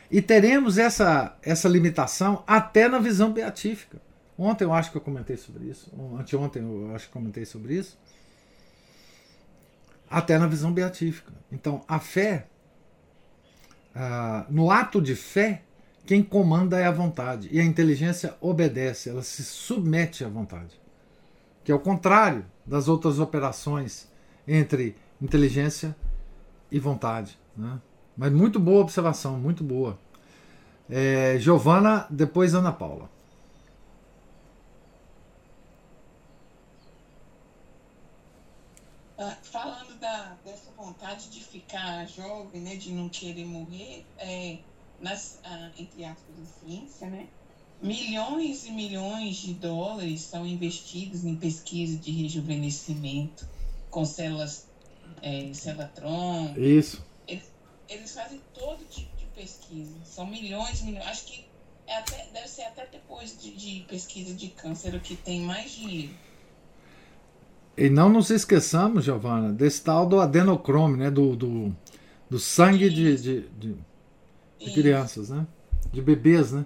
E 0.10 0.22
teremos 0.22 0.78
essa, 0.78 1.38
essa 1.42 1.68
limitação 1.68 2.44
até 2.48 2.88
na 2.88 3.00
visão 3.00 3.32
beatífica. 3.32 4.02
Ontem 4.38 4.64
eu 4.64 4.74
acho 4.74 4.92
que 4.92 4.98
eu 4.98 5.02
comentei 5.02 5.38
sobre 5.38 5.66
isso, 5.66 5.92
anteontem 6.20 6.62
eu 6.62 6.96
acho 6.96 7.08
que 7.08 7.14
comentei 7.14 7.46
sobre 7.46 7.76
isso. 7.76 7.98
Até 10.10 10.38
na 10.38 10.48
visão 10.48 10.72
beatífica. 10.72 11.32
Então, 11.52 11.84
a 11.88 12.00
fé, 12.00 12.48
ah, 13.96 14.46
no 14.50 14.72
ato 14.72 15.02
de 15.02 15.16
fé, 15.16 15.64
quem 16.06 16.24
comanda 16.24 16.80
é 16.80 16.86
a 16.86 16.92
vontade 16.92 17.48
e 17.52 17.60
a 17.60 17.64
inteligência 17.64 18.36
obedece, 18.42 19.10
ela 19.10 19.22
se 19.22 19.44
submete 19.44 20.24
à 20.24 20.30
vontade. 20.30 20.80
Que 21.64 21.72
é 21.72 21.76
o 21.76 21.80
contrário 21.80 22.46
das 22.66 22.88
outras 22.88 23.20
operações 23.20 24.12
entre 24.48 24.96
inteligência 25.22 25.96
e 26.72 26.80
vontade. 26.80 27.40
Né? 27.56 27.80
Mas 28.18 28.32
muito 28.32 28.60
boa 28.60 28.82
observação, 28.82 29.40
muito 29.40 29.64
boa. 29.64 29.98
É, 30.90 31.38
Giovana, 31.40 32.06
depois 32.10 32.54
Ana 32.54 32.72
Paula. 32.72 33.10
Ah, 39.18 39.38
falando 39.42 39.98
da, 40.00 40.36
dessa 40.44 40.63
vontade 40.94 41.30
de 41.30 41.44
ficar 41.44 42.08
jovem, 42.08 42.62
né, 42.62 42.76
de 42.76 42.92
não 42.92 43.10
querer 43.10 43.46
morrer, 43.46 44.06
é, 44.18 44.60
nas, 45.00 45.40
ah, 45.44 45.72
entre 45.78 46.06
aspas, 46.06 46.36
ciência, 46.60 47.10
né? 47.10 47.28
Milhões 47.82 48.66
e 48.66 48.72
milhões 48.72 49.38
de 49.38 49.56
dólares 49.56 50.22
são 50.22 50.46
investidos 50.46 51.26
em 51.26 51.36
pesquisa 51.36 51.98
de 51.98 52.12
rejuvenescimento 52.12 53.50
com 53.90 54.06
células, 54.06 54.68
é, 55.22 55.52
Celatron. 55.54 56.54
Isso. 56.56 57.04
Eles, 57.28 57.52
eles, 57.90 58.14
fazem 58.14 58.40
todo 58.54 58.86
tipo 58.86 59.14
de 59.18 59.26
pesquisa. 59.36 59.98
São 60.06 60.26
milhões 60.26 60.80
e 60.80 60.86
milhões. 60.86 61.06
Acho 61.08 61.26
que 61.26 61.46
é 61.88 61.98
até, 61.98 62.26
deve 62.28 62.48
ser 62.48 62.64
até 62.64 62.86
depois 62.86 63.38
de, 63.38 63.52
de 63.52 63.82
pesquisa 63.82 64.34
de 64.34 64.48
câncer 64.50 64.96
o 64.96 65.02
que 65.02 65.18
tem 65.18 65.42
mais 65.42 65.72
dinheiro. 65.72 66.14
E 67.76 67.90
não 67.90 68.10
nos 68.10 68.30
esqueçamos, 68.30 69.06
Giovana, 69.06 69.52
desse 69.52 69.84
tal 69.84 70.06
do 70.06 70.20
adenocrome, 70.20 70.98
né? 70.98 71.10
Do, 71.10 71.36
do, 71.36 71.76
do 72.30 72.40
sangue 72.40 72.90
de, 72.90 73.16
de, 73.18 73.42
de 73.50 73.78
de 74.64 74.74
crianças, 74.74 75.30
né? 75.30 75.46
De 75.92 76.02
bebês, 76.02 76.52
né? 76.52 76.66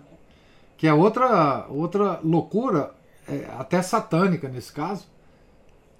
Que 0.77 0.87
é 0.87 0.93
outra, 0.93 1.67
outra 1.67 2.19
loucura, 2.23 2.95
é, 3.27 3.45
até 3.57 3.81
satânica 3.81 4.47
nesse 4.47 4.71
caso, 4.71 5.07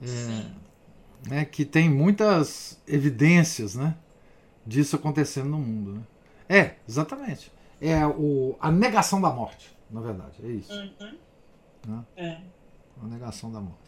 é, 0.02 1.30
né? 1.30 1.46
que 1.46 1.66
tem 1.66 1.90
muitas 1.90 2.80
evidências, 2.88 3.76
né? 3.76 3.96
Disso 4.66 4.96
acontecendo 4.96 5.50
no 5.50 5.58
mundo, 5.58 5.94
né? 5.94 6.02
É, 6.48 6.76
exatamente. 6.88 7.52
É 7.82 8.06
o, 8.06 8.56
a 8.60 8.72
negação 8.72 9.20
da 9.20 9.30
morte, 9.30 9.76
na 9.90 10.02
verdade, 10.02 10.34
é 10.44 10.48
isso. 10.48 10.74
Uhum. 10.74 11.18
Né? 11.88 12.06
É. 12.16 12.38
A 13.02 13.08
negação 13.08 13.52
da 13.52 13.60
morte. 13.60 13.87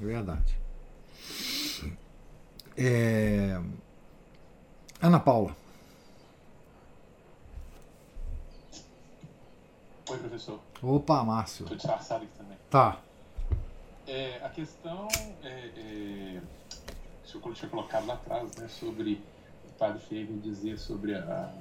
É 0.00 0.04
verdade. 0.04 0.58
É... 2.76 3.60
Ana 5.00 5.20
Paula. 5.20 5.56
Oi, 10.08 10.18
professor. 10.18 10.60
Opa, 10.82 11.24
Márcio. 11.24 11.64
Estou 11.64 11.76
disfarçado 11.76 12.24
aqui 12.24 12.32
também. 12.36 12.58
Tá. 12.70 13.00
É, 14.06 14.36
a 14.44 14.48
questão, 14.50 15.08
é, 15.42 15.48
é, 15.48 16.40
o 17.24 17.28
senhor 17.28 17.54
tinha 17.54 17.68
colocado 17.68 18.06
lá 18.06 18.14
atrás, 18.14 18.54
né, 18.56 18.68
sobre 18.68 19.20
Padre 19.78 20.00
Feber 20.00 20.38
dizer 20.38 20.78
sobre 20.78 21.14
a 21.14 21.52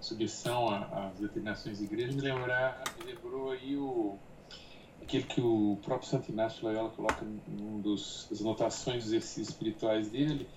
submissão 0.00 0.68
às 0.68 1.18
determinações 1.18 1.78
da 1.78 1.84
igreja, 1.84 2.12
me, 2.12 2.20
lembrar, 2.20 2.82
me 2.98 3.04
lembrou 3.04 3.52
aí 3.52 3.76
o, 3.76 4.18
aquele 5.02 5.24
que 5.24 5.40
o 5.40 5.78
próprio 5.82 6.08
Santo 6.08 6.30
Inácio 6.30 6.64
Loyola 6.64 6.90
coloca 6.90 7.24
num 7.48 7.80
dos, 7.80 8.26
das 8.30 8.40
anotações 8.40 9.04
dos 9.04 9.12
exercícios 9.12 9.48
espirituais 9.48 10.08
dele, 10.08 10.48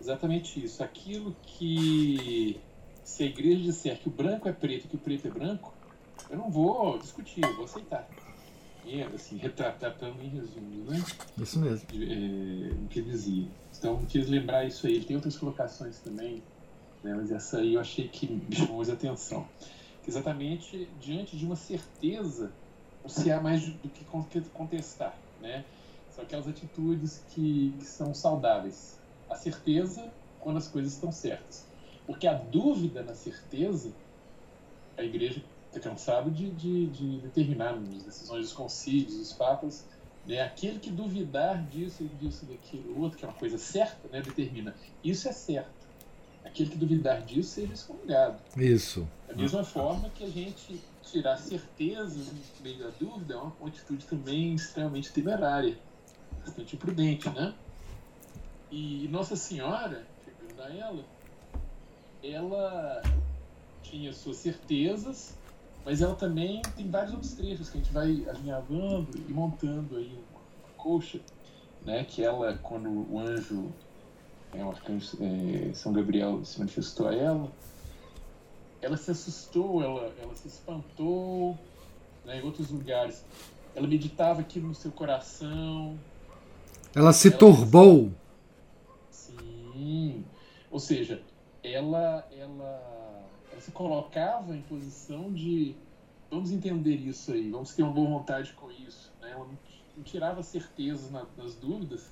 exatamente 0.00 0.62
isso. 0.62 0.82
Aquilo 0.82 1.34
que 1.42 2.60
se 3.02 3.22
a 3.22 3.26
igreja 3.26 3.62
disser 3.62 3.98
que 3.98 4.08
o 4.08 4.12
branco 4.12 4.48
é 4.48 4.52
preto 4.52 4.84
e 4.84 4.88
que 4.88 4.96
o 4.96 4.98
preto 4.98 5.28
é 5.28 5.30
branco, 5.30 5.72
eu 6.30 6.36
não 6.36 6.50
vou 6.50 6.98
discutir, 6.98 7.42
eu 7.42 7.56
vou 7.56 7.64
aceitar. 7.64 8.08
E, 8.84 9.02
assim, 9.02 9.36
retratando 9.36 10.22
em 10.22 10.28
resumo, 10.28 10.84
né? 10.84 11.02
Isso 11.36 11.58
mesmo. 11.58 11.86
É, 11.92 12.72
o 12.72 12.88
que 12.88 13.02
dizia. 13.02 13.46
Então, 13.76 14.04
quis 14.06 14.28
lembrar 14.28 14.64
isso 14.64 14.86
aí. 14.86 14.94
Ele 14.94 15.04
tem 15.04 15.16
outras 15.16 15.36
colocações 15.36 15.98
também, 15.98 16.42
né? 17.02 17.14
mas 17.14 17.30
essa 17.30 17.58
aí 17.58 17.74
eu 17.74 17.80
achei 17.80 18.08
que 18.08 18.26
me 18.48 18.54
chamou 18.54 18.76
mais 18.78 18.88
atenção. 18.88 19.46
Exatamente 20.06 20.88
diante 21.00 21.36
de 21.36 21.44
uma 21.44 21.56
certeza, 21.56 22.50
se 23.06 23.30
há 23.30 23.40
mais 23.40 23.66
do 23.66 23.88
que 23.88 24.04
contestar, 24.04 25.16
né? 25.40 25.64
São 26.10 26.24
aquelas 26.24 26.48
atitudes 26.48 27.22
que, 27.30 27.74
que 27.78 27.84
são 27.84 28.12
saudáveis. 28.14 28.98
A 29.30 29.36
certeza 29.36 30.10
quando 30.40 30.56
as 30.56 30.68
coisas 30.68 30.92
estão 30.92 31.12
certas. 31.12 31.66
Porque 32.06 32.26
a 32.26 32.34
dúvida 32.34 33.02
na 33.02 33.14
certeza, 33.14 33.92
a 34.96 35.02
igreja 35.02 35.42
está 35.66 35.78
cansado 35.78 36.30
de, 36.30 36.50
de, 36.50 36.86
de 36.86 37.18
determinar 37.18 37.78
nas 37.78 38.02
decisões 38.02 38.44
dos 38.44 38.52
concílios, 38.52 39.16
dos 39.16 39.32
papas, 39.32 39.84
né, 40.26 40.40
aquele 40.40 40.78
que 40.78 40.90
duvidar 40.90 41.62
disso, 41.66 42.04
disso, 42.20 42.46
daquilo, 42.46 43.00
outro, 43.00 43.18
que 43.18 43.24
é 43.24 43.28
uma 43.28 43.36
coisa 43.36 43.58
certa, 43.58 44.08
né, 44.08 44.20
determina 44.20 44.74
isso 45.02 45.28
é 45.28 45.32
certo. 45.32 45.78
Aquele 46.44 46.70
que 46.70 46.76
duvidar 46.76 47.22
disso 47.22 47.50
seja 47.50 47.72
excomungado. 47.72 48.38
Isso. 48.56 49.06
Da 49.26 49.34
mesma 49.34 49.64
forma 49.64 50.08
que 50.10 50.24
a 50.24 50.28
gente 50.28 50.80
tirar 51.10 51.36
certeza 51.36 52.32
no 52.32 52.62
meio 52.62 52.78
da 52.78 52.90
dúvida 52.90 53.34
é 53.34 53.36
uma 53.36 53.68
atitude 53.68 54.04
também 54.06 54.54
extremamente 54.54 55.12
temerária, 55.12 55.78
bastante 56.40 56.76
imprudente, 56.76 57.28
né? 57.30 57.54
E 58.70 59.08
Nossa 59.08 59.34
Senhora, 59.34 60.06
chegando 60.24 60.60
a 60.62 60.74
ela, 60.74 61.04
ela 62.22 63.02
tinha 63.82 64.12
suas 64.12 64.36
certezas, 64.36 65.34
mas 65.84 66.02
ela 66.02 66.14
também 66.14 66.60
tem 66.76 66.90
vários 66.90 67.14
outros 67.14 67.32
trechos 67.32 67.70
que 67.70 67.78
a 67.78 67.80
gente 67.80 67.92
vai 67.92 68.26
alinhavando 68.28 69.16
e 69.16 69.32
montando 69.32 69.96
aí 69.96 70.12
uma, 70.30 70.40
uma 70.40 70.74
coxa, 70.76 71.20
né? 71.84 72.04
Que 72.04 72.22
ela, 72.22 72.58
quando 72.58 72.90
o 73.10 73.18
anjo, 73.18 73.72
é, 74.52 74.62
o 74.62 74.68
arcanjo 74.68 75.16
é, 75.20 75.72
São 75.72 75.92
Gabriel 75.92 76.44
se 76.44 76.58
manifestou 76.58 77.08
a 77.08 77.14
ela, 77.14 77.50
ela 78.80 78.96
se 78.96 79.10
assustou, 79.10 79.82
ela, 79.82 80.12
ela 80.20 80.34
se 80.34 80.48
espantou, 80.48 81.58
né? 82.24 82.40
Em 82.40 82.42
outros 82.42 82.70
lugares, 82.70 83.24
ela 83.74 83.86
meditava 83.86 84.40
aquilo 84.40 84.68
no 84.68 84.74
seu 84.74 84.92
coração. 84.92 85.98
Ela 86.94 87.12
se 87.12 87.28
ela, 87.28 87.38
turbou. 87.38 88.10
Sim, 89.10 90.24
ou 90.70 90.78
seja, 90.78 91.22
ela, 91.62 92.26
ela, 92.32 93.26
ela 93.50 93.60
se 93.60 93.70
colocava 93.70 94.54
em 94.54 94.62
posição 94.62 95.32
de 95.32 95.74
vamos 96.30 96.52
entender 96.52 96.96
isso 96.96 97.32
aí, 97.32 97.50
vamos 97.50 97.74
ter 97.74 97.82
uma 97.82 97.92
boa 97.92 98.08
vontade 98.08 98.52
com 98.52 98.70
isso. 98.70 99.12
Né? 99.20 99.30
Ela 99.32 99.46
não 99.96 100.04
tirava 100.04 100.42
certezas 100.42 101.10
na, 101.10 101.26
nas 101.36 101.54
dúvidas 101.54 102.10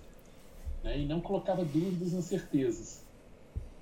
né? 0.83 0.99
e 1.01 1.07
não 1.07 1.21
colocava 1.21 1.65
dúvidas 1.65 2.13
nas 2.13 2.25
certezas. 2.25 3.05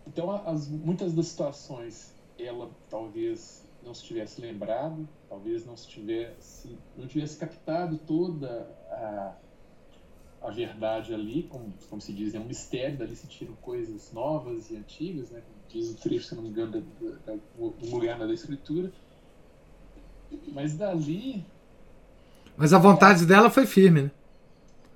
Então, 0.07 0.31
as, 0.47 0.69
muitas 0.69 1.15
das 1.15 1.29
situações 1.29 2.14
ela 2.39 2.71
talvez 2.89 3.67
não 3.83 3.95
se 3.95 4.05
tivesse 4.05 4.41
lembrado, 4.41 5.09
talvez 5.29 5.65
não 5.67 5.77
se 5.77 5.87
tivesse, 5.89 6.77
não 6.97 7.07
tivesse 7.07 7.37
captado 7.39 7.99
toda 7.99 8.69
a, 8.91 9.35
a 10.43 10.51
verdade 10.51 11.13
ali, 11.13 11.45
como, 11.45 11.73
como 11.89 12.01
se 12.01 12.13
diz, 12.13 12.35
é 12.35 12.41
um 12.41 12.45
mistério, 12.45 12.99
dali 12.99 13.15
se 13.15 13.27
tiram 13.27 13.55
coisas 13.57 14.13
novas 14.13 14.71
e 14.71 14.77
antigas, 14.77 15.31
né? 15.31 15.43
diz 15.69 15.91
o 15.91 15.97
trecho, 15.97 16.29
se 16.29 16.35
não 16.35 16.43
me 16.43 16.49
engano, 16.49 16.73
da, 16.73 17.11
da, 17.27 17.35
da, 17.35 17.87
lugar 17.91 18.19
da 18.19 18.33
escritura. 18.33 18.93
Mas 20.53 20.75
dali. 20.75 21.45
Mas 22.57 22.73
a 22.73 22.79
vontade 22.79 23.27
dela 23.27 23.51
foi 23.51 23.67
firme, 23.67 24.03
né? 24.03 24.11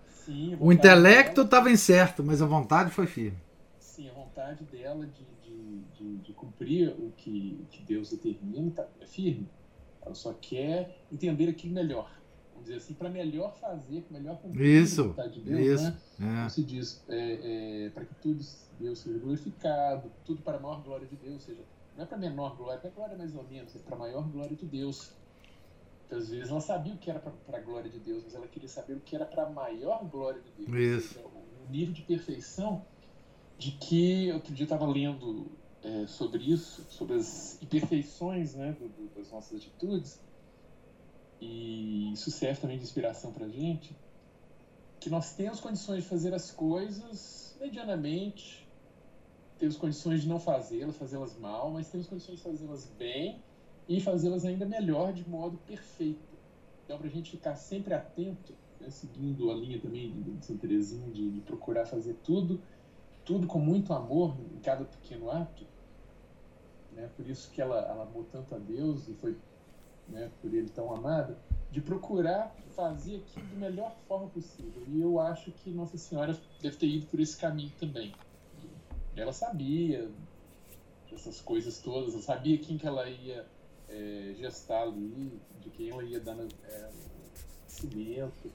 Sim, 0.08 0.56
o 0.60 0.72
intelecto 0.72 1.42
estava 1.42 1.70
incerto, 1.70 2.22
mas 2.22 2.42
a 2.42 2.46
vontade 2.46 2.90
foi 2.90 3.06
firme. 3.06 3.38
Sim, 3.78 4.08
a 4.10 4.12
vontade 4.12 4.62
dela 4.64 5.06
de, 5.06 5.24
de, 5.98 6.16
de, 6.18 6.32
cumprir 6.32 6.90
o 6.98 7.12
que, 7.16 7.66
que 7.70 7.82
Deus 7.82 8.10
determina 8.10 8.70
tá, 8.70 8.88
é 9.00 9.06
firme. 9.06 9.48
Ela 10.02 10.14
só 10.14 10.32
quer 10.32 11.04
entender 11.12 11.48
aquilo 11.48 11.74
melhor. 11.74 12.10
Vamos 12.52 12.66
dizer 12.66 12.76
assim, 12.76 12.94
para 12.94 13.08
melhor 13.08 13.54
fazer, 13.58 14.04
melhor 14.10 14.38
cumprir 14.38 14.82
isso, 14.82 15.02
a 15.02 15.06
vontade 15.08 15.34
de 15.34 15.40
Deus. 15.40 15.60
Isso, 15.60 15.84
né? 15.84 15.98
é. 16.20 16.36
Como 16.36 16.50
se 16.50 16.64
diz, 16.64 17.04
é, 17.08 17.86
é, 17.86 17.90
para 17.90 18.04
que 18.04 18.14
tudo 18.16 18.44
Deus 18.78 18.98
seja 18.98 19.18
glorificado, 19.18 20.10
tudo 20.24 20.42
para 20.42 20.56
a 20.56 20.60
maior 20.60 20.82
glória 20.82 21.06
de 21.06 21.16
Deus, 21.16 21.42
seja, 21.42 21.62
não 21.96 22.04
é 22.04 22.06
para 22.06 22.16
menor 22.16 22.56
glória, 22.56 22.80
para 22.80 22.90
glória 22.90 23.16
mais 23.16 23.34
ou 23.34 23.44
menos, 23.44 23.74
é 23.74 23.78
para 23.78 23.96
a 23.96 23.98
maior 23.98 24.28
glória 24.28 24.56
de 24.56 24.66
Deus. 24.66 25.12
Então, 26.06 26.18
às 26.18 26.30
vezes 26.30 26.48
ela 26.48 26.60
sabia 26.60 26.94
o 26.94 26.98
que 26.98 27.10
era 27.10 27.20
para 27.20 27.58
a 27.58 27.60
glória 27.60 27.90
de 27.90 27.98
Deus, 27.98 28.22
mas 28.24 28.34
ela 28.34 28.46
queria 28.46 28.68
saber 28.68 28.94
o 28.94 29.00
que 29.00 29.14
era 29.14 29.26
para 29.26 29.44
a 29.44 29.50
maior 29.50 30.04
glória 30.04 30.40
de 30.40 30.64
Deus. 30.64 31.04
Isso. 31.04 31.14
Seja, 31.14 31.26
o 31.26 31.70
nível 31.70 31.92
de 31.92 32.02
perfeição 32.02 32.82
de 33.58 33.72
que 33.72 34.32
outro 34.32 34.54
dia 34.54 34.62
eu 34.62 34.66
estava 34.66 34.86
lendo 34.86 35.50
é, 35.82 36.06
sobre 36.06 36.42
isso, 36.52 36.84
sobre 36.90 37.16
as 37.16 37.60
imperfeições 37.62 38.54
né, 38.54 38.72
do, 38.72 38.88
do, 38.88 39.14
das 39.14 39.30
nossas 39.30 39.58
atitudes, 39.58 40.20
e 41.40 42.12
isso 42.12 42.30
serve 42.30 42.60
também 42.60 42.78
de 42.78 42.84
inspiração 42.84 43.32
para 43.32 43.46
a 43.46 43.48
gente, 43.48 43.96
que 44.98 45.08
nós 45.08 45.34
temos 45.34 45.60
condições 45.60 46.02
de 46.02 46.08
fazer 46.08 46.34
as 46.34 46.50
coisas 46.50 47.56
medianamente, 47.60 48.66
temos 49.58 49.76
condições 49.76 50.22
de 50.22 50.28
não 50.28 50.38
fazê-las, 50.38 50.96
fazê-las 50.96 51.36
mal, 51.38 51.70
mas 51.70 51.88
temos 51.88 52.06
condições 52.06 52.38
de 52.38 52.42
fazê-las 52.42 52.86
bem 52.98 53.42
e 53.88 54.00
fazê-las 54.00 54.44
ainda 54.44 54.66
melhor 54.66 55.12
de 55.12 55.28
modo 55.28 55.58
perfeito. 55.66 56.28
Então, 56.84 56.98
para 56.98 57.06
a 57.06 57.10
gente 57.10 57.30
ficar 57.30 57.56
sempre 57.56 57.92
atento, 57.94 58.54
né, 58.80 58.90
seguindo 58.90 59.50
a 59.50 59.54
linha 59.54 59.80
também 59.80 60.12
de, 60.22 60.46
Santa 60.46 60.60
Teresinha, 60.60 61.10
de, 61.10 61.30
de, 61.30 61.40
procurar 61.40 61.86
fazer 61.86 62.14
tudo, 62.24 62.60
tudo 63.28 63.46
com 63.46 63.60
muito 63.60 63.92
amor 63.92 64.34
em 64.52 64.58
cada 64.58 64.84
pequeno 64.84 65.30
ato, 65.30 65.64
né, 66.92 67.08
por 67.14 67.28
isso 67.28 67.50
que 67.50 67.62
ela, 67.62 67.78
ela 67.78 68.02
amou 68.02 68.24
tanto 68.24 68.54
a 68.54 68.58
Deus 68.58 69.06
e 69.06 69.14
foi 69.14 69.36
né, 70.08 70.30
por 70.40 70.52
ele 70.52 70.68
tão 70.70 70.92
amada, 70.92 71.38
de 71.70 71.80
procurar 71.80 72.52
fazer 72.74 73.16
aquilo 73.16 73.46
da 73.46 73.56
melhor 73.56 73.94
forma 74.08 74.28
possível. 74.28 74.82
E 74.88 75.00
eu 75.00 75.20
acho 75.20 75.52
que 75.52 75.70
Nossa 75.70 75.98
Senhora 75.98 76.36
deve 76.62 76.76
ter 76.76 76.86
ido 76.86 77.06
por 77.06 77.20
esse 77.20 77.36
caminho 77.36 77.72
também 77.78 78.12
ela 79.20 79.32
sabia 79.32 80.10
essas 81.12 81.40
coisas 81.40 81.78
todas, 81.78 82.12
ela 82.14 82.22
sabia 82.22 82.58
quem 82.58 82.78
que 82.78 82.86
ela 82.86 83.08
ia 83.08 83.46
é, 83.88 84.34
gestar 84.36 84.82
ali, 84.82 85.40
de 85.60 85.70
quem 85.70 85.90
ela 85.90 86.04
ia 86.04 86.20
dar 86.20 86.36
é, 86.38 86.90
cimento. 87.66 88.52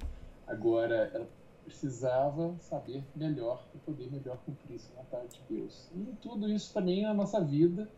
Agora, 0.47 1.11
ela 1.13 1.27
precisava 1.63 2.55
saber 2.59 3.03
melhor 3.15 3.65
para 3.71 3.79
poder 3.81 4.11
melhor 4.11 4.37
cumprir 4.45 4.75
essa 4.75 4.93
vontade 4.93 5.39
de 5.49 5.55
Deus. 5.55 5.89
E 5.95 6.15
tudo 6.21 6.49
isso 6.49 6.73
também 6.73 7.03
na 7.03 7.13
nossa 7.13 7.43
vida. 7.43 7.89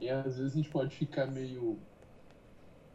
E 0.00 0.08
às 0.08 0.38
vezes 0.38 0.52
a 0.52 0.56
gente 0.56 0.70
pode 0.70 0.94
ficar 0.94 1.26
meio 1.26 1.78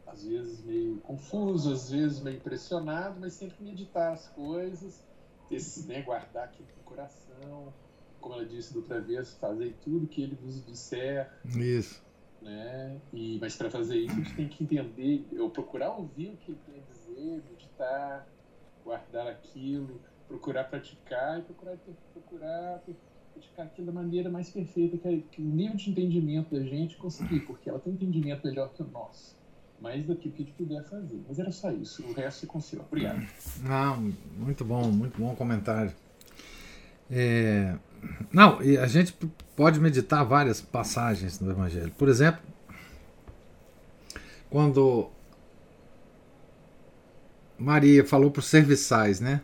às 0.06 0.24
vezes 0.24 0.62
meio 0.62 0.98
confuso, 0.98 1.72
às 1.72 1.90
vezes 1.90 2.20
meio 2.20 2.36
impressionado, 2.36 3.18
mas 3.20 3.32
sempre 3.32 3.64
meditar 3.64 4.12
as 4.12 4.28
coisas, 4.28 5.04
esse, 5.50 5.86
né, 5.88 6.02
guardar 6.02 6.44
aquilo 6.44 6.68
no 6.76 6.84
coração, 6.84 7.72
como 8.20 8.34
ela 8.34 8.46
disse 8.46 8.72
da 8.72 8.78
outra 8.78 9.00
vez, 9.00 9.34
fazer 9.34 9.74
tudo 9.82 10.06
que 10.06 10.22
ele 10.22 10.36
vos 10.36 10.64
disser. 10.64 11.30
Isso. 11.44 12.02
Né? 12.40 13.00
E, 13.12 13.38
mas 13.40 13.56
para 13.56 13.70
fazer 13.70 13.96
isso, 13.96 14.12
a 14.12 14.16
gente 14.16 14.36
tem 14.36 14.48
que 14.48 14.64
entender, 14.64 15.26
ou 15.38 15.50
procurar 15.50 15.90
ouvir 15.90 16.30
o 16.30 16.36
que 16.36 16.52
ele 16.52 16.60
tem 16.64 16.80
a 16.80 16.92
dizer, 16.92 17.42
meditar, 17.50 18.28
guardar 18.84 19.26
aquilo, 19.26 20.00
procurar 20.28 20.64
praticar 20.64 21.38
e 21.38 21.42
procurar, 21.42 21.76
procurar 22.12 22.82
praticar 23.32 23.66
aquilo 23.66 23.88
da 23.88 23.92
maneira 23.92 24.30
mais 24.30 24.48
perfeita 24.50 24.96
que, 24.96 25.20
que 25.32 25.42
o 25.42 25.44
nível 25.44 25.76
de 25.76 25.90
entendimento 25.90 26.54
da 26.54 26.62
gente 26.62 26.96
conseguir, 26.96 27.40
porque 27.40 27.68
ela 27.68 27.78
tem 27.78 27.92
um 27.92 27.96
entendimento 27.96 28.46
melhor 28.46 28.72
que 28.72 28.82
o 28.82 28.86
nosso 28.86 29.34
mais 29.80 30.04
do 30.06 30.16
que 30.16 30.28
a 30.28 30.32
gente 30.32 30.52
puder 30.52 30.82
fazer. 30.84 31.20
Mas 31.28 31.38
era 31.38 31.52
só 31.52 31.70
isso. 31.70 32.02
O 32.06 32.12
resto 32.14 32.46
é 32.46 32.48
com 32.48 32.58
o. 32.58 32.62
Obrigado. 32.80 33.26
Não, 33.62 34.14
muito 34.38 34.64
bom, 34.64 34.90
muito 34.90 35.20
bom 35.20 35.34
comentário. 35.34 35.92
É, 37.10 37.76
não, 38.32 38.62
e 38.62 38.78
a 38.78 38.86
gente 38.86 39.14
pode 39.54 39.78
meditar 39.78 40.24
várias 40.24 40.60
passagens 40.60 41.38
do 41.38 41.50
Evangelho. 41.50 41.92
Por 41.98 42.08
exemplo, 42.08 42.40
quando 44.48 45.10
Maria 47.58 48.04
falou 48.04 48.30
para 48.30 48.40
os 48.40 48.46
serviçais, 48.46 49.20
né? 49.20 49.42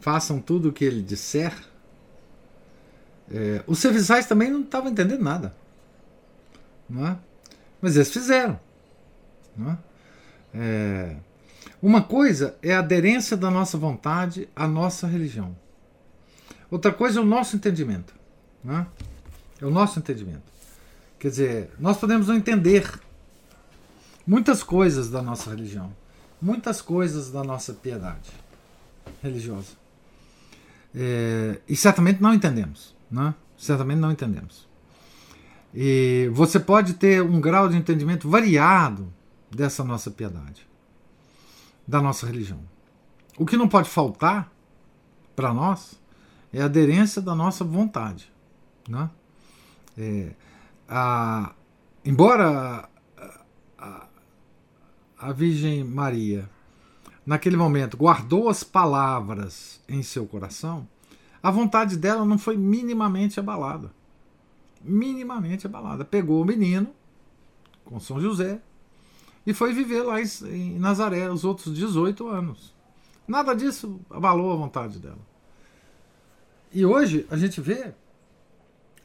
Façam 0.00 0.40
tudo 0.40 0.70
o 0.70 0.72
que 0.72 0.84
ele 0.84 1.02
disser. 1.02 1.54
É, 3.30 3.62
os 3.66 3.78
serviçais 3.78 4.26
também 4.26 4.50
não 4.50 4.62
estavam 4.62 4.90
entendendo 4.90 5.22
nada. 5.22 5.54
Não 6.88 7.06
é? 7.06 7.18
Mas 7.80 7.96
eles 7.96 8.10
fizeram. 8.10 8.58
Não 9.56 9.70
é? 9.70 9.78
É, 10.52 11.16
uma 11.80 12.02
coisa 12.02 12.56
é 12.62 12.74
a 12.74 12.80
aderência 12.80 13.36
da 13.36 13.50
nossa 13.50 13.78
vontade 13.78 14.48
à 14.56 14.66
nossa 14.66 15.06
religião. 15.06 15.56
Outra 16.70 16.92
coisa 16.92 17.20
é 17.20 17.22
o 17.22 17.26
nosso 17.26 17.56
entendimento. 17.56 18.14
Não 18.62 18.78
é? 18.78 18.86
é 19.60 19.66
o 19.66 19.70
nosso 19.70 19.98
entendimento. 19.98 20.50
Quer 21.18 21.28
dizer, 21.28 21.70
nós 21.78 21.98
podemos 21.98 22.28
não 22.28 22.34
entender 22.34 22.90
muitas 24.26 24.62
coisas 24.62 25.10
da 25.10 25.20
nossa 25.22 25.50
religião, 25.50 25.94
muitas 26.40 26.80
coisas 26.80 27.30
da 27.30 27.44
nossa 27.44 27.74
piedade 27.74 28.30
religiosa. 29.22 29.79
É, 30.94 31.60
e 31.68 31.76
certamente 31.76 32.20
não 32.20 32.34
entendemos. 32.34 32.94
Né? 33.10 33.34
Certamente 33.56 33.98
não 33.98 34.10
entendemos. 34.10 34.68
E 35.74 36.30
você 36.32 36.58
pode 36.58 36.94
ter 36.94 37.22
um 37.22 37.40
grau 37.40 37.68
de 37.68 37.76
entendimento 37.76 38.28
variado 38.28 39.12
dessa 39.50 39.84
nossa 39.84 40.10
piedade, 40.10 40.66
da 41.86 42.00
nossa 42.00 42.26
religião. 42.26 42.60
O 43.38 43.46
que 43.46 43.56
não 43.56 43.68
pode 43.68 43.88
faltar 43.88 44.52
para 45.34 45.54
nós 45.54 46.00
é 46.52 46.60
a 46.60 46.64
aderência 46.64 47.22
da 47.22 47.34
nossa 47.34 47.64
vontade. 47.64 48.30
Né? 48.88 49.08
É, 49.96 50.32
a, 50.88 51.52
embora 52.04 52.88
a, 53.16 53.40
a, 53.78 54.06
a 55.18 55.32
Virgem 55.32 55.84
Maria, 55.84 56.48
naquele 57.30 57.56
momento, 57.56 57.96
guardou 57.96 58.48
as 58.48 58.64
palavras 58.64 59.80
em 59.88 60.02
seu 60.02 60.26
coração, 60.26 60.88
a 61.40 61.48
vontade 61.48 61.96
dela 61.96 62.24
não 62.24 62.36
foi 62.36 62.56
minimamente 62.56 63.38
abalada. 63.38 63.92
Minimamente 64.82 65.64
abalada. 65.64 66.04
Pegou 66.04 66.42
o 66.42 66.44
menino, 66.44 66.92
com 67.84 68.00
São 68.00 68.20
José, 68.20 68.60
e 69.46 69.54
foi 69.54 69.72
viver 69.72 70.02
lá 70.02 70.20
em 70.20 70.76
Nazaré 70.80 71.30
os 71.30 71.44
outros 71.44 71.72
18 71.72 72.26
anos. 72.26 72.74
Nada 73.28 73.54
disso 73.54 74.00
abalou 74.10 74.50
a 74.50 74.56
vontade 74.56 74.98
dela. 74.98 75.24
E 76.72 76.84
hoje 76.84 77.28
a 77.30 77.36
gente 77.36 77.60
vê 77.60 77.94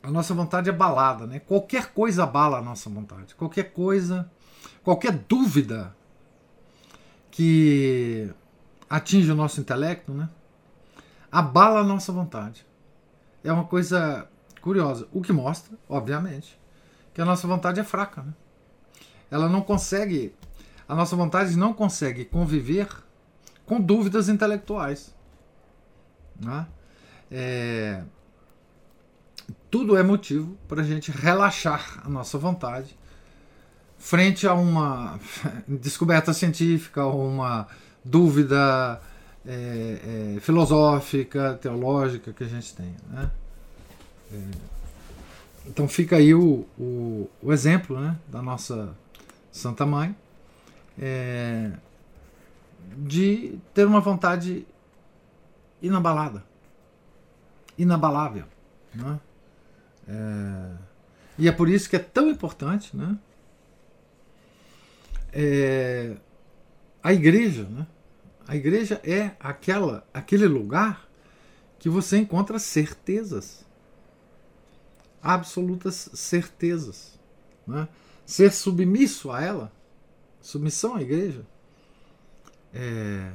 a 0.01 0.09
nossa 0.09 0.33
vontade 0.33 0.67
abalada, 0.67 1.27
né? 1.27 1.41
Qualquer 1.41 1.93
coisa 1.93 2.23
abala 2.23 2.57
a 2.57 2.61
nossa 2.63 2.89
vontade. 2.89 3.35
Qualquer 3.35 3.71
coisa, 3.71 4.31
qualquer 4.83 5.11
dúvida 5.11 5.95
que 7.35 8.33
atinge 8.89 9.29
o 9.29 9.35
nosso 9.35 9.59
intelecto, 9.59 10.13
né? 10.13 10.29
abala 11.29 11.81
a 11.81 11.83
nossa 11.83 12.13
vontade. 12.13 12.65
É 13.43 13.51
uma 13.51 13.65
coisa 13.65 14.25
curiosa. 14.61 15.05
O 15.11 15.21
que 15.21 15.33
mostra, 15.33 15.77
obviamente, 15.89 16.57
que 17.13 17.19
a 17.19 17.25
nossa 17.25 17.45
vontade 17.45 17.77
é 17.77 17.83
fraca. 17.83 18.23
Né? 18.23 18.33
Ela 19.29 19.49
não 19.49 19.61
consegue, 19.61 20.33
a 20.87 20.95
nossa 20.95 21.13
vontade 21.17 21.57
não 21.57 21.73
consegue 21.73 22.23
conviver 22.23 22.87
com 23.65 23.81
dúvidas 23.81 24.29
intelectuais. 24.29 25.13
Né? 26.39 26.65
É, 27.29 28.01
tudo 29.69 29.97
é 29.97 30.03
motivo 30.03 30.57
para 30.69 30.81
a 30.81 30.85
gente 30.85 31.11
relaxar 31.11 32.01
a 32.01 32.07
nossa 32.07 32.37
vontade 32.37 32.97
frente 34.05 34.47
a 34.47 34.53
uma 34.53 35.19
descoberta 35.67 36.31
científica 36.31 37.07
uma 37.07 37.67
dúvida 38.03 39.01
é, 39.43 40.35
é, 40.35 40.39
filosófica, 40.41 41.55
teológica 41.59 42.31
que 42.31 42.43
a 42.43 42.47
gente 42.47 42.75
tem. 42.75 42.95
Né? 43.09 43.31
É, 44.31 44.37
então 45.65 45.87
fica 45.87 46.17
aí 46.17 46.35
o, 46.35 46.67
o, 46.77 47.27
o, 47.41 47.51
exemplo 47.51 47.99
né, 47.99 48.15
da 48.27 48.43
nossa 48.43 48.95
Santa 49.51 49.87
Mãe 49.87 50.15
é, 50.99 51.71
de 52.97 53.57
ter 53.73 53.87
uma 53.87 54.01
vontade 54.01 54.67
inabalada, 55.81 56.43
inabalável. 57.75 58.45
Né? 58.93 59.19
É, 60.07 60.71
e 61.39 61.47
é 61.47 61.51
por 61.51 61.67
isso 61.67 61.89
que 61.89 61.95
é 61.95 61.99
tão 61.99 62.29
importante 62.29 62.95
né, 62.95 63.17
é, 65.35 66.15
a 67.03 67.13
igreja, 67.13 67.65
né? 67.65 67.85
A 68.47 68.55
igreja 68.55 69.01
é 69.03 69.31
aquela, 69.39 70.07
aquele 70.13 70.47
lugar 70.47 71.09
que 71.77 71.89
você 71.89 72.17
encontra 72.17 72.57
certezas. 72.57 73.65
Absolutas 75.21 76.09
certezas. 76.13 77.19
Né? 77.67 77.87
Ser 78.25 78.53
submisso 78.53 79.29
a 79.31 79.41
ela, 79.41 79.71
submissão 80.39 80.95
à 80.95 81.01
igreja, 81.01 81.45
é, 82.73 83.31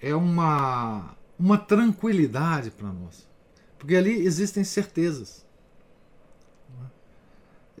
é 0.00 0.14
uma, 0.14 1.14
uma 1.38 1.58
tranquilidade 1.58 2.70
para 2.70 2.88
nós. 2.88 3.28
Porque 3.78 3.94
ali 3.94 4.24
existem 4.24 4.64
certezas. 4.64 5.46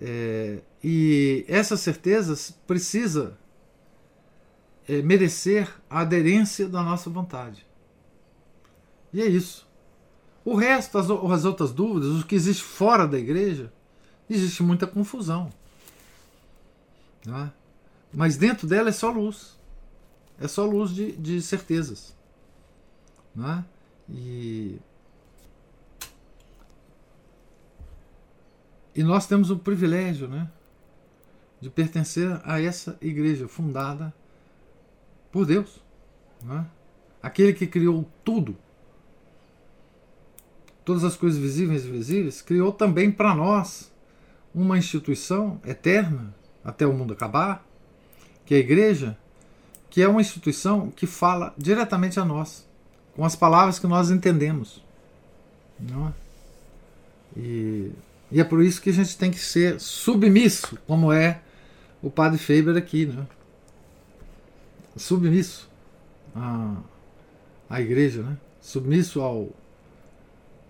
É, 0.00 0.60
e 0.82 1.44
essas 1.48 1.80
certezas 1.80 2.50
precisa 2.66 3.38
é, 4.88 5.00
merecer 5.02 5.72
a 5.88 6.00
aderência 6.00 6.68
da 6.68 6.82
nossa 6.82 7.08
vontade. 7.08 7.66
E 9.12 9.20
é 9.20 9.26
isso. 9.26 9.66
O 10.44 10.54
resto, 10.56 10.98
as, 10.98 11.08
as 11.08 11.44
outras 11.44 11.72
dúvidas, 11.72 12.20
o 12.20 12.26
que 12.26 12.34
existe 12.34 12.62
fora 12.62 13.06
da 13.06 13.18
igreja, 13.18 13.72
existe 14.28 14.62
muita 14.62 14.86
confusão. 14.86 15.50
É? 17.26 17.50
Mas 18.12 18.36
dentro 18.36 18.66
dela 18.66 18.88
é 18.88 18.92
só 18.92 19.10
luz. 19.10 19.56
É 20.40 20.48
só 20.48 20.64
luz 20.66 20.90
de, 20.90 21.12
de 21.12 21.40
certezas. 21.40 22.16
É? 23.38 23.64
E, 24.10 24.78
e 28.94 29.02
nós 29.02 29.26
temos 29.26 29.50
o 29.50 29.56
privilégio 29.56 30.28
né, 30.28 30.48
de 31.60 31.70
pertencer 31.70 32.40
a 32.44 32.60
essa 32.60 32.96
igreja 33.00 33.48
fundada 33.48 34.12
por 35.30 35.46
Deus. 35.46 35.80
Né? 36.42 36.66
Aquele 37.22 37.54
que 37.54 37.66
criou 37.66 38.08
tudo, 38.24 38.56
todas 40.84 41.04
as 41.04 41.16
coisas 41.16 41.38
visíveis 41.40 41.84
e 41.84 41.88
invisíveis, 41.88 42.42
criou 42.42 42.72
também 42.72 43.10
para 43.10 43.34
nós 43.34 43.90
uma 44.54 44.76
instituição 44.76 45.60
eterna 45.64 46.34
até 46.62 46.86
o 46.86 46.92
mundo 46.92 47.14
acabar, 47.14 47.66
que 48.44 48.54
é 48.54 48.58
a 48.58 48.60
igreja, 48.60 49.16
que 49.88 50.02
é 50.02 50.08
uma 50.08 50.20
instituição 50.20 50.90
que 50.90 51.06
fala 51.06 51.54
diretamente 51.56 52.20
a 52.20 52.24
nós, 52.24 52.68
com 53.14 53.24
as 53.24 53.36
palavras 53.36 53.78
que 53.78 53.86
nós 53.86 54.10
entendemos. 54.10 54.82
Não 55.78 56.08
é? 56.08 56.12
E, 57.36 57.92
e 58.32 58.40
é 58.40 58.44
por 58.44 58.62
isso 58.62 58.80
que 58.80 58.90
a 58.90 58.92
gente 58.92 59.16
tem 59.16 59.30
que 59.30 59.38
ser 59.38 59.78
submisso, 59.78 60.78
como 60.86 61.12
é 61.12 61.42
o 62.02 62.10
padre 62.10 62.38
Faber 62.38 62.76
aqui. 62.76 63.06
Né? 63.06 63.26
submisso 64.96 65.68
à, 66.34 66.76
à 67.68 67.80
igreja, 67.80 68.22
né? 68.22 68.36
submisso 68.60 69.20
ao, 69.20 69.50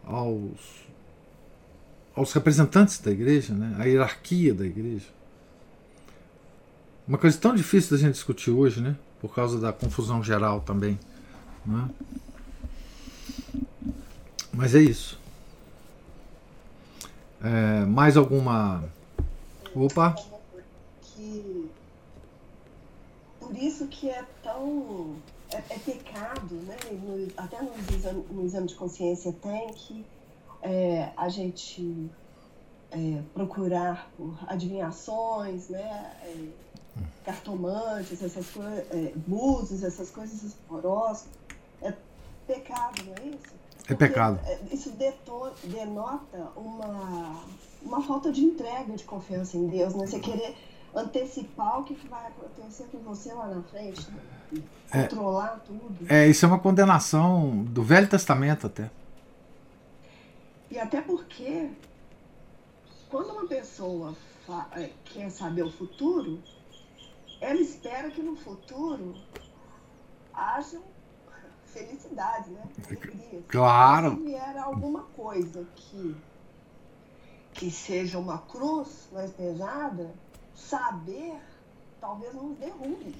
aos, 0.04 0.60
aos 2.14 2.32
representantes 2.32 2.98
da 2.98 3.10
igreja, 3.10 3.54
né? 3.54 3.74
à 3.78 3.84
hierarquia 3.84 4.54
da 4.54 4.66
igreja. 4.66 5.06
Uma 7.06 7.18
coisa 7.18 7.36
tão 7.36 7.54
difícil 7.54 7.96
da 7.96 7.96
gente 7.96 8.14
discutir 8.14 8.50
hoje, 8.50 8.80
né? 8.80 8.96
por 9.20 9.34
causa 9.34 9.58
da 9.60 9.72
confusão 9.72 10.22
geral 10.22 10.60
também. 10.60 10.98
Né? 11.66 11.88
Mas 14.52 14.74
é 14.74 14.80
isso. 14.80 15.21
É, 17.44 17.84
mais 17.86 18.16
alguma. 18.16 18.84
Opa! 19.74 20.14
por 23.52 23.56
isso 23.56 23.86
que 23.88 24.08
é 24.08 24.24
tão. 24.42 25.16
É, 25.50 25.56
é 25.56 25.78
pecado, 25.78 26.54
né? 26.54 26.76
No, 26.90 27.28
até 27.36 27.60
no 27.60 27.70
exame, 27.94 28.24
no 28.30 28.46
exame 28.46 28.66
de 28.68 28.74
consciência 28.74 29.32
tem 29.32 29.68
que 29.74 30.04
é, 30.62 31.10
a 31.16 31.28
gente 31.28 32.10
é, 32.90 33.22
procurar 33.34 34.10
por 34.16 34.34
adivinhações, 34.46 35.68
né? 35.68 36.16
É, 36.22 36.62
cartomantes, 37.24 38.22
essas 38.22 38.48
coisas, 38.50 38.78
é, 38.90 39.12
essas 39.86 40.10
coisas 40.10 40.56
horoscopos. 40.68 41.24
É 41.82 41.92
pecado, 42.46 43.02
não 43.04 43.14
é 43.14 43.34
isso? 43.34 43.61
É 43.88 43.94
pecado. 43.94 44.40
É, 44.46 44.58
isso 44.72 44.92
denota 45.64 46.52
uma, 46.56 47.44
uma 47.82 48.02
falta 48.02 48.30
de 48.30 48.42
entrega 48.42 48.94
de 48.94 49.04
confiança 49.04 49.56
em 49.56 49.66
Deus, 49.66 49.94
né? 49.94 50.06
Você 50.06 50.20
querer 50.20 50.54
antecipar 50.94 51.80
o 51.80 51.84
que, 51.84 51.94
que 51.94 52.06
vai 52.06 52.26
acontecer 52.26 52.84
com 52.84 52.98
você 52.98 53.32
lá 53.32 53.46
na 53.48 53.62
frente, 53.62 54.08
né? 54.10 55.02
controlar 55.02 55.62
tudo. 55.66 55.96
É, 56.08 56.28
isso 56.28 56.44
é 56.44 56.48
uma 56.48 56.58
condenação 56.58 57.64
do 57.64 57.82
Velho 57.82 58.08
Testamento 58.08 58.66
até. 58.66 58.90
E 60.70 60.78
até 60.78 61.00
porque, 61.00 61.70
quando 63.10 63.30
uma 63.30 63.46
pessoa 63.46 64.14
é, 64.76 64.90
quer 65.04 65.30
saber 65.30 65.62
o 65.62 65.70
futuro, 65.70 66.42
ela 67.40 67.60
espera 67.60 68.10
que 68.10 68.22
no 68.22 68.36
futuro 68.36 69.14
haja 70.32 70.80
felicidade, 71.72 72.50
né? 72.50 72.62
Alegria. 72.86 73.42
Claro. 73.48 74.16
Se 74.16 74.22
vier 74.22 74.58
alguma 74.58 75.02
coisa 75.16 75.66
que, 75.74 76.16
que 77.54 77.70
seja 77.70 78.18
uma 78.18 78.38
cruz 78.38 79.08
mais 79.12 79.30
pesada, 79.32 80.10
saber 80.54 81.34
talvez 82.00 82.34
nos 82.34 82.58
derrube. 82.58 83.14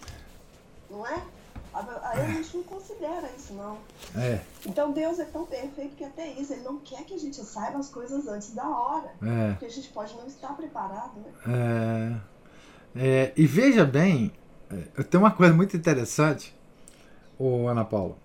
Não 0.91 1.07
é? 1.07 1.23
Aí 1.75 2.21
a 2.21 2.27
gente 2.27 2.57
não 2.59 2.65
considera 2.65 3.31
isso, 3.35 3.55
não. 3.55 3.79
É. 4.15 4.41
Então 4.67 4.93
Deus 4.93 5.19
é 5.19 5.25
tão 5.25 5.47
perfeito 5.47 5.97
que 5.97 6.05
até 6.05 6.29
isso, 6.33 6.53
Ele 6.53 6.63
não 6.63 6.79
quer 6.79 7.03
que 7.05 7.15
a 7.15 7.19
gente 7.19 7.43
saiba 7.43 7.79
as 7.79 7.89
coisas 7.89 8.29
antes 8.29 8.55
da 8.55 8.69
hora. 8.69 9.11
É. 9.23 9.53
Porque 9.53 9.65
a 9.65 9.71
gente 9.71 9.89
pode 9.89 10.15
não 10.15 10.27
estar 10.27 10.55
preparado, 10.55 11.13
né? 11.21 12.21
É. 12.95 13.01
é 13.01 13.33
e 13.35 13.47
veja 13.47 13.87
bem, 13.87 14.33
é, 14.71 15.03
tem 15.03 15.19
uma 15.19 15.31
coisa 15.31 15.55
muito 15.55 15.75
interessante, 15.75 16.55
ô 17.39 17.67
Ana 17.69 17.87
Paula, 17.87 18.17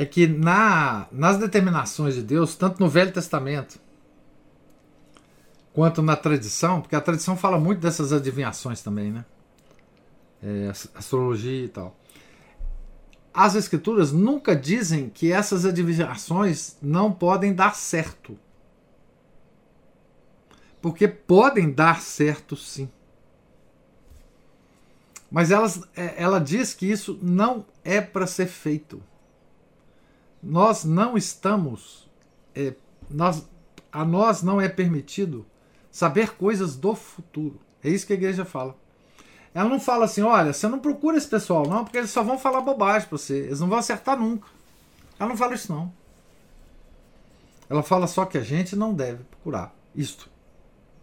é 0.00 0.06
que 0.06 0.26
na, 0.26 1.06
nas 1.12 1.36
determinações 1.36 2.14
de 2.14 2.22
Deus, 2.22 2.56
tanto 2.56 2.80
no 2.80 2.88
Velho 2.88 3.12
Testamento 3.12 3.78
quanto 5.72 6.02
na 6.02 6.16
tradição, 6.16 6.80
porque 6.80 6.96
a 6.96 7.00
tradição 7.00 7.36
fala 7.36 7.58
muito 7.58 7.80
dessas 7.80 8.12
adivinhações 8.12 8.82
também, 8.82 9.12
né? 9.12 9.24
É, 10.42 10.70
astrologia 10.94 11.64
e 11.64 11.68
tal 11.68 11.94
as 13.32 13.54
escrituras 13.54 14.12
nunca 14.12 14.56
dizem 14.56 15.08
que 15.08 15.32
essas 15.32 15.64
adivinhações 15.64 16.76
não 16.82 17.12
podem 17.12 17.54
dar 17.54 17.74
certo. 17.76 18.36
Porque 20.82 21.06
podem 21.06 21.70
dar 21.70 22.00
certo 22.00 22.56
sim. 22.56 22.90
Mas 25.30 25.50
elas, 25.50 25.80
é, 25.94 26.20
ela 26.20 26.40
diz 26.40 26.74
que 26.74 26.90
isso 26.90 27.18
não 27.22 27.64
é 27.84 28.00
para 28.00 28.26
ser 28.26 28.46
feito. 28.46 29.00
Nós 30.42 30.84
não 30.84 31.16
estamos. 31.16 32.08
É, 32.54 32.74
nós, 33.08 33.48
a 33.92 34.04
nós 34.04 34.42
não 34.42 34.60
é 34.60 34.68
permitido 34.68 35.46
saber 35.90 36.32
coisas 36.32 36.76
do 36.76 36.94
futuro. 36.94 37.60
É 37.82 37.88
isso 37.88 38.06
que 38.06 38.12
a 38.12 38.16
igreja 38.16 38.44
fala. 38.44 38.76
Ela 39.52 39.68
não 39.68 39.80
fala 39.80 40.04
assim, 40.04 40.22
olha, 40.22 40.52
você 40.52 40.68
não 40.68 40.78
procura 40.78 41.16
esse 41.16 41.26
pessoal, 41.26 41.66
não, 41.66 41.84
porque 41.84 41.98
eles 41.98 42.10
só 42.10 42.22
vão 42.22 42.38
falar 42.38 42.60
bobagem 42.60 43.08
pra 43.08 43.18
você. 43.18 43.38
Eles 43.38 43.60
não 43.60 43.68
vão 43.68 43.78
acertar 43.78 44.18
nunca. 44.18 44.48
Ela 45.18 45.28
não 45.28 45.36
fala 45.36 45.54
isso, 45.54 45.72
não. 45.72 45.92
Ela 47.68 47.82
fala 47.82 48.06
só 48.06 48.24
que 48.24 48.38
a 48.38 48.42
gente 48.42 48.76
não 48.76 48.94
deve 48.94 49.24
procurar 49.24 49.74
isto. 49.94 50.30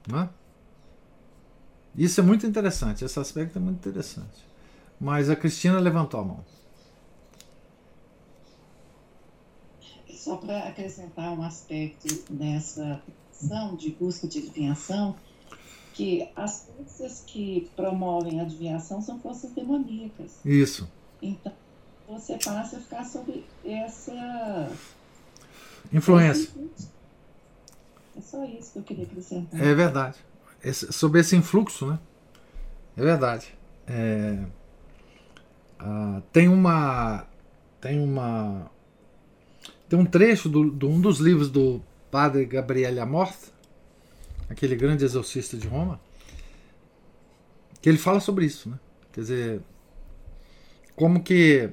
Né? 0.08 0.30
Isso 1.96 2.20
é 2.20 2.24
muito 2.24 2.46
interessante, 2.46 3.04
esse 3.04 3.20
aspecto 3.20 3.58
é 3.58 3.62
muito 3.62 3.78
interessante. 3.78 4.48
Mas 5.00 5.30
a 5.30 5.36
Cristina 5.36 5.80
levantou 5.80 6.20
a 6.20 6.24
mão. 6.24 6.46
Só 10.28 10.36
para 10.36 10.68
acrescentar 10.68 11.32
um 11.32 11.42
aspecto 11.42 12.06
nessa 12.30 13.02
ação 13.32 13.78
de 13.78 13.92
busca 13.92 14.28
de 14.28 14.40
adivinhação, 14.40 15.16
que 15.94 16.28
as 16.36 16.68
forças 16.68 17.24
que 17.26 17.72
promovem 17.78 18.42
a 18.42 18.44
adivinhação 18.44 19.02
são 19.02 19.18
forças 19.22 19.52
demoníacas. 19.52 20.32
Isso. 20.44 20.86
Então, 21.22 21.54
você 22.10 22.38
passa 22.44 22.76
a 22.76 22.80
ficar 22.82 23.06
sob 23.06 23.42
essa 23.64 24.70
influência. 25.94 26.52
É 28.18 28.20
só 28.20 28.44
isso 28.44 28.74
que 28.74 28.80
eu 28.80 28.84
queria 28.84 29.06
acrescentar. 29.06 29.62
É 29.62 29.74
verdade. 29.74 30.18
Esse, 30.62 30.92
sobre 30.92 31.22
esse 31.22 31.38
influxo, 31.38 31.86
né? 31.86 32.00
É 32.98 33.02
verdade. 33.02 33.54
É, 33.88 34.44
ah, 35.80 36.22
tem 36.34 36.50
uma. 36.50 37.26
Tem 37.80 37.98
uma. 38.04 38.70
Tem 39.90 39.98
um 39.98 40.06
trecho 40.06 40.50
de 40.50 40.54
do, 40.54 40.70
do, 40.72 40.90
um 40.90 41.00
dos 41.00 41.20
livros 41.20 41.50
do 41.50 41.82
padre 42.12 42.46
Gabriele 42.46 43.00
Amorth, 43.00 43.52
aquele 44.50 44.76
grande 44.76 45.06
exorcista 45.06 45.58
de 45.58 45.68
Roma, 45.68 46.00
que 47.82 47.90
ele 47.90 47.98
fala 47.98 48.20
sobre 48.20 48.46
isso, 48.46 48.70
né? 48.70 48.80
Quer 49.12 49.22
dizer, 49.22 49.62
como 50.96 51.22
que 51.24 51.70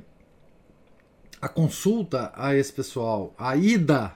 a 1.40 1.48
consulta 1.48 2.32
a 2.34 2.54
esse 2.54 2.72
pessoal, 2.72 3.34
a 3.36 3.56
ida 3.56 4.14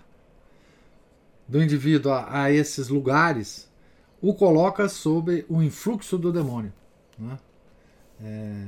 do 1.47 1.63
indivíduo 1.63 2.13
a, 2.13 2.45
a 2.45 2.53
esses 2.53 2.89
lugares, 2.89 3.69
o 4.21 4.35
coloca 4.35 4.89
sob 4.89 5.45
o 5.49 5.63
influxo 5.63 6.17
do 6.17 6.33
demônio. 6.33 6.73
Né? 7.19 7.39
É, 8.23 8.67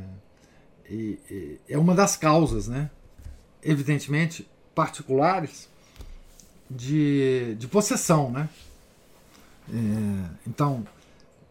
e, 0.91 1.19
e, 1.31 1.61
é 1.69 1.79
uma 1.79 1.95
das 1.95 2.17
causas, 2.17 2.69
né? 2.69 2.91
evidentemente 3.63 4.49
particulares, 4.75 5.69
de, 6.71 7.57
de 7.57 7.67
possessão. 7.67 8.31
Né? 8.31 8.49
É, 9.69 10.37
então, 10.47 10.87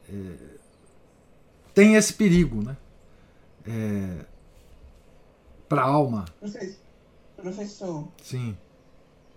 é, 0.08 0.36
tem 1.74 1.96
esse 1.96 2.14
perigo, 2.14 2.64
né? 2.64 2.78
É, 3.68 4.26
para 5.68 5.84
a 5.84 5.86
alma. 5.86 6.26
Professor. 7.36 8.08
Sim. 8.24 8.58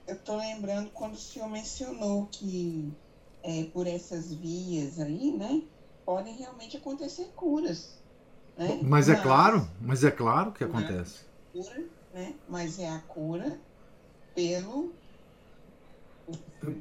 Eu 0.07 0.15
estou 0.15 0.37
lembrando 0.37 0.91
quando 0.91 1.15
o 1.15 1.19
senhor 1.19 1.49
mencionou 1.49 2.27
que 2.31 2.93
é, 3.43 3.65
por 3.65 3.87
essas 3.87 4.33
vias 4.33 4.99
aí, 4.99 5.31
né, 5.33 5.63
podem 6.05 6.35
realmente 6.37 6.77
acontecer 6.77 7.31
curas. 7.37 7.97
Né? 8.57 8.81
Mas, 8.83 9.09
é 9.09 9.17
claro, 9.17 9.69
mas 9.81 10.05
é 10.05 10.11
claro 10.11 10.53
que 10.53 10.65
acontece. 10.65 11.21
Cura, 11.53 11.85
né? 12.13 12.35
Mas 12.49 12.79
é 12.79 12.89
a 12.89 12.99
cura 13.01 13.59
pelo 14.35 14.93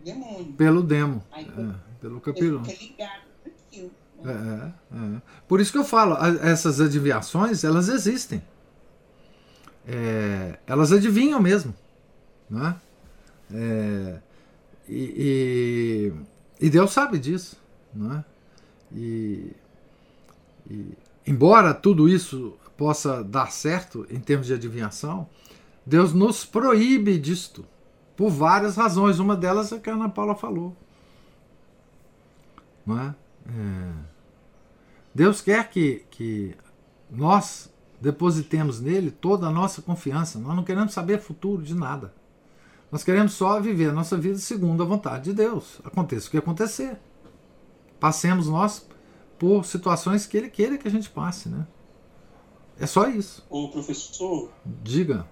demônio. 0.04 0.54
Pelo 0.54 0.84
demo. 0.84 1.24
Aí, 1.32 1.46
é, 1.46 2.00
pelo 2.00 2.22
capirão. 2.22 2.64
É, 2.66 4.30
é, 4.30 4.30
é. 4.32 5.22
Por 5.48 5.60
isso 5.60 5.72
que 5.72 5.78
eu 5.78 5.84
falo, 5.84 6.16
essas 6.44 6.80
adivinhações, 6.80 7.64
elas 7.64 7.90
existem. 7.90 8.42
É, 9.88 10.60
elas 10.68 10.92
adivinham 10.92 11.42
mesmo. 11.42 11.74
Né? 12.50 12.76
É, 13.54 14.20
e, 14.88 16.14
e, 16.60 16.66
e, 16.66 16.70
Deus 16.70 16.92
sabe 16.92 17.18
disso. 17.18 17.58
Né? 17.94 18.24
E, 18.94 19.52
e, 20.70 20.98
embora 21.26 21.74
tudo 21.74 22.08
isso 22.08 22.58
possa 22.78 23.24
dar 23.24 23.52
certo 23.52 24.06
em 24.10 24.20
termos 24.20 24.48
de 24.48 24.54
adivinhação, 24.54 25.28
Deus 25.92 26.14
nos 26.14 26.46
proíbe 26.46 27.20
disto. 27.20 27.66
Por 28.16 28.30
várias 28.30 28.78
razões. 28.78 29.20
Uma 29.20 29.36
delas 29.36 29.74
é 29.74 29.78
que 29.78 29.90
a 29.90 29.94
Ana 29.94 30.08
Paula 30.08 30.34
falou. 30.34 30.74
Não 32.86 32.98
é? 32.98 33.16
é. 33.46 33.94
Deus 35.14 35.42
quer 35.42 35.70
que, 35.70 36.06
que 36.10 36.56
nós 37.10 37.70
depositemos 38.00 38.80
nele 38.80 39.12
toda 39.12 39.48
a 39.48 39.52
nossa 39.52 39.82
confiança. 39.82 40.40
Nós 40.40 40.56
não 40.56 40.64
queremos 40.64 40.94
saber 40.94 41.20
futuro 41.20 41.62
de 41.62 41.76
nada. 41.76 42.14
Nós 42.90 43.04
queremos 43.04 43.34
só 43.34 43.60
viver 43.60 43.90
a 43.90 43.94
nossa 43.94 44.16
vida 44.16 44.38
segundo 44.38 44.82
a 44.82 44.86
vontade 44.86 45.26
de 45.26 45.34
Deus. 45.34 45.82
Aconteça 45.84 46.30
o 46.30 46.32
que 46.32 46.38
acontecer. 46.38 46.98
Passemos 48.00 48.48
nós 48.48 48.88
por 49.38 49.66
situações 49.66 50.26
que 50.26 50.38
Ele 50.38 50.50
queira 50.50 50.78
que 50.78 50.88
a 50.88 50.92
gente 50.92 51.10
passe, 51.10 51.50
né? 51.50 51.68
É 52.80 52.88
só 52.88 53.10
isso. 53.10 53.46
O 53.50 53.68
professor. 53.68 54.50
Diga 54.82 55.28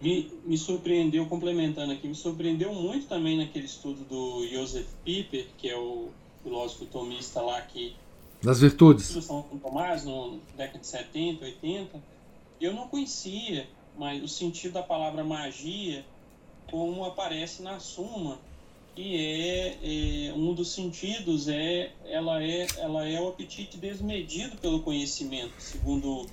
me, 0.00 0.30
me 0.44 0.58
surpreendeu, 0.58 1.26
complementando 1.26 1.92
aqui, 1.92 2.08
me 2.08 2.14
surpreendeu 2.14 2.74
muito 2.74 3.06
também 3.06 3.36
naquele 3.36 3.66
estudo 3.66 4.04
do 4.04 4.46
Joseph 4.48 4.88
Pieper, 5.04 5.46
que 5.56 5.68
é 5.68 5.76
o 5.76 6.08
filósofo 6.42 6.86
tomista 6.86 7.40
lá 7.40 7.60
que. 7.62 7.94
Das 8.42 8.60
virtudes. 8.60 9.06
São 9.06 9.42
Tomás, 9.62 10.04
no 10.04 10.38
década 10.56 10.78
de 10.78 10.86
70, 10.86 11.44
80. 11.44 12.02
Eu 12.60 12.72
não 12.72 12.88
conhecia 12.88 13.66
mas 14.00 14.22
o 14.22 14.28
sentido 14.28 14.72
da 14.72 14.82
palavra 14.82 15.22
magia 15.22 16.04
como 16.70 17.04
aparece 17.04 17.62
na 17.62 17.80
Suma, 17.80 18.38
que 18.94 19.16
é, 19.16 19.78
é, 20.28 20.32
um 20.32 20.54
dos 20.54 20.72
sentidos 20.72 21.48
é 21.48 21.92
ela 22.06 22.42
é 22.42 22.66
ela 22.78 23.06
é 23.06 23.20
o 23.20 23.28
apetite 23.28 23.76
desmedido 23.76 24.56
pelo 24.56 24.80
conhecimento, 24.80 25.52
segundo 25.58 26.26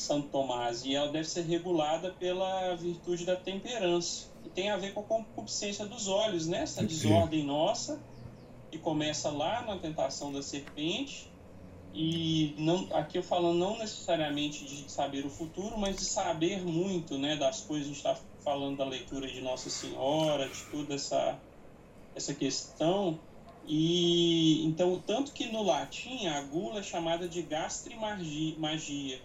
Santo 0.00 0.28
Tomás, 0.28 0.84
e 0.84 0.94
ela 0.94 1.10
deve 1.10 1.28
ser 1.28 1.42
regulada 1.42 2.10
pela 2.12 2.74
virtude 2.74 3.24
da 3.24 3.36
temperança, 3.36 4.28
que 4.42 4.48
tem 4.48 4.70
a 4.70 4.76
ver 4.76 4.92
com 4.92 5.00
a 5.00 5.04
concupiscência 5.04 5.86
dos 5.86 6.08
olhos, 6.08 6.46
né? 6.46 6.62
Essa 6.62 6.82
desordem 6.82 7.44
nossa, 7.44 8.00
que 8.70 8.78
começa 8.78 9.30
lá 9.30 9.62
na 9.62 9.78
tentação 9.78 10.32
da 10.32 10.42
serpente, 10.42 11.30
e 11.94 12.54
não, 12.56 12.88
aqui 12.92 13.18
eu 13.18 13.22
falando 13.22 13.58
não 13.58 13.78
necessariamente 13.78 14.64
de 14.64 14.90
saber 14.90 15.26
o 15.26 15.30
futuro, 15.30 15.76
mas 15.76 15.96
de 15.96 16.04
saber 16.04 16.64
muito, 16.64 17.18
né, 17.18 17.36
das 17.36 17.60
coisas, 17.60 17.84
a 17.84 17.88
gente 17.88 17.98
está 17.98 18.18
falando 18.42 18.78
da 18.78 18.84
leitura 18.84 19.28
de 19.28 19.40
Nossa 19.42 19.68
Senhora, 19.68 20.48
de 20.48 20.62
toda 20.70 20.94
essa 20.94 21.38
essa 22.14 22.34
questão. 22.34 23.18
E 23.66 24.64
então, 24.64 25.02
tanto 25.06 25.32
que 25.32 25.46
no 25.46 25.62
latim 25.62 26.26
a 26.26 26.40
gula 26.42 26.80
é 26.80 26.82
chamada 26.82 27.28
de 27.28 27.42
gastrimagia, 27.42 29.22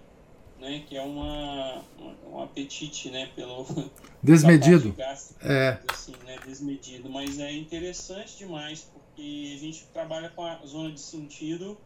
né, 0.60 0.84
que 0.88 0.98
é 0.98 1.02
uma, 1.02 1.84
um 2.32 2.42
apetite, 2.42 3.10
né, 3.10 3.30
pelo 3.36 3.66
desmedido. 4.24 4.96
é. 5.42 5.80
Assim, 5.88 6.16
né, 6.26 6.38
desmedido, 6.46 7.10
mas 7.10 7.40
é 7.40 7.52
interessante 7.52 8.38
demais 8.38 8.82
porque 8.82 9.54
a 9.56 9.60
gente 9.60 9.86
trabalha 9.94 10.30
com 10.30 10.44
a 10.44 10.60
zona 10.66 10.92
de 10.92 11.00
sentido 11.00 11.78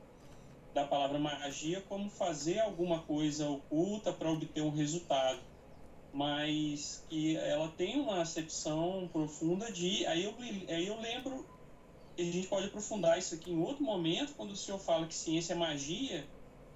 da 0.74 0.86
palavra 0.86 1.20
magia 1.20 1.84
como 1.90 2.10
fazer 2.10 2.60
alguma 2.60 3.00
coisa 3.00 3.50
oculta 3.50 4.14
para 4.14 4.32
obter 4.32 4.62
um 4.62 4.70
resultado 4.70 5.40
mas 6.14 7.04
que 7.10 7.38
ela 7.38 7.70
tem 7.70 8.00
uma 8.00 8.22
acepção 8.22 9.10
profunda 9.12 9.72
de. 9.72 10.06
Aí 10.06 10.24
eu, 10.24 10.34
aí 10.68 10.88
eu 10.88 11.00
lembro, 11.00 11.46
a 12.18 12.22
gente 12.22 12.48
pode 12.48 12.68
aprofundar 12.68 13.18
isso 13.18 13.36
aqui 13.36 13.52
em 13.52 13.62
outro 13.62 13.84
momento, 13.84 14.34
quando 14.36 14.52
o 14.52 14.56
senhor 14.56 14.80
fala 14.80 15.08
que 15.08 15.14
ciência 15.14 15.54
é 15.54 15.56
magia, 15.56 16.26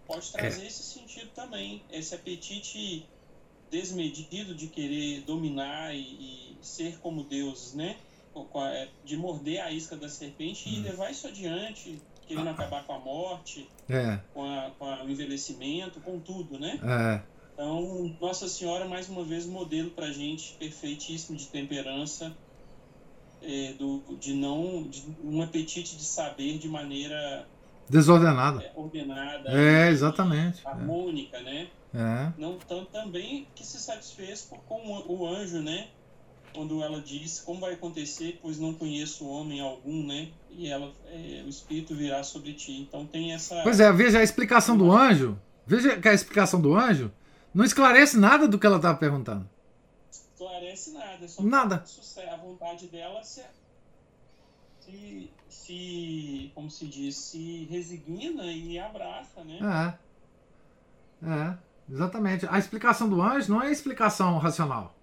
pode 0.08 0.32
trazer 0.32 0.64
é. 0.64 0.68
esse 0.68 0.84
sentido 0.84 1.30
também, 1.34 1.84
esse 1.92 2.14
apetite 2.14 3.06
desmedido 3.70 4.54
de 4.54 4.68
querer 4.68 5.22
dominar 5.22 5.94
e, 5.96 6.00
e 6.00 6.58
ser 6.62 6.98
como 7.00 7.24
deuses, 7.24 7.74
né? 7.74 7.98
É, 8.56 8.90
de 9.06 9.16
morder 9.16 9.62
a 9.62 9.72
isca 9.72 9.96
da 9.96 10.10
serpente 10.10 10.68
hum. 10.68 10.74
e 10.74 10.80
levar 10.82 11.10
isso 11.10 11.26
adiante, 11.26 12.02
querendo 12.28 12.50
acabar 12.50 12.84
com 12.86 12.94
a 12.94 13.00
morte, 13.00 13.70
é. 13.90 14.20
com, 14.34 14.44
a, 14.44 14.72
com 14.78 14.86
a, 14.86 15.04
o 15.04 15.10
envelhecimento, 15.10 16.02
com 16.02 16.20
tudo, 16.20 16.60
né? 16.60 16.80
É. 16.84 17.36
Então, 17.54 18.14
Nossa 18.20 18.50
Senhora, 18.50 18.86
mais 18.86 19.08
uma 19.08 19.24
vez, 19.24 19.46
modelo 19.46 19.90
para 19.92 20.12
gente 20.12 20.54
perfeitíssimo 20.60 21.38
de 21.38 21.46
temperança, 21.48 22.36
é, 23.42 23.74
do, 23.74 24.04
de 24.20 24.34
não. 24.34 24.84
De 24.84 25.04
um 25.24 25.42
apetite 25.42 25.96
de 25.96 26.04
saber 26.04 26.58
de 26.58 26.68
maneira. 26.68 27.48
Desordenada. 27.90 28.64
É, 28.64 28.72
ordenada. 28.76 29.50
É, 29.50 29.90
exatamente. 29.90 30.66
É. 30.66 30.70
Harmônica, 30.70 31.38
é. 31.38 31.44
né? 31.44 31.68
É. 31.94 32.34
Não 32.38 32.58
tanto 32.58 32.88
também 32.92 33.48
que 33.56 33.66
se 33.66 33.80
satisfez 33.80 34.42
por, 34.42 34.60
com 34.60 35.04
o 35.08 35.28
anjo, 35.28 35.60
né? 35.60 35.88
Quando 36.54 36.82
ela 36.82 37.02
diz 37.02 37.42
como 37.42 37.60
vai 37.60 37.74
acontecer, 37.74 38.40
pois 38.42 38.58
não 38.58 38.74
conheço 38.74 39.28
homem 39.28 39.60
algum, 39.60 40.06
né? 40.06 40.30
E 40.50 40.68
ela, 40.68 40.92
é, 41.08 41.44
o 41.46 41.50
Espírito 41.50 41.94
virá 41.96 42.24
sobre 42.24 42.54
ti. 42.54 42.74
Então 42.82 43.06
tem 43.06 43.34
essa. 43.34 43.62
Pois 43.62 43.80
é, 43.80 43.92
veja 43.92 44.20
a 44.20 44.24
explicação 44.24 44.78
do 44.78 44.92
anjo. 44.92 45.38
Veja 45.68 46.00
que 46.00 46.08
a 46.08 46.14
explicação 46.14 46.62
do 46.62 46.76
anjo 46.76 47.12
não 47.54 47.64
esclarece 47.64 48.18
nada 48.18 48.48
do 48.48 48.60
que 48.60 48.66
ela 48.66 48.78
estava 48.78 48.98
perguntando. 48.98 49.50
Esclarece 50.12 50.92
nada. 50.92 51.28
Só 51.28 51.44
nada. 51.44 51.84
A 52.32 52.38
vontade 52.38 52.88
dela 52.88 53.24
se, 53.24 53.42
se, 54.86 55.32
se, 55.50 56.52
como 56.54 56.70
se 56.70 56.86
diz, 56.86 57.16
se 57.16 57.66
resigna 57.66 58.46
e 58.46 58.78
abraça, 58.78 59.44
né? 59.44 59.98
É. 60.02 60.06
É, 61.28 61.58
exatamente. 61.92 62.46
A 62.50 62.60
explicação 62.60 63.10
do 63.10 63.22
anjo 63.22 63.52
não 63.52 63.64
é 63.64 63.72
explicação 63.72 64.38
racional. 64.38 64.96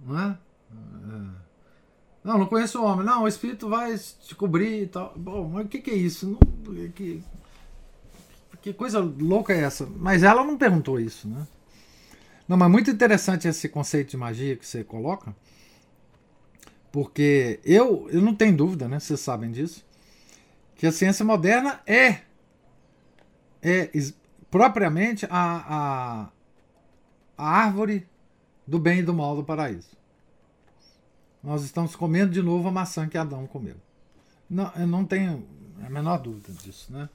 Não 0.00 0.18
é? 0.18 0.38
é. 0.72 1.46
Não, 2.22 2.38
não 2.38 2.46
conheço 2.46 2.80
o 2.80 2.84
homem. 2.84 3.06
Não, 3.06 3.22
o 3.22 3.28
espírito 3.28 3.68
vai 3.68 3.96
te 3.96 4.34
cobrir 4.34 4.82
e 4.82 4.86
tal. 4.86 5.14
Bom, 5.16 5.48
mas 5.48 5.64
o 5.64 5.68
que, 5.68 5.78
que 5.78 5.90
é 5.90 5.94
isso? 5.94 6.26
Não, 6.28 6.90
que, 6.90 7.22
que 8.60 8.72
coisa 8.74 8.98
louca 8.98 9.52
é 9.54 9.60
essa? 9.60 9.86
Mas 9.86 10.22
ela 10.22 10.44
não 10.44 10.58
perguntou 10.58 11.00
isso, 11.00 11.28
né? 11.28 11.46
Não, 12.48 12.56
mas 12.56 12.70
muito 12.70 12.90
interessante 12.90 13.48
esse 13.48 13.68
conceito 13.68 14.10
de 14.10 14.16
magia 14.16 14.56
que 14.56 14.66
você 14.66 14.84
coloca, 14.84 15.34
porque 16.92 17.60
eu, 17.64 18.08
eu 18.10 18.20
não 18.20 18.34
tenho 18.34 18.56
dúvida, 18.56 18.88
né? 18.88 18.98
Vocês 18.98 19.20
sabem 19.20 19.50
disso, 19.50 19.84
que 20.74 20.86
a 20.86 20.92
ciência 20.92 21.24
moderna 21.24 21.80
é, 21.86 22.20
é 23.62 23.90
propriamente 24.50 25.26
a, 25.26 25.30
a, 25.30 26.28
a 27.36 27.48
árvore 27.48 28.06
do 28.66 28.78
bem 28.78 29.00
e 29.00 29.02
do 29.02 29.14
mal 29.14 29.36
do 29.36 29.44
paraíso. 29.44 29.96
Nós 31.42 31.62
estamos 31.62 31.94
comendo 31.94 32.32
de 32.32 32.42
novo 32.42 32.68
a 32.68 32.72
maçã 32.72 33.08
que 33.08 33.16
Adão 33.16 33.46
comeu. 33.46 33.76
Não, 34.48 34.72
eu 34.76 34.86
não 34.86 35.04
tenho 35.04 35.46
a 35.84 35.90
menor 35.90 36.18
dúvida 36.18 36.52
disso, 36.52 36.92
né? 36.92 37.08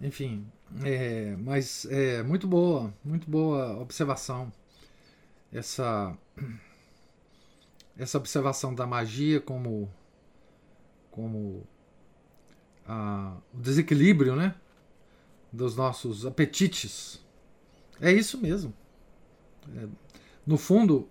Enfim, 0.00 0.46
é, 0.84 1.36
mas 1.38 1.84
é 1.86 2.22
muito 2.22 2.46
boa, 2.46 2.92
muito 3.04 3.30
boa 3.30 3.78
observação. 3.80 4.52
Essa 5.52 6.16
essa 7.98 8.18
observação 8.18 8.74
da 8.74 8.86
magia 8.86 9.40
como 9.40 9.90
como 11.10 11.66
a, 12.86 13.36
o 13.52 13.58
desequilíbrio, 13.58 14.34
né, 14.34 14.54
dos 15.52 15.76
nossos 15.76 16.24
apetites. 16.24 17.22
É 18.00 18.10
isso 18.10 18.38
mesmo. 18.38 18.72
É, 19.76 19.86
no 20.46 20.56
fundo, 20.56 21.08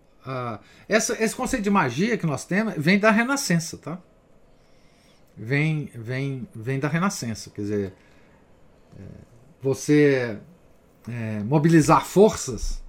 essa, 0.90 1.22
esse 1.24 1.36
conceito 1.36 1.64
de 1.64 1.70
magia 1.70 2.18
que 2.18 2.26
nós 2.26 2.46
temos 2.46 2.74
vem 2.78 3.00
da 3.00 3.12
Renascença, 3.12 3.78
tá? 3.78 4.02
Vem, 5.38 5.86
vem, 5.96 6.48
vem 6.54 6.80
da 6.80 6.88
Renascença, 6.88 7.50
quer 7.50 7.62
dizer, 7.62 7.94
você 9.62 10.40
é, 11.08 11.40
mobilizar 11.44 12.06
forças, 12.06 12.81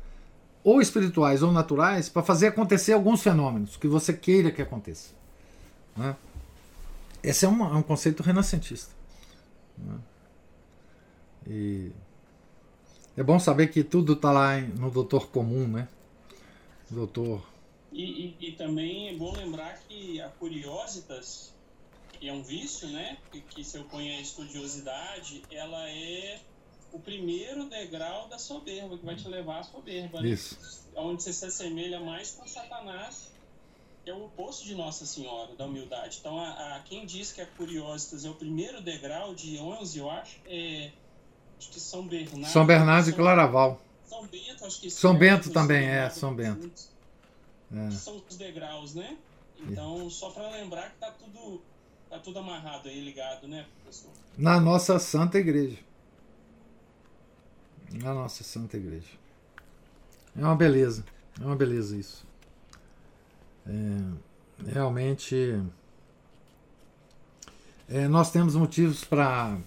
ou 0.65 0.81
espirituais 0.81 1.43
ou 1.43 1.51
naturais, 1.51 2.09
para 2.09 2.23
fazer 2.23 2.49
acontecer 2.49 2.93
alguns 2.93 3.23
fenômenos 3.23 3.77
que 3.77 3.89
você 3.89 4.13
queira 4.13 4.51
que 4.51 4.63
aconteça. 4.63 5.11
Né? 5.97 6.17
Esse 7.23 7.45
é 7.45 7.49
um, 7.49 7.65
é 7.65 7.77
um 7.77 7.83
conceito 7.83 8.23
renascentista. 8.23 8.93
Né? 9.77 9.99
E 11.47 11.93
é 13.17 13.23
bom 13.23 13.39
saber 13.39 13.69
que 13.69 13.83
tudo 13.83 14.15
está 14.15 14.31
lá 14.31 14.61
no 14.61 14.91
doutor 14.91 15.29
comum, 15.29 15.67
né? 15.67 15.89
Doutor. 16.89 17.43
E, 17.93 18.03
e, 18.03 18.37
e, 18.49 18.53
também 18.53 19.09
é 19.09 19.15
bom 19.15 19.33
lembrar 19.33 19.79
que 19.87 20.21
a 20.21 20.29
curiositas, 20.29 21.53
que 22.13 22.29
é 22.29 22.33
um 22.33 22.43
vício, 22.43 22.89
né? 22.89 23.19
Que, 23.31 23.41
que 23.41 23.65
se 23.65 23.79
opõe 23.79 24.17
à 24.17 24.21
estudiosidade, 24.21 25.43
ela 25.51 25.89
é 25.91 26.41
o 26.93 26.99
primeiro 26.99 27.69
degrau 27.69 28.29
da 28.29 28.39
soberba, 28.39 28.97
que 28.99 29.05
vai 29.05 29.17
te 29.17 29.27
levar 29.27 29.61
à 29.61 29.63
soberba. 29.63 30.21
Né? 30.21 30.29
Isso. 30.29 30.59
Onde 30.95 31.23
você 31.23 31.33
se 31.33 31.45
assemelha 31.47 31.99
mais 31.99 32.33
com 32.33 32.47
Satanás, 32.47 33.31
que 34.05 34.11
é 34.11 34.15
o 34.15 34.27
oposto 34.27 34.65
de 34.65 34.75
Nossa 34.75 35.07
Senhora, 35.07 35.55
da 35.57 35.65
humildade. 35.65 36.19
Então, 36.21 36.39
a, 36.39 36.77
a 36.77 36.81
quem 36.81 37.07
diz 37.07 37.33
que 37.33 37.41
a 37.41 37.47
Curiositas 37.47 38.25
é 38.25 38.31
o 38.31 38.35
primeiro 38.35 38.81
degrau 38.83 39.35
de 39.35 39.59
11, 39.59 39.99
eu 39.99 40.11
acho, 40.11 40.39
é. 40.47 40.93
Acho 41.59 41.71
que 41.71 41.81
São 41.81 42.07
Bernardo. 42.07 42.53
São 42.53 42.67
Bernardo 42.67 43.11
e 43.11 43.13
Claraval. 43.13 43.81
São 44.05 44.27
Bento, 44.27 44.65
acho 44.67 44.81
que 44.81 44.91
São 44.91 45.17
Bento 45.17 45.51
também, 45.51 45.87
é, 45.87 46.11
São 46.11 46.35
Bento. 46.35 46.71
É. 47.75 47.91
São 47.93 48.23
os 48.29 48.37
degraus, 48.37 48.95
né? 48.95 49.17
Então, 49.61 50.11
só 50.11 50.31
para 50.31 50.51
lembrar 50.51 50.91
que 50.91 50.99
tá 50.99 51.13
tudo, 51.13 51.63
tá 52.11 52.19
tudo 52.19 52.41
amarrado 52.41 52.89
aí, 52.89 53.01
ligado, 53.01 53.47
né, 53.47 53.65
professor? 53.83 54.11
Na 54.37 54.59
nossa 54.59 54.99
Santa 54.99 55.39
Igreja 55.39 55.79
na 57.93 58.15
nossa 58.15 58.45
Santa 58.45 58.77
Igreja. 58.77 59.11
É 60.37 60.43
uma 60.43 60.57
beleza, 60.57 61.05
é 61.41 61.45
uma 61.45 61.57
beleza 61.57 61.97
isso. 61.97 62.27
É, 63.67 64.71
realmente, 64.71 65.63
é, 67.89 68.09
nós 68.09 68.31
temos 68.31 68.55
motivos 68.55 69.05
para, 69.05 69.59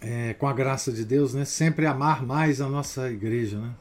é, 0.00 0.34
com 0.34 0.46
a 0.46 0.52
graça 0.52 0.92
de 0.92 1.04
Deus, 1.04 1.34
né, 1.34 1.44
sempre 1.44 1.86
amar 1.86 2.24
mais 2.24 2.60
a 2.60 2.68
nossa 2.68 3.10
igreja. 3.10 3.58
Né? 3.58 3.74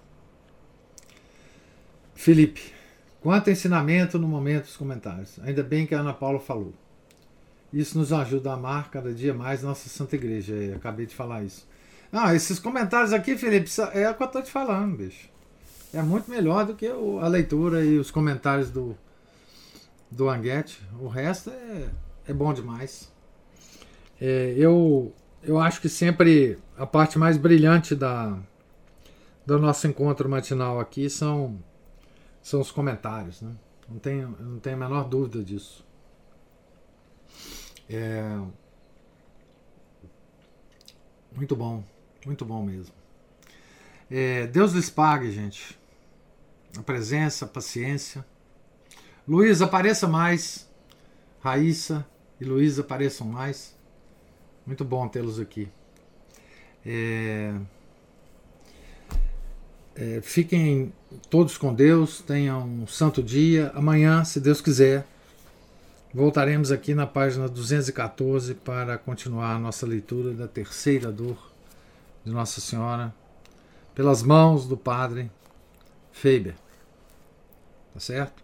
Felipe, 2.15 2.73
quanto 3.21 3.49
ensinamento 3.49 4.17
no 4.17 4.27
momento 4.27 4.65
dos 4.65 4.77
comentários. 4.77 5.39
Ainda 5.43 5.63
bem 5.63 5.85
que 5.85 5.93
a 5.93 5.99
Ana 5.99 6.13
Paula 6.13 6.39
falou. 6.39 6.73
Isso 7.71 7.97
nos 7.97 8.13
ajuda 8.13 8.51
a 8.51 8.53
amar 8.53 8.89
cada 8.89 9.13
dia 9.13 9.33
mais 9.33 9.61
nossa 9.61 9.89
Santa 9.89 10.15
Igreja. 10.15 10.53
Eu 10.53 10.77
acabei 10.77 11.05
de 11.05 11.13
falar 11.13 11.43
isso. 11.43 11.67
Ah, 12.11 12.33
esses 12.33 12.57
comentários 12.59 13.11
aqui, 13.11 13.37
Felipe, 13.37 13.69
é 13.93 14.09
o 14.09 14.15
que 14.15 14.23
eu 14.23 14.27
tô 14.27 14.41
te 14.41 14.49
falando, 14.49 14.97
bicho. 14.97 15.29
É 15.93 16.01
muito 16.01 16.29
melhor 16.29 16.65
do 16.65 16.75
que 16.75 16.87
a 16.87 17.27
leitura 17.27 17.83
e 17.83 17.97
os 17.97 18.11
comentários 18.11 18.69
do, 18.69 18.97
do 20.09 20.29
Anguete. 20.29 20.81
O 20.99 21.07
resto 21.07 21.49
é, 21.49 21.89
é 22.27 22.33
bom 22.33 22.53
demais. 22.53 23.11
É, 24.19 24.53
eu, 24.57 25.13
eu 25.43 25.59
acho 25.59 25.81
que 25.81 25.89
sempre 25.89 26.57
a 26.77 26.85
parte 26.85 27.17
mais 27.17 27.37
brilhante 27.37 27.95
da, 27.95 28.37
do 29.45 29.59
nosso 29.59 29.87
encontro 29.87 30.27
matinal 30.29 30.79
aqui 30.79 31.09
são, 31.09 31.57
são 32.41 32.61
os 32.61 32.71
comentários. 32.71 33.41
Né? 33.41 33.55
Não, 33.89 33.99
tenho, 33.99 34.35
não 34.39 34.59
tenho 34.59 34.75
a 34.75 34.79
menor 34.79 35.07
dúvida 35.07 35.43
disso. 35.43 35.85
É, 37.89 38.39
muito 41.33 41.55
bom. 41.55 41.83
Muito 42.27 42.43
bom 42.43 42.61
mesmo. 42.61 42.93
É, 44.11 44.47
Deus 44.47 44.73
lhes 44.73 44.89
pague, 44.89 45.31
gente. 45.31 45.79
A 46.77 46.83
presença, 46.83 47.45
a 47.45 47.47
paciência. 47.47 48.25
Luiz, 49.25 49.61
apareça 49.61 50.09
mais. 50.09 50.69
Raíssa 51.39 52.05
e 52.37 52.43
Luiz 52.43 52.77
apareçam 52.77 53.25
mais. 53.25 53.73
Muito 54.65 54.83
bom 54.83 55.07
tê-los 55.07 55.39
aqui. 55.39 55.69
É... 56.85 57.55
É, 59.95 60.19
fiquem 60.21 60.91
todos 61.29 61.57
com 61.57 61.73
Deus, 61.73 62.19
tenham 62.19 62.67
um 62.67 62.87
santo 62.87 63.23
dia. 63.23 63.71
Amanhã, 63.73 64.25
se 64.25 64.41
Deus 64.41 64.59
quiser, 64.59 65.07
voltaremos 66.13 66.73
aqui 66.73 66.93
na 66.93 67.07
página 67.07 67.47
214 67.47 68.53
para 68.53 68.97
continuar 68.97 69.55
a 69.55 69.59
nossa 69.59 69.87
leitura 69.87 70.33
da 70.33 70.45
terceira 70.45 71.09
dor 71.09 71.55
de 72.27 72.33
Nossa 72.33 72.59
Senhora, 72.59 73.15
pelas 73.95 74.21
mãos 74.21 74.67
do 74.67 74.75
Padre 74.75 75.31
Faber. 76.11 76.55
Tá 77.93 78.01
certo? 78.01 78.43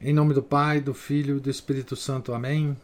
Em 0.00 0.14
nome 0.14 0.32
do 0.32 0.42
Pai, 0.42 0.80
do 0.80 0.94
Filho 0.94 1.36
e 1.36 1.40
do 1.40 1.50
Espírito 1.50 1.94
Santo. 1.94 2.32
Amém. 2.32 2.74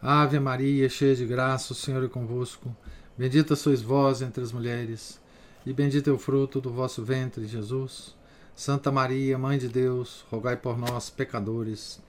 Ave 0.00 0.38
Maria, 0.38 0.88
cheia 0.88 1.16
de 1.16 1.26
graça, 1.26 1.72
o 1.72 1.76
Senhor 1.76 2.04
é 2.04 2.08
convosco. 2.08 2.74
Bendita 3.18 3.56
sois 3.56 3.82
vós 3.82 4.22
entre 4.22 4.44
as 4.44 4.52
mulheres 4.52 5.20
e 5.66 5.72
bendito 5.72 6.08
é 6.08 6.12
o 6.12 6.18
fruto 6.18 6.60
do 6.60 6.70
vosso 6.70 7.04
ventre, 7.04 7.48
Jesus. 7.48 8.14
Santa 8.54 8.92
Maria, 8.92 9.36
Mãe 9.36 9.58
de 9.58 9.68
Deus, 9.68 10.24
rogai 10.30 10.56
por 10.56 10.78
nós, 10.78 11.10
pecadores, 11.10 12.00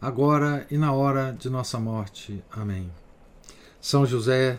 agora 0.00 0.66
e 0.70 0.78
na 0.78 0.92
hora 0.92 1.36
de 1.38 1.50
nossa 1.50 1.78
morte. 1.78 2.42
Amém. 2.50 2.90
São 3.82 4.06
José, 4.06 4.58